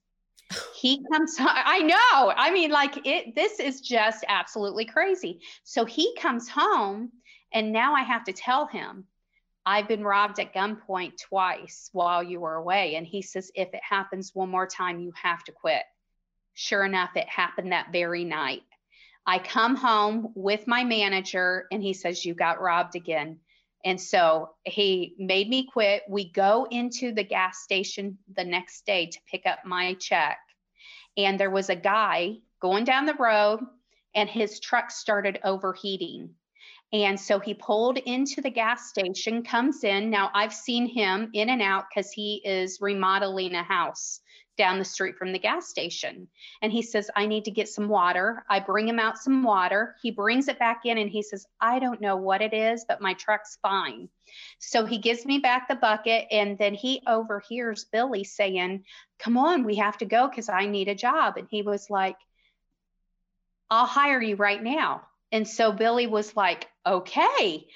He 0.74 1.04
comes 1.12 1.36
i 1.40 1.80
know. 1.80 2.32
I 2.36 2.50
mean 2.50 2.70
like 2.70 3.06
it 3.06 3.34
this 3.34 3.60
is 3.60 3.80
just 3.80 4.24
absolutely 4.28 4.84
crazy. 4.84 5.40
So 5.64 5.84
he 5.84 6.14
comes 6.16 6.48
home 6.48 7.12
and 7.52 7.72
now 7.72 7.94
i 7.94 8.02
have 8.02 8.24
to 8.24 8.32
tell 8.32 8.66
him 8.66 9.04
i've 9.66 9.88
been 9.88 10.04
robbed 10.04 10.38
at 10.40 10.54
gunpoint 10.54 11.18
twice 11.18 11.90
while 11.92 12.22
you 12.22 12.40
were 12.40 12.54
away. 12.54 12.96
And 12.96 13.06
he 13.06 13.22
says 13.22 13.50
if 13.54 13.72
it 13.74 13.82
happens 13.88 14.34
one 14.34 14.50
more 14.50 14.66
time 14.66 15.00
you 15.00 15.12
have 15.20 15.44
to 15.44 15.52
quit. 15.52 15.82
Sure 16.54 16.84
enough 16.84 17.10
it 17.16 17.28
happened 17.28 17.72
that 17.72 17.92
very 17.92 18.24
night. 18.24 18.62
I 19.26 19.38
come 19.38 19.76
home 19.76 20.32
with 20.34 20.66
my 20.66 20.82
manager 20.84 21.66
and 21.70 21.82
he 21.82 21.92
says 21.92 22.24
you 22.24 22.34
got 22.34 22.60
robbed 22.60 22.96
again 22.96 23.38
and 23.84 24.00
so 24.00 24.50
he 24.64 25.14
made 25.18 25.48
me 25.48 25.66
quit. 25.72 26.02
We 26.08 26.30
go 26.30 26.66
into 26.70 27.12
the 27.12 27.24
gas 27.24 27.62
station 27.62 28.18
the 28.36 28.44
next 28.44 28.84
day 28.84 29.06
to 29.06 29.18
pick 29.30 29.46
up 29.46 29.60
my 29.64 29.94
check. 29.94 30.38
And 31.16 31.40
there 31.40 31.50
was 31.50 31.70
a 31.70 31.76
guy 31.76 32.36
going 32.60 32.84
down 32.84 33.06
the 33.06 33.14
road, 33.14 33.60
and 34.14 34.28
his 34.28 34.60
truck 34.60 34.90
started 34.90 35.40
overheating. 35.44 36.30
And 36.92 37.18
so 37.18 37.38
he 37.38 37.54
pulled 37.54 37.98
into 37.98 38.40
the 38.40 38.50
gas 38.50 38.90
station, 38.90 39.44
comes 39.44 39.84
in. 39.84 40.10
Now 40.10 40.30
I've 40.34 40.52
seen 40.52 40.86
him 40.86 41.30
in 41.32 41.48
and 41.48 41.62
out 41.62 41.84
because 41.88 42.10
he 42.10 42.42
is 42.44 42.80
remodeling 42.80 43.54
a 43.54 43.62
house 43.62 44.20
down 44.60 44.78
the 44.78 44.84
street 44.84 45.16
from 45.16 45.32
the 45.32 45.38
gas 45.38 45.68
station. 45.68 46.28
And 46.60 46.70
he 46.70 46.82
says, 46.82 47.10
I 47.16 47.24
need 47.24 47.46
to 47.46 47.50
get 47.50 47.66
some 47.66 47.88
water. 47.88 48.44
I 48.46 48.60
bring 48.60 48.86
him 48.86 48.98
out 48.98 49.16
some 49.16 49.42
water. 49.42 49.96
He 50.02 50.10
brings 50.10 50.48
it 50.48 50.58
back 50.58 50.82
in 50.84 50.98
and 50.98 51.08
he 51.08 51.22
says, 51.22 51.46
I 51.58 51.78
don't 51.78 52.02
know 52.02 52.16
what 52.16 52.42
it 52.42 52.52
is, 52.52 52.84
but 52.86 53.00
my 53.00 53.14
truck's 53.14 53.56
fine. 53.62 54.10
So 54.58 54.84
he 54.84 54.98
gives 54.98 55.24
me 55.24 55.38
back 55.38 55.66
the 55.66 55.76
bucket 55.76 56.26
and 56.30 56.58
then 56.58 56.74
he 56.74 57.02
overhears 57.06 57.86
Billy 57.90 58.22
saying, 58.22 58.84
Come 59.18 59.38
on, 59.38 59.64
we 59.64 59.76
have 59.76 59.96
to 59.98 60.04
go 60.04 60.28
because 60.28 60.50
I 60.50 60.66
need 60.66 60.88
a 60.88 60.94
job. 60.94 61.38
And 61.38 61.48
he 61.50 61.62
was 61.62 61.88
like, 61.88 62.16
I'll 63.70 63.86
hire 63.86 64.20
you 64.20 64.36
right 64.36 64.62
now. 64.62 65.06
And 65.32 65.48
so 65.48 65.72
Billy 65.72 66.06
was 66.06 66.36
like, 66.36 66.68
okay. 66.84 67.66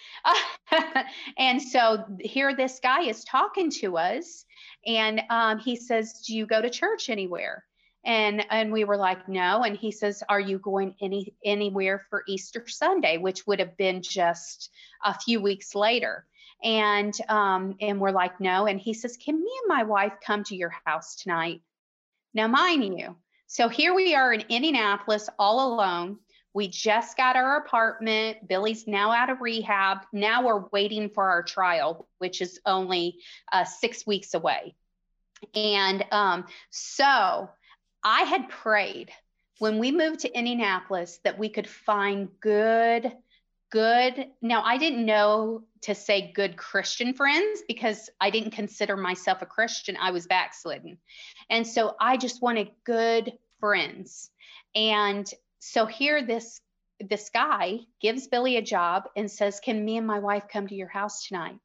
and 1.39 1.63
so 1.63 2.05
here 2.21 2.55
this 2.55 2.79
guy 2.83 3.05
is 3.05 3.25
talking 3.25 3.71
to 3.81 3.97
us 3.97 4.45
and 4.87 5.23
um, 5.31 5.59
he 5.59 5.77
says, 5.77 6.25
Do 6.27 6.37
you 6.37 6.47
go 6.47 6.61
to 6.61 6.71
church 6.71 7.09
anywhere? 7.09 7.65
And 8.05 8.45
and 8.51 8.71
we 8.71 8.85
were 8.85 8.97
like, 8.97 9.29
no. 9.29 9.63
And 9.63 9.77
he 9.77 9.91
says, 9.91 10.23
Are 10.29 10.41
you 10.41 10.59
going 10.59 10.95
any 11.01 11.35
anywhere 11.45 12.05
for 12.11 12.23
Easter 12.29 12.65
Sunday, 12.67 13.17
which 13.17 13.47
would 13.47 13.61
have 13.61 13.77
been 13.77 14.03
just 14.03 14.71
a 15.05 15.19
few 15.19 15.41
weeks 15.41 15.75
later? 15.75 16.27
And 16.63 17.15
um, 17.29 17.77
and 17.81 18.01
we're 18.01 18.11
like, 18.11 18.41
no. 18.41 18.67
And 18.67 18.79
he 18.79 18.95
says, 18.95 19.17
Can 19.17 19.43
me 19.43 19.51
and 19.63 19.69
my 19.69 19.85
wife 19.85 20.15
come 20.25 20.45
to 20.45 20.57
your 20.57 20.73
house 20.85 21.17
tonight? 21.17 21.63
Now, 22.35 22.49
mind 22.49 22.99
you, 22.99 23.17
so 23.47 23.69
here 23.69 23.95
we 23.95 24.15
are 24.15 24.33
in 24.33 24.45
Indianapolis 24.49 25.29
all 25.39 25.75
alone. 25.75 26.19
We 26.55 26.69
just 26.69 27.17
got 27.17 27.37
our 27.37 27.57
apartment. 27.57 28.49
Billy's 28.49 28.87
now 28.87 29.11
out 29.11 29.29
of 29.29 29.41
rehab. 29.41 30.07
Now 30.13 30.47
we're 30.47 30.67
waiting 30.73 31.11
for 31.11 31.29
our 31.29 31.43
trial, 31.43 32.09
which 32.19 32.41
is 32.41 32.61
only 32.65 33.19
uh, 33.53 33.65
six 33.65 34.07
weeks 34.07 34.35
away. 34.35 34.75
And 35.55 36.05
um, 36.13 36.47
so 36.71 37.51
I 38.05 38.23
had 38.23 38.49
prayed 38.49 39.11
when 39.59 39.79
we 39.79 39.91
moved 39.93 40.21
to 40.21 40.39
Indianapolis 40.39 41.21
that 41.25 41.39
we 41.39 41.49
could 41.49 41.69
find 41.69 42.29
good, 42.41 43.13
good. 43.71 44.27
Now, 44.41 44.63
I 44.63 44.79
didn't 44.79 45.05
know 45.05 45.65
to 45.83 45.95
say 45.95 46.33
good 46.35 46.57
Christian 46.57 47.15
friends 47.15 47.63
because 47.67 48.11
I 48.21 48.31
didn't 48.31 48.53
consider 48.53 48.97
myself 48.97 49.43
a 49.43 49.47
Christian. 49.47 49.97
I 50.01 50.13
was 50.13 50.27
backslidden. 50.27 50.99
And 51.51 51.67
so 51.67 51.97
I 52.01 52.17
just 52.17 52.43
wanted 52.43 52.71
good 52.85 53.33
friends. 53.61 54.31
And 54.75 55.29
so 55.65 55.87
here 55.87 56.23
this 56.23 56.61
this 57.01 57.31
guy 57.31 57.81
gives 58.01 58.29
Billy 58.29 58.57
a 58.57 58.63
job 58.63 59.05
and 59.17 59.31
says, 59.31 59.61
"Can 59.61 59.85
me 59.85 59.97
and 59.97 60.07
my 60.07 60.19
wife 60.19 60.45
come 60.49 60.67
to 60.69 60.75
your 60.75 60.89
house 60.89 61.27
tonight?" 61.27 61.59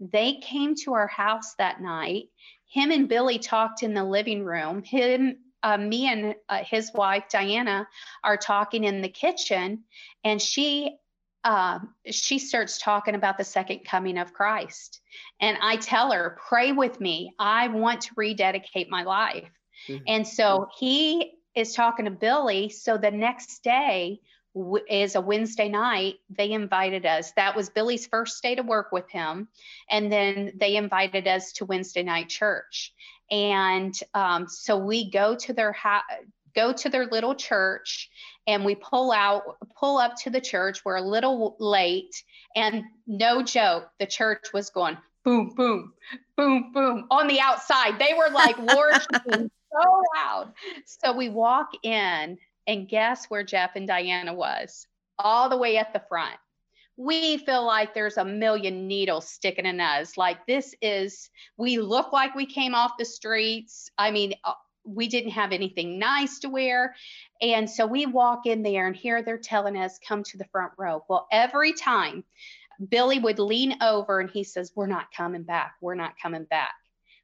They 0.00 0.34
came 0.34 0.74
to 0.84 0.92
our 0.94 1.06
house 1.06 1.54
that 1.54 1.80
night. 1.80 2.28
Him 2.70 2.90
and 2.90 3.08
Billy 3.08 3.38
talked 3.38 3.82
in 3.82 3.94
the 3.94 4.04
living 4.04 4.44
room. 4.44 4.82
Him 4.82 5.38
uh, 5.62 5.78
me 5.78 6.06
and 6.06 6.34
uh, 6.48 6.62
his 6.62 6.92
wife 6.92 7.24
Diana 7.30 7.88
are 8.22 8.36
talking 8.36 8.84
in 8.84 9.00
the 9.00 9.08
kitchen, 9.08 9.84
and 10.24 10.40
she 10.40 10.96
uh, 11.42 11.78
she 12.10 12.38
starts 12.38 12.78
talking 12.78 13.14
about 13.14 13.38
the 13.38 13.44
second 13.44 13.80
coming 13.86 14.18
of 14.18 14.34
Christ. 14.34 15.00
And 15.40 15.56
I 15.62 15.76
tell 15.76 16.12
her, 16.12 16.38
"Pray 16.48 16.72
with 16.72 17.00
me. 17.00 17.32
I 17.38 17.68
want 17.68 18.02
to 18.02 18.12
rededicate 18.14 18.90
my 18.90 19.04
life." 19.04 19.50
Mm-hmm. 19.88 20.04
And 20.06 20.28
so 20.28 20.68
he 20.78 21.37
is 21.54 21.74
talking 21.74 22.04
to 22.04 22.10
Billy. 22.10 22.68
So 22.68 22.98
the 22.98 23.10
next 23.10 23.62
day 23.62 24.20
w- 24.54 24.84
is 24.88 25.14
a 25.14 25.20
Wednesday 25.20 25.68
night. 25.68 26.16
They 26.30 26.52
invited 26.52 27.06
us. 27.06 27.32
That 27.32 27.56
was 27.56 27.70
Billy's 27.70 28.06
first 28.06 28.42
day 28.42 28.54
to 28.54 28.62
work 28.62 28.92
with 28.92 29.08
him. 29.10 29.48
And 29.90 30.10
then 30.10 30.52
they 30.56 30.76
invited 30.76 31.26
us 31.26 31.52
to 31.54 31.64
Wednesday 31.64 32.02
night 32.02 32.28
church. 32.28 32.92
And 33.30 33.94
um, 34.14 34.48
so 34.48 34.78
we 34.78 35.10
go 35.10 35.36
to 35.36 35.52
their 35.52 35.72
house. 35.72 36.02
Go 36.54 36.72
to 36.72 36.88
their 36.88 37.06
little 37.06 37.36
church 37.36 38.10
and 38.46 38.64
we 38.64 38.74
pull 38.74 39.12
out, 39.12 39.58
pull 39.78 39.98
up 39.98 40.16
to 40.22 40.30
the 40.30 40.40
church. 40.40 40.84
We're 40.84 40.96
a 40.96 41.02
little 41.02 41.56
late, 41.60 42.24
and 42.56 42.84
no 43.06 43.42
joke, 43.42 43.90
the 44.00 44.06
church 44.06 44.46
was 44.52 44.70
going 44.70 44.96
boom, 45.28 45.52
boom, 45.54 45.92
boom, 46.36 46.72
boom 46.72 47.06
on 47.10 47.26
the 47.26 47.38
outside. 47.40 47.98
They 47.98 48.14
were 48.16 48.30
like 48.32 48.58
worshiping 48.74 49.50
so 49.72 50.02
loud. 50.16 50.52
So 50.84 51.12
we 51.12 51.28
walk 51.28 51.70
in, 51.82 52.38
and 52.66 52.88
guess 52.88 53.26
where 53.26 53.42
Jeff 53.42 53.76
and 53.76 53.86
Diana 53.86 54.34
was? 54.34 54.86
All 55.18 55.48
the 55.48 55.56
way 55.56 55.76
at 55.76 55.92
the 55.92 56.02
front. 56.08 56.36
We 56.96 57.38
feel 57.38 57.64
like 57.64 57.94
there's 57.94 58.16
a 58.16 58.24
million 58.24 58.88
needles 58.88 59.28
sticking 59.28 59.66
in 59.66 59.80
us. 59.80 60.16
Like 60.16 60.46
this 60.46 60.74
is, 60.82 61.30
we 61.56 61.78
look 61.78 62.12
like 62.12 62.34
we 62.34 62.46
came 62.46 62.74
off 62.74 62.98
the 62.98 63.04
streets. 63.04 63.88
I 63.96 64.10
mean, 64.10 64.34
uh, 64.42 64.54
we 64.84 65.06
didn't 65.06 65.32
have 65.32 65.52
anything 65.52 65.98
nice 65.98 66.40
to 66.40 66.48
wear. 66.48 66.96
And 67.40 67.70
so 67.70 67.86
we 67.86 68.06
walk 68.06 68.46
in 68.46 68.62
there, 68.62 68.86
and 68.86 68.96
here 68.96 69.22
they're 69.22 69.38
telling 69.38 69.76
us, 69.76 70.00
come 70.06 70.24
to 70.24 70.38
the 70.38 70.46
front 70.50 70.72
row. 70.76 71.04
Well, 71.08 71.28
every 71.30 71.72
time 71.72 72.24
Billy 72.86 73.18
would 73.18 73.38
lean 73.38 73.82
over 73.82 74.20
and 74.20 74.30
he 74.30 74.44
says, 74.44 74.72
We're 74.74 74.86
not 74.86 75.12
coming 75.16 75.42
back. 75.42 75.74
We're 75.80 75.94
not 75.94 76.14
coming 76.20 76.44
back. 76.44 76.74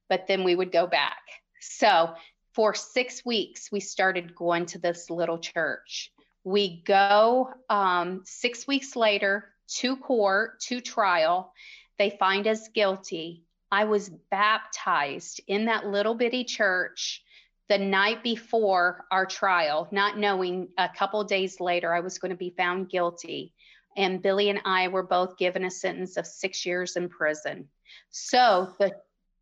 But 0.08 0.26
then 0.26 0.44
we 0.44 0.54
would 0.54 0.72
go 0.72 0.86
back. 0.86 1.22
So 1.60 2.14
for 2.54 2.74
six 2.74 3.24
weeks, 3.24 3.72
we 3.72 3.80
started 3.80 4.34
going 4.34 4.66
to 4.66 4.78
this 4.78 5.10
little 5.10 5.38
church. 5.38 6.12
We 6.44 6.82
go 6.84 7.50
um, 7.68 8.22
six 8.24 8.66
weeks 8.66 8.94
later 8.96 9.50
to 9.76 9.96
court, 9.96 10.60
to 10.60 10.80
trial. 10.80 11.52
They 11.98 12.10
find 12.10 12.46
us 12.46 12.68
guilty. 12.68 13.42
I 13.72 13.84
was 13.84 14.08
baptized 14.30 15.40
in 15.48 15.64
that 15.66 15.86
little 15.86 16.14
bitty 16.14 16.44
church 16.44 17.22
the 17.68 17.78
night 17.78 18.22
before 18.22 19.06
our 19.10 19.26
trial, 19.26 19.88
not 19.90 20.18
knowing 20.18 20.68
a 20.78 20.88
couple 20.88 21.24
days 21.24 21.60
later 21.60 21.92
I 21.92 22.00
was 22.00 22.18
going 22.18 22.30
to 22.30 22.36
be 22.36 22.54
found 22.56 22.90
guilty. 22.90 23.54
And 23.96 24.22
Billy 24.22 24.50
and 24.50 24.60
I 24.64 24.88
were 24.88 25.02
both 25.02 25.38
given 25.38 25.64
a 25.64 25.70
sentence 25.70 26.16
of 26.16 26.26
six 26.26 26.66
years 26.66 26.96
in 26.96 27.08
prison. 27.08 27.68
So 28.10 28.74
the 28.78 28.92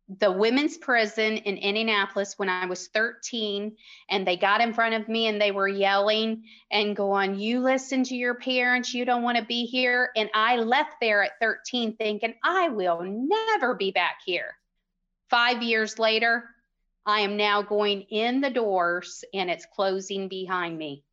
the 0.09 0.31
women's 0.31 0.77
prison 0.77 1.37
in 1.37 1.57
Indianapolis 1.57 2.33
when 2.37 2.49
I 2.49 2.65
was 2.65 2.87
13, 2.87 3.75
and 4.09 4.27
they 4.27 4.35
got 4.35 4.61
in 4.61 4.73
front 4.73 4.95
of 4.95 5.07
me 5.07 5.27
and 5.27 5.41
they 5.41 5.51
were 5.51 5.67
yelling 5.67 6.43
and 6.71 6.95
going, 6.95 7.39
You 7.39 7.61
listen 7.61 8.03
to 8.05 8.15
your 8.15 8.35
parents, 8.35 8.93
you 8.93 9.05
don't 9.05 9.23
want 9.23 9.37
to 9.37 9.45
be 9.45 9.65
here. 9.65 10.09
And 10.15 10.29
I 10.33 10.57
left 10.57 10.95
there 10.99 11.23
at 11.23 11.39
13 11.41 11.95
thinking, 11.95 12.35
I 12.43 12.69
will 12.69 13.01
never 13.01 13.75
be 13.75 13.91
back 13.91 14.17
here. 14.25 14.55
Five 15.29 15.63
years 15.63 15.97
later, 15.97 16.49
I 17.05 17.21
am 17.21 17.37
now 17.37 17.61
going 17.61 18.01
in 18.01 18.41
the 18.41 18.49
doors 18.49 19.23
and 19.33 19.49
it's 19.49 19.65
closing 19.65 20.27
behind 20.27 20.77
me. 20.77 21.03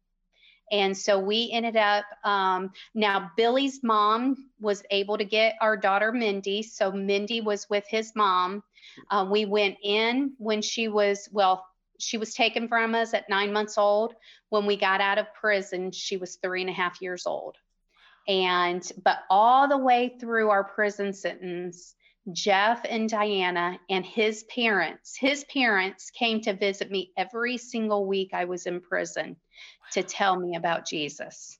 And 0.72 0.96
so 0.96 1.18
we 1.18 1.50
ended 1.52 1.76
up, 1.76 2.04
um, 2.24 2.70
now 2.94 3.32
Billy's 3.36 3.80
mom 3.82 4.50
was 4.60 4.84
able 4.90 5.18
to 5.18 5.24
get 5.24 5.56
our 5.60 5.76
daughter 5.76 6.12
Mindy. 6.12 6.62
So 6.62 6.92
Mindy 6.92 7.40
was 7.40 7.68
with 7.68 7.84
his 7.88 8.12
mom. 8.14 8.62
Uh, 9.10 9.26
we 9.30 9.44
went 9.44 9.76
in 9.82 10.32
when 10.38 10.62
she 10.62 10.88
was, 10.88 11.28
well, 11.32 11.66
she 11.98 12.16
was 12.16 12.34
taken 12.34 12.68
from 12.68 12.94
us 12.94 13.12
at 13.14 13.28
nine 13.28 13.52
months 13.52 13.76
old. 13.76 14.14
When 14.48 14.66
we 14.66 14.76
got 14.76 15.00
out 15.00 15.18
of 15.18 15.26
prison, 15.34 15.92
she 15.92 16.16
was 16.16 16.36
three 16.36 16.62
and 16.62 16.70
a 16.70 16.72
half 16.72 17.00
years 17.02 17.26
old. 17.26 17.56
And, 18.26 18.90
but 19.04 19.18
all 19.28 19.68
the 19.68 19.78
way 19.78 20.16
through 20.20 20.50
our 20.50 20.64
prison 20.64 21.12
sentence, 21.12 21.94
Jeff 22.32 22.82
and 22.88 23.08
Diana 23.08 23.78
and 23.88 24.04
his 24.04 24.44
parents, 24.44 25.16
his 25.18 25.44
parents 25.44 26.10
came 26.10 26.40
to 26.42 26.52
visit 26.54 26.90
me 26.90 27.12
every 27.16 27.56
single 27.56 28.06
week 28.06 28.30
I 28.32 28.44
was 28.44 28.66
in 28.66 28.80
prison 28.80 29.36
to 29.92 30.02
tell 30.02 30.38
me 30.38 30.56
about 30.56 30.86
Jesus. 30.86 31.58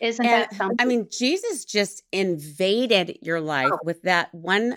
Isn't 0.00 0.26
And 0.26 0.42
that 0.42 0.54
something? 0.54 0.76
I 0.80 0.84
mean, 0.86 1.08
Jesus 1.10 1.64
just 1.64 2.02
invaded 2.12 3.18
your 3.22 3.40
life 3.40 3.70
Oh. 3.72 3.78
with 3.84 4.02
that 4.02 4.34
one 4.34 4.76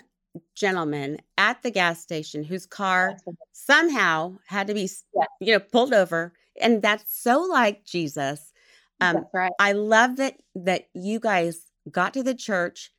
gentleman 0.54 1.18
at 1.38 1.62
the 1.62 1.70
gas 1.70 2.00
station 2.00 2.44
whose 2.44 2.66
car 2.66 3.16
somehow 3.52 4.36
had 4.46 4.66
to 4.66 4.74
be, 4.74 4.88
Yeah. 5.14 5.24
you 5.40 5.52
know, 5.52 5.60
pulled 5.60 5.94
over. 5.94 6.32
And 6.60 6.82
that's 6.82 7.04
so 7.08 7.40
like 7.40 7.84
Jesus. 7.84 8.52
Um, 9.00 9.26
right. 9.32 9.52
I 9.58 9.72
love 9.72 10.16
that 10.16 10.36
that 10.54 10.88
you 10.94 11.18
guys 11.20 11.66
got 11.90 12.14
to 12.14 12.22
the 12.22 12.34
church 12.34 12.90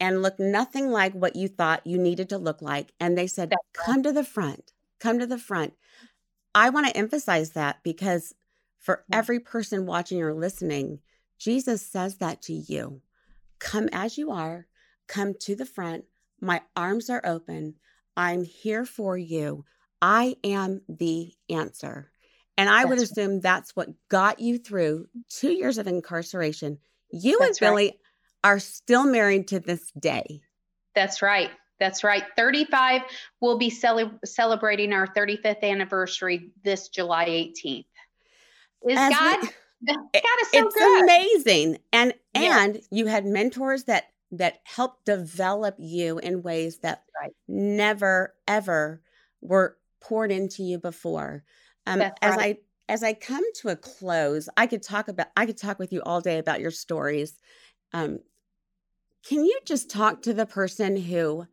and 0.00 0.22
looked 0.22 0.40
nothing 0.40 0.90
like 0.90 1.12
what 1.14 1.36
you 1.36 1.48
thought 1.48 1.86
you 1.86 1.98
needed 1.98 2.28
to 2.30 2.38
look 2.38 2.60
like. 2.62 2.92
And 3.00 3.16
they 3.16 3.26
said, 3.26 3.50
That's 3.50 3.60
right. 3.78 3.84
come 3.86 4.02
to 4.02 4.12
the 4.12 4.24
front, 4.24 4.72
come 5.00 5.18
to 5.18 5.26
the 5.26 5.38
front. 5.38 5.74
I 6.54 6.70
want 6.70 6.86
to 6.86 6.96
emphasize 6.96 7.50
that 7.50 7.82
because 7.82 8.34
for 8.78 9.04
Yeah. 9.08 9.18
every 9.18 9.40
person 9.40 9.86
watching 9.86 10.22
or 10.22 10.34
listening, 10.34 11.00
Jesus 11.38 11.82
says 11.82 12.16
that 12.16 12.42
to 12.42 12.52
you. 12.52 13.00
Come 13.58 13.88
as 13.92 14.18
you 14.18 14.30
are, 14.30 14.66
come 15.06 15.34
to 15.40 15.54
the 15.54 15.66
front. 15.66 16.04
My 16.40 16.62
arms 16.76 17.10
are 17.10 17.22
open. 17.24 17.74
I'm 18.16 18.44
here 18.44 18.84
for 18.84 19.16
you. 19.16 19.64
I 20.00 20.36
am 20.44 20.82
the 20.88 21.32
answer. 21.50 22.10
And 22.56 22.68
I 22.68 22.84
would 22.84 22.98
That's 22.98 23.10
right. 23.16 23.18
assume 23.24 23.40
that's 23.40 23.76
what 23.76 23.88
got 24.08 24.40
you 24.40 24.58
through 24.58 25.06
two 25.28 25.52
years 25.52 25.78
of 25.78 25.86
incarceration. 25.86 26.78
You 27.10 27.38
That's 27.40 27.60
and 27.60 27.70
right. 27.70 27.70
Billy 27.70 28.00
are 28.44 28.58
still 28.58 29.04
married 29.04 29.48
to 29.48 29.60
this 29.60 29.90
day. 29.92 30.40
That's 30.94 31.22
right. 31.22 31.50
That's 31.78 32.02
right. 32.02 32.24
35, 32.36 33.02
we'll 33.40 33.58
be 33.58 33.70
cele- 33.70 34.18
celebrating 34.24 34.92
our 34.92 35.06
35th 35.06 35.62
anniversary 35.62 36.50
this 36.64 36.88
July 36.88 37.26
18th. 37.26 37.84
Is 38.88 38.98
As 38.98 39.10
we- 39.10 39.14
God? 39.14 39.40
God 39.86 39.98
It- 40.12 40.24
is 40.42 40.50
so 40.50 40.66
it's 40.66 40.74
good. 40.74 41.02
amazing 41.04 41.78
and 41.92 42.12
Yes. 42.34 42.64
and 42.66 42.80
you 42.90 43.06
had 43.06 43.24
mentors 43.26 43.84
that 43.84 44.04
that 44.30 44.60
helped 44.64 45.04
develop 45.04 45.76
you 45.78 46.18
in 46.18 46.42
ways 46.42 46.78
that 46.78 47.04
Right. 47.20 47.32
never 47.46 48.34
ever 48.46 49.02
were 49.40 49.76
poured 50.00 50.30
into 50.30 50.62
you 50.62 50.78
before 50.78 51.44
um 51.86 52.00
That's 52.00 52.18
as 52.22 52.36
right. 52.36 52.56
i 52.56 52.58
as 52.88 53.02
i 53.02 53.12
come 53.12 53.44
to 53.54 53.68
a 53.68 53.76
close 53.76 54.48
i 54.56 54.66
could 54.66 54.82
talk 54.82 55.08
about 55.08 55.28
i 55.36 55.46
could 55.46 55.56
talk 55.56 55.78
with 55.78 55.92
you 55.92 56.02
all 56.02 56.20
day 56.20 56.38
about 56.38 56.60
your 56.60 56.70
stories 56.70 57.38
um 57.92 58.18
can 59.26 59.44
you 59.44 59.58
just 59.64 59.90
talk 59.90 60.22
to 60.22 60.32
the 60.32 60.46
person 60.46 60.96
who 60.96 61.46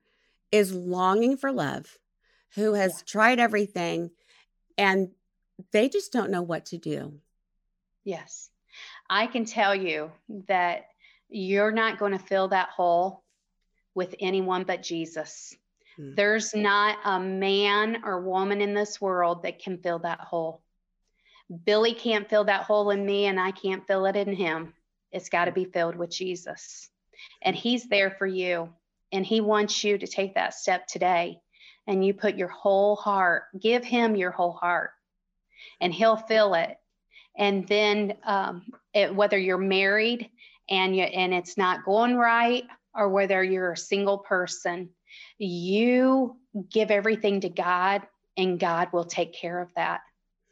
is 0.52 0.74
longing 0.74 1.38
for 1.38 1.52
love 1.52 1.98
who 2.56 2.74
has 2.74 3.02
Yeah. 3.02 3.04
tried 3.04 3.40
everything 3.40 4.12
and 4.78 5.10
they 5.72 5.90
just 5.90 6.12
don't 6.12 6.32
know 6.32 6.42
what 6.42 6.66
to 6.68 6.78
do 6.78 7.20
Yes. 8.04 8.50
I 9.10 9.28
can 9.28 9.46
tell 9.46 9.76
you 9.76 10.12
that 10.48 10.86
you're 11.30 11.72
not 11.72 12.00
going 12.00 12.12
to 12.12 12.20
fill 12.20 12.50
that 12.50 12.70
hole 12.70 13.24
with 13.94 14.16
anyone 14.20 14.64
but 14.64 14.84
Jesus. 14.84 15.56
Hmm. 15.98 16.16
There's 16.16 16.54
not 16.56 16.98
a 17.04 17.20
man 17.20 18.04
or 18.04 18.22
woman 18.22 18.62
in 18.62 18.74
this 18.74 19.00
world 19.00 19.44
that 19.44 19.60
can 19.60 19.78
fill 19.78 20.00
that 20.00 20.20
hole. 20.20 20.62
Billy 21.66 21.94
can't 21.94 22.30
fill 22.30 22.46
that 22.46 22.64
hole 22.64 22.90
in 22.90 23.06
me, 23.06 23.26
and 23.26 23.40
I 23.40 23.52
can't 23.52 23.86
fill 23.86 24.06
it 24.08 24.16
in 24.16 24.34
him. 24.34 24.74
It's 25.12 25.30
got 25.30 25.46
to 25.46 25.52
be 25.52 25.66
filled 25.66 25.96
with 25.96 26.10
Jesus. 26.10 26.90
And 27.42 27.56
he's 27.56 27.88
there 27.88 28.12
for 28.12 28.26
you. 28.26 28.70
And 29.12 29.26
he 29.26 29.42
wants 29.42 29.84
you 29.84 29.98
to 29.98 30.08
take 30.08 30.36
that 30.36 30.56
step 30.56 30.88
today. 30.88 31.40
And 31.88 32.04
you 32.04 32.16
put 32.16 32.36
your 32.36 32.48
whole 32.48 32.96
heart, 32.96 33.44
give 33.60 33.86
him 33.86 34.16
your 34.16 34.32
whole 34.32 34.54
heart, 34.54 34.90
and 35.80 35.94
he'll 35.94 36.18
fill 36.18 36.56
it 36.56 36.78
and 37.38 37.68
then 37.68 38.16
um, 38.24 38.64
it, 38.94 39.14
whether 39.14 39.38
you're 39.38 39.58
married 39.58 40.30
and 40.70 40.96
you, 40.96 41.04
and 41.04 41.34
it's 41.34 41.58
not 41.58 41.86
going 41.86 42.16
right 42.16 42.64
or 42.94 43.10
whether 43.10 43.44
you're 43.44 43.74
a 43.74 43.78
single 43.78 44.18
person. 44.18 44.90
You 45.38 46.38
give 46.70 46.92
everything 46.92 47.42
to 47.42 47.50
god 47.50 48.04
and 48.38 48.60
god 48.60 48.90
will 48.94 49.06
take 49.06 49.34
care 49.34 49.62
of 49.62 49.70
that. 49.76 50.02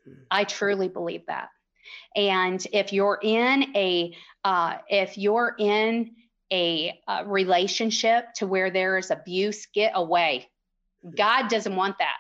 Hmm. 0.05 0.13
i 0.29 0.43
truly 0.43 0.87
believe 0.87 1.25
that. 1.27 1.49
And 2.15 2.65
if 2.71 2.93
you're 2.93 3.19
in 3.21 3.75
a 3.75 4.15
uh, 4.43 4.77
if 4.89 5.17
you're 5.17 5.55
in 5.57 6.11
a, 6.51 6.99
uh 7.07 7.23
relationship 7.25 8.25
to 8.35 8.47
where 8.47 8.69
there 8.69 8.97
is 8.97 9.09
abuse 9.11 9.67
get 9.73 9.93
away. 9.95 10.47
God 11.17 11.49
doesn't 11.49 11.75
want 11.75 11.97
that. 11.99 12.17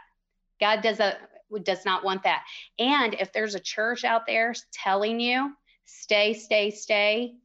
God 0.59 0.81
doesn't 0.81 1.15
does 1.63 1.85
not 1.85 2.03
want 2.03 2.23
that. 2.23 2.43
And 2.79 3.13
if 3.13 3.31
there's 3.31 3.55
a 3.55 3.59
church 3.59 4.03
out 4.03 4.25
there 4.25 4.55
telling 4.71 5.19
you 5.19 5.53
stay, 5.85 6.33
stay, 6.33 6.71
stay, 6.71 7.35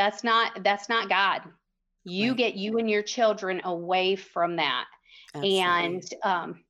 that's 0.00 0.24
not 0.24 0.64
that's 0.64 0.88
not 0.88 1.10
God. 1.10 1.42
You 2.04 2.30
Right. 2.30 2.38
get 2.38 2.54
you 2.54 2.78
and 2.78 2.88
your 2.88 3.02
children 3.02 3.60
away 3.64 4.16
from 4.16 4.56
that. 4.56 4.86
Absolutely. 5.34 5.60
And 5.60 6.02
um 6.22 6.64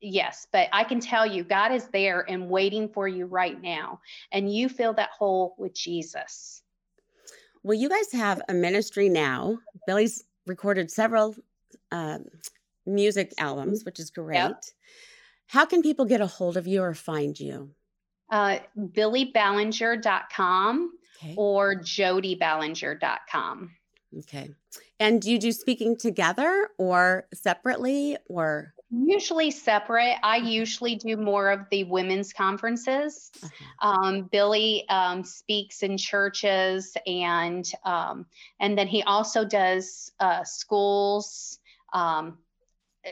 yes, 0.00 0.46
but 0.52 0.70
I 0.72 0.84
can 0.84 0.98
tell 0.98 1.26
you 1.26 1.44
God 1.44 1.72
is 1.72 1.88
there 1.88 2.24
and 2.26 2.48
waiting 2.48 2.88
for 2.88 3.06
you 3.06 3.26
right 3.26 3.60
now. 3.60 4.00
And 4.32 4.50
you 4.50 4.70
fill 4.70 4.94
that 4.94 5.10
hole 5.10 5.54
with 5.58 5.74
Jesus. 5.74 6.62
Well, 7.62 7.76
you 7.76 7.90
guys 7.90 8.10
have 8.12 8.40
a 8.48 8.54
ministry 8.54 9.10
now. 9.10 9.58
Billy's 9.86 10.24
recorded 10.46 10.90
several 10.90 11.36
um, 11.92 12.24
music 12.86 13.34
albums, 13.36 13.84
which 13.84 14.00
is 14.00 14.10
great. 14.10 14.54
How 15.46 15.66
can 15.66 15.82
people 15.82 16.06
get 16.06 16.22
a 16.22 16.26
hold 16.26 16.56
of 16.56 16.66
you 16.66 16.82
or 16.82 16.94
find 16.94 17.38
you? 17.38 17.74
Uh 18.30 18.60
billyballinger.com 18.78 20.92
Okay. 21.22 21.34
or 21.36 21.76
jodyballinger.com. 21.76 23.70
Okay. 24.18 24.50
And 25.00 25.22
do 25.22 25.30
you 25.30 25.38
do 25.38 25.52
speaking 25.52 25.96
together 25.96 26.68
or 26.78 27.26
separately 27.32 28.16
or? 28.26 28.74
Usually 28.90 29.50
separate. 29.50 30.16
I 30.22 30.36
usually 30.36 30.96
do 30.96 31.16
more 31.16 31.50
of 31.50 31.60
the 31.70 31.84
women's 31.84 32.32
conferences. 32.32 33.30
uh-huh. 33.42 33.88
Um, 33.88 34.22
Billy 34.30 34.84
um, 34.90 35.24
speaks 35.24 35.82
in 35.82 35.96
churches, 35.96 36.94
and 37.06 37.64
um, 37.84 38.26
and 38.60 38.76
then 38.76 38.86
he 38.86 39.02
also 39.02 39.46
does 39.46 40.12
uh, 40.20 40.44
schools. 40.44 41.58
Um, 41.94 42.38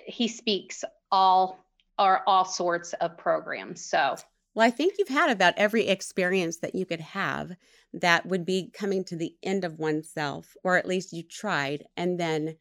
he 0.05 0.29
speaks 0.29 0.85
all 1.11 1.59
or 1.99 2.23
all 2.29 2.45
sorts 2.45 2.93
of 2.95 3.17
programs. 3.17 3.85
So 3.85 4.17
Well, 4.55 4.67
I 4.67 4.71
think 4.71 4.95
you've 4.99 5.09
had 5.09 5.31
about 5.31 5.55
every 5.57 5.87
experience 5.89 6.59
that 6.59 6.75
you 6.75 6.85
could 6.87 7.01
have 7.01 7.57
that 7.93 8.27
would 8.27 8.45
be 8.45 8.71
coming 8.71 9.05
to 9.05 9.17
the 9.17 9.37
end 9.43 9.65
of 9.65 9.79
oneself, 9.79 10.57
or 10.65 10.77
at 10.77 10.87
least 10.87 11.13
you 11.13 11.23
tried, 11.23 11.87
and 11.97 12.19
then 12.19 12.57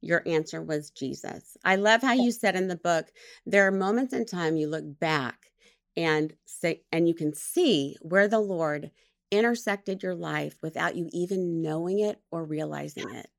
your 0.00 0.26
answer 0.26 0.62
was 0.62 0.90
Jesus. 0.90 1.56
I 1.64 1.76
love 1.76 2.02
how 2.02 2.12
you 2.12 2.32
said 2.32 2.56
in 2.56 2.68
the 2.68 2.76
book 2.76 3.12
there 3.46 3.66
are 3.66 3.70
moments 3.72 4.12
in 4.12 4.24
time 4.26 4.56
you 4.56 4.66
look 4.68 4.98
back 4.98 5.52
and 5.96 6.36
say, 6.44 6.84
and 6.90 7.08
you 7.08 7.14
can 7.14 7.34
see 7.34 7.96
where 8.02 8.26
the 8.28 8.40
Lord 8.40 8.90
intersected 9.30 10.02
your 10.02 10.14
life 10.14 10.58
without 10.62 10.96
you 10.96 11.08
even 11.12 11.62
knowing 11.62 12.00
it 12.00 12.20
or 12.30 12.44
realizing 12.44 13.10
it. 13.10 13.30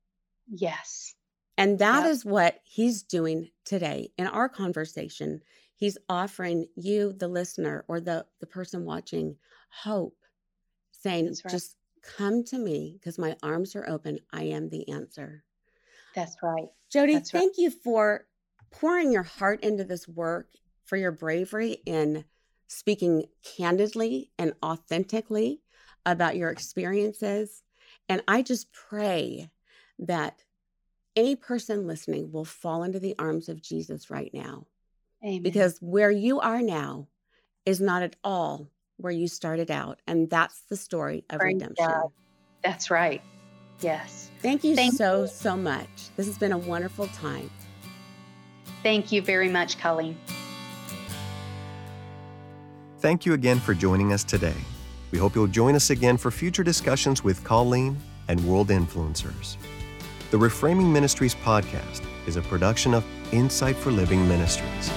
yes, 0.48 1.14
And 1.56 1.78
that 1.78 2.04
Yep. 2.04 2.10
is 2.10 2.24
what 2.24 2.60
he's 2.64 3.02
doing 3.02 3.50
today 3.64 4.12
in 4.18 4.26
our 4.26 4.48
conversation. 4.48 5.42
He's 5.76 5.98
offering 6.08 6.66
you, 6.76 7.12
the 7.12 7.28
listener, 7.28 7.84
or 7.88 8.00
the, 8.00 8.26
the 8.40 8.46
person 8.46 8.84
watching, 8.84 9.36
hope, 9.70 10.16
saying, 10.92 11.28
right. 11.44 11.50
just 11.50 11.76
come 12.02 12.44
to 12.44 12.58
me 12.58 12.96
because 12.98 13.18
my 13.18 13.36
arms 13.42 13.74
are 13.74 13.88
open. 13.88 14.18
I 14.32 14.44
am 14.44 14.68
the 14.68 14.88
answer. 14.88 15.44
that's 16.14 16.36
right. 16.42 16.68
Jody, 16.90 17.14
That's 17.14 17.34
right. 17.34 17.40
thank 17.40 17.54
you 17.58 17.70
for 17.70 18.26
pouring 18.70 19.12
your 19.12 19.22
heart 19.22 19.62
into 19.64 19.84
this 19.84 20.06
work, 20.06 20.48
for 20.84 20.96
your 20.96 21.12
bravery 21.12 21.78
in 21.86 22.24
speaking 22.68 23.24
candidly 23.56 24.30
and 24.38 24.52
authentically 24.62 25.60
about 26.06 26.36
your 26.36 26.50
experiences. 26.50 27.62
And 28.08 28.22
I 28.28 28.42
just 28.42 28.72
pray 28.72 29.50
that 29.98 30.42
any 31.16 31.36
person 31.36 31.86
listening 31.86 32.32
will 32.32 32.44
fall 32.44 32.82
into 32.82 32.98
the 32.98 33.14
arms 33.18 33.48
of 33.48 33.62
Jesus 33.62 34.10
right 34.10 34.30
now. 34.34 34.66
Amen. 35.24 35.42
Because 35.42 35.78
where 35.80 36.10
you 36.10 36.40
are 36.40 36.60
now 36.62 37.08
is 37.64 37.80
not 37.80 38.02
at 38.02 38.16
all 38.22 38.68
where 38.96 39.12
you 39.12 39.26
started 39.26 39.70
out. 39.70 40.00
And 40.06 40.28
that's 40.28 40.62
the 40.68 40.76
story 40.76 41.24
of 41.30 41.40
Praise 41.40 41.54
redemption. 41.54 41.86
God. 41.86 42.10
that's 42.62 42.90
right. 42.90 43.22
Yes. 43.80 44.30
Thank 44.40 44.64
you 44.64 44.76
Thank 44.76 44.94
so, 44.94 45.26
so 45.26 45.56
much. 45.56 45.88
This 46.16 46.26
has 46.26 46.38
been 46.38 46.52
a 46.52 46.58
wonderful 46.58 47.06
time. 47.08 47.50
Thank 48.82 49.12
you 49.12 49.22
very 49.22 49.48
much, 49.48 49.78
Colleen. 49.78 50.16
Thank 52.98 53.26
you 53.26 53.34
again 53.34 53.60
for 53.60 53.74
joining 53.74 54.12
us 54.12 54.24
today. 54.24 54.54
We 55.10 55.18
hope 55.18 55.34
you'll 55.34 55.46
join 55.46 55.74
us 55.74 55.90
again 55.90 56.16
for 56.16 56.30
future 56.30 56.62
discussions 56.62 57.22
with 57.22 57.42
Colleen 57.44 57.96
and 58.28 58.44
world 58.46 58.68
influencers. 58.68 59.56
The 60.30 60.38
Reframing 60.38 60.90
Ministries 60.90 61.34
podcast 61.34 62.02
is 62.26 62.36
a 62.36 62.42
production 62.42 62.94
of 62.94 63.04
Insight 63.32 63.76
for 63.76 63.90
Living 63.90 64.26
Ministries. 64.26 64.90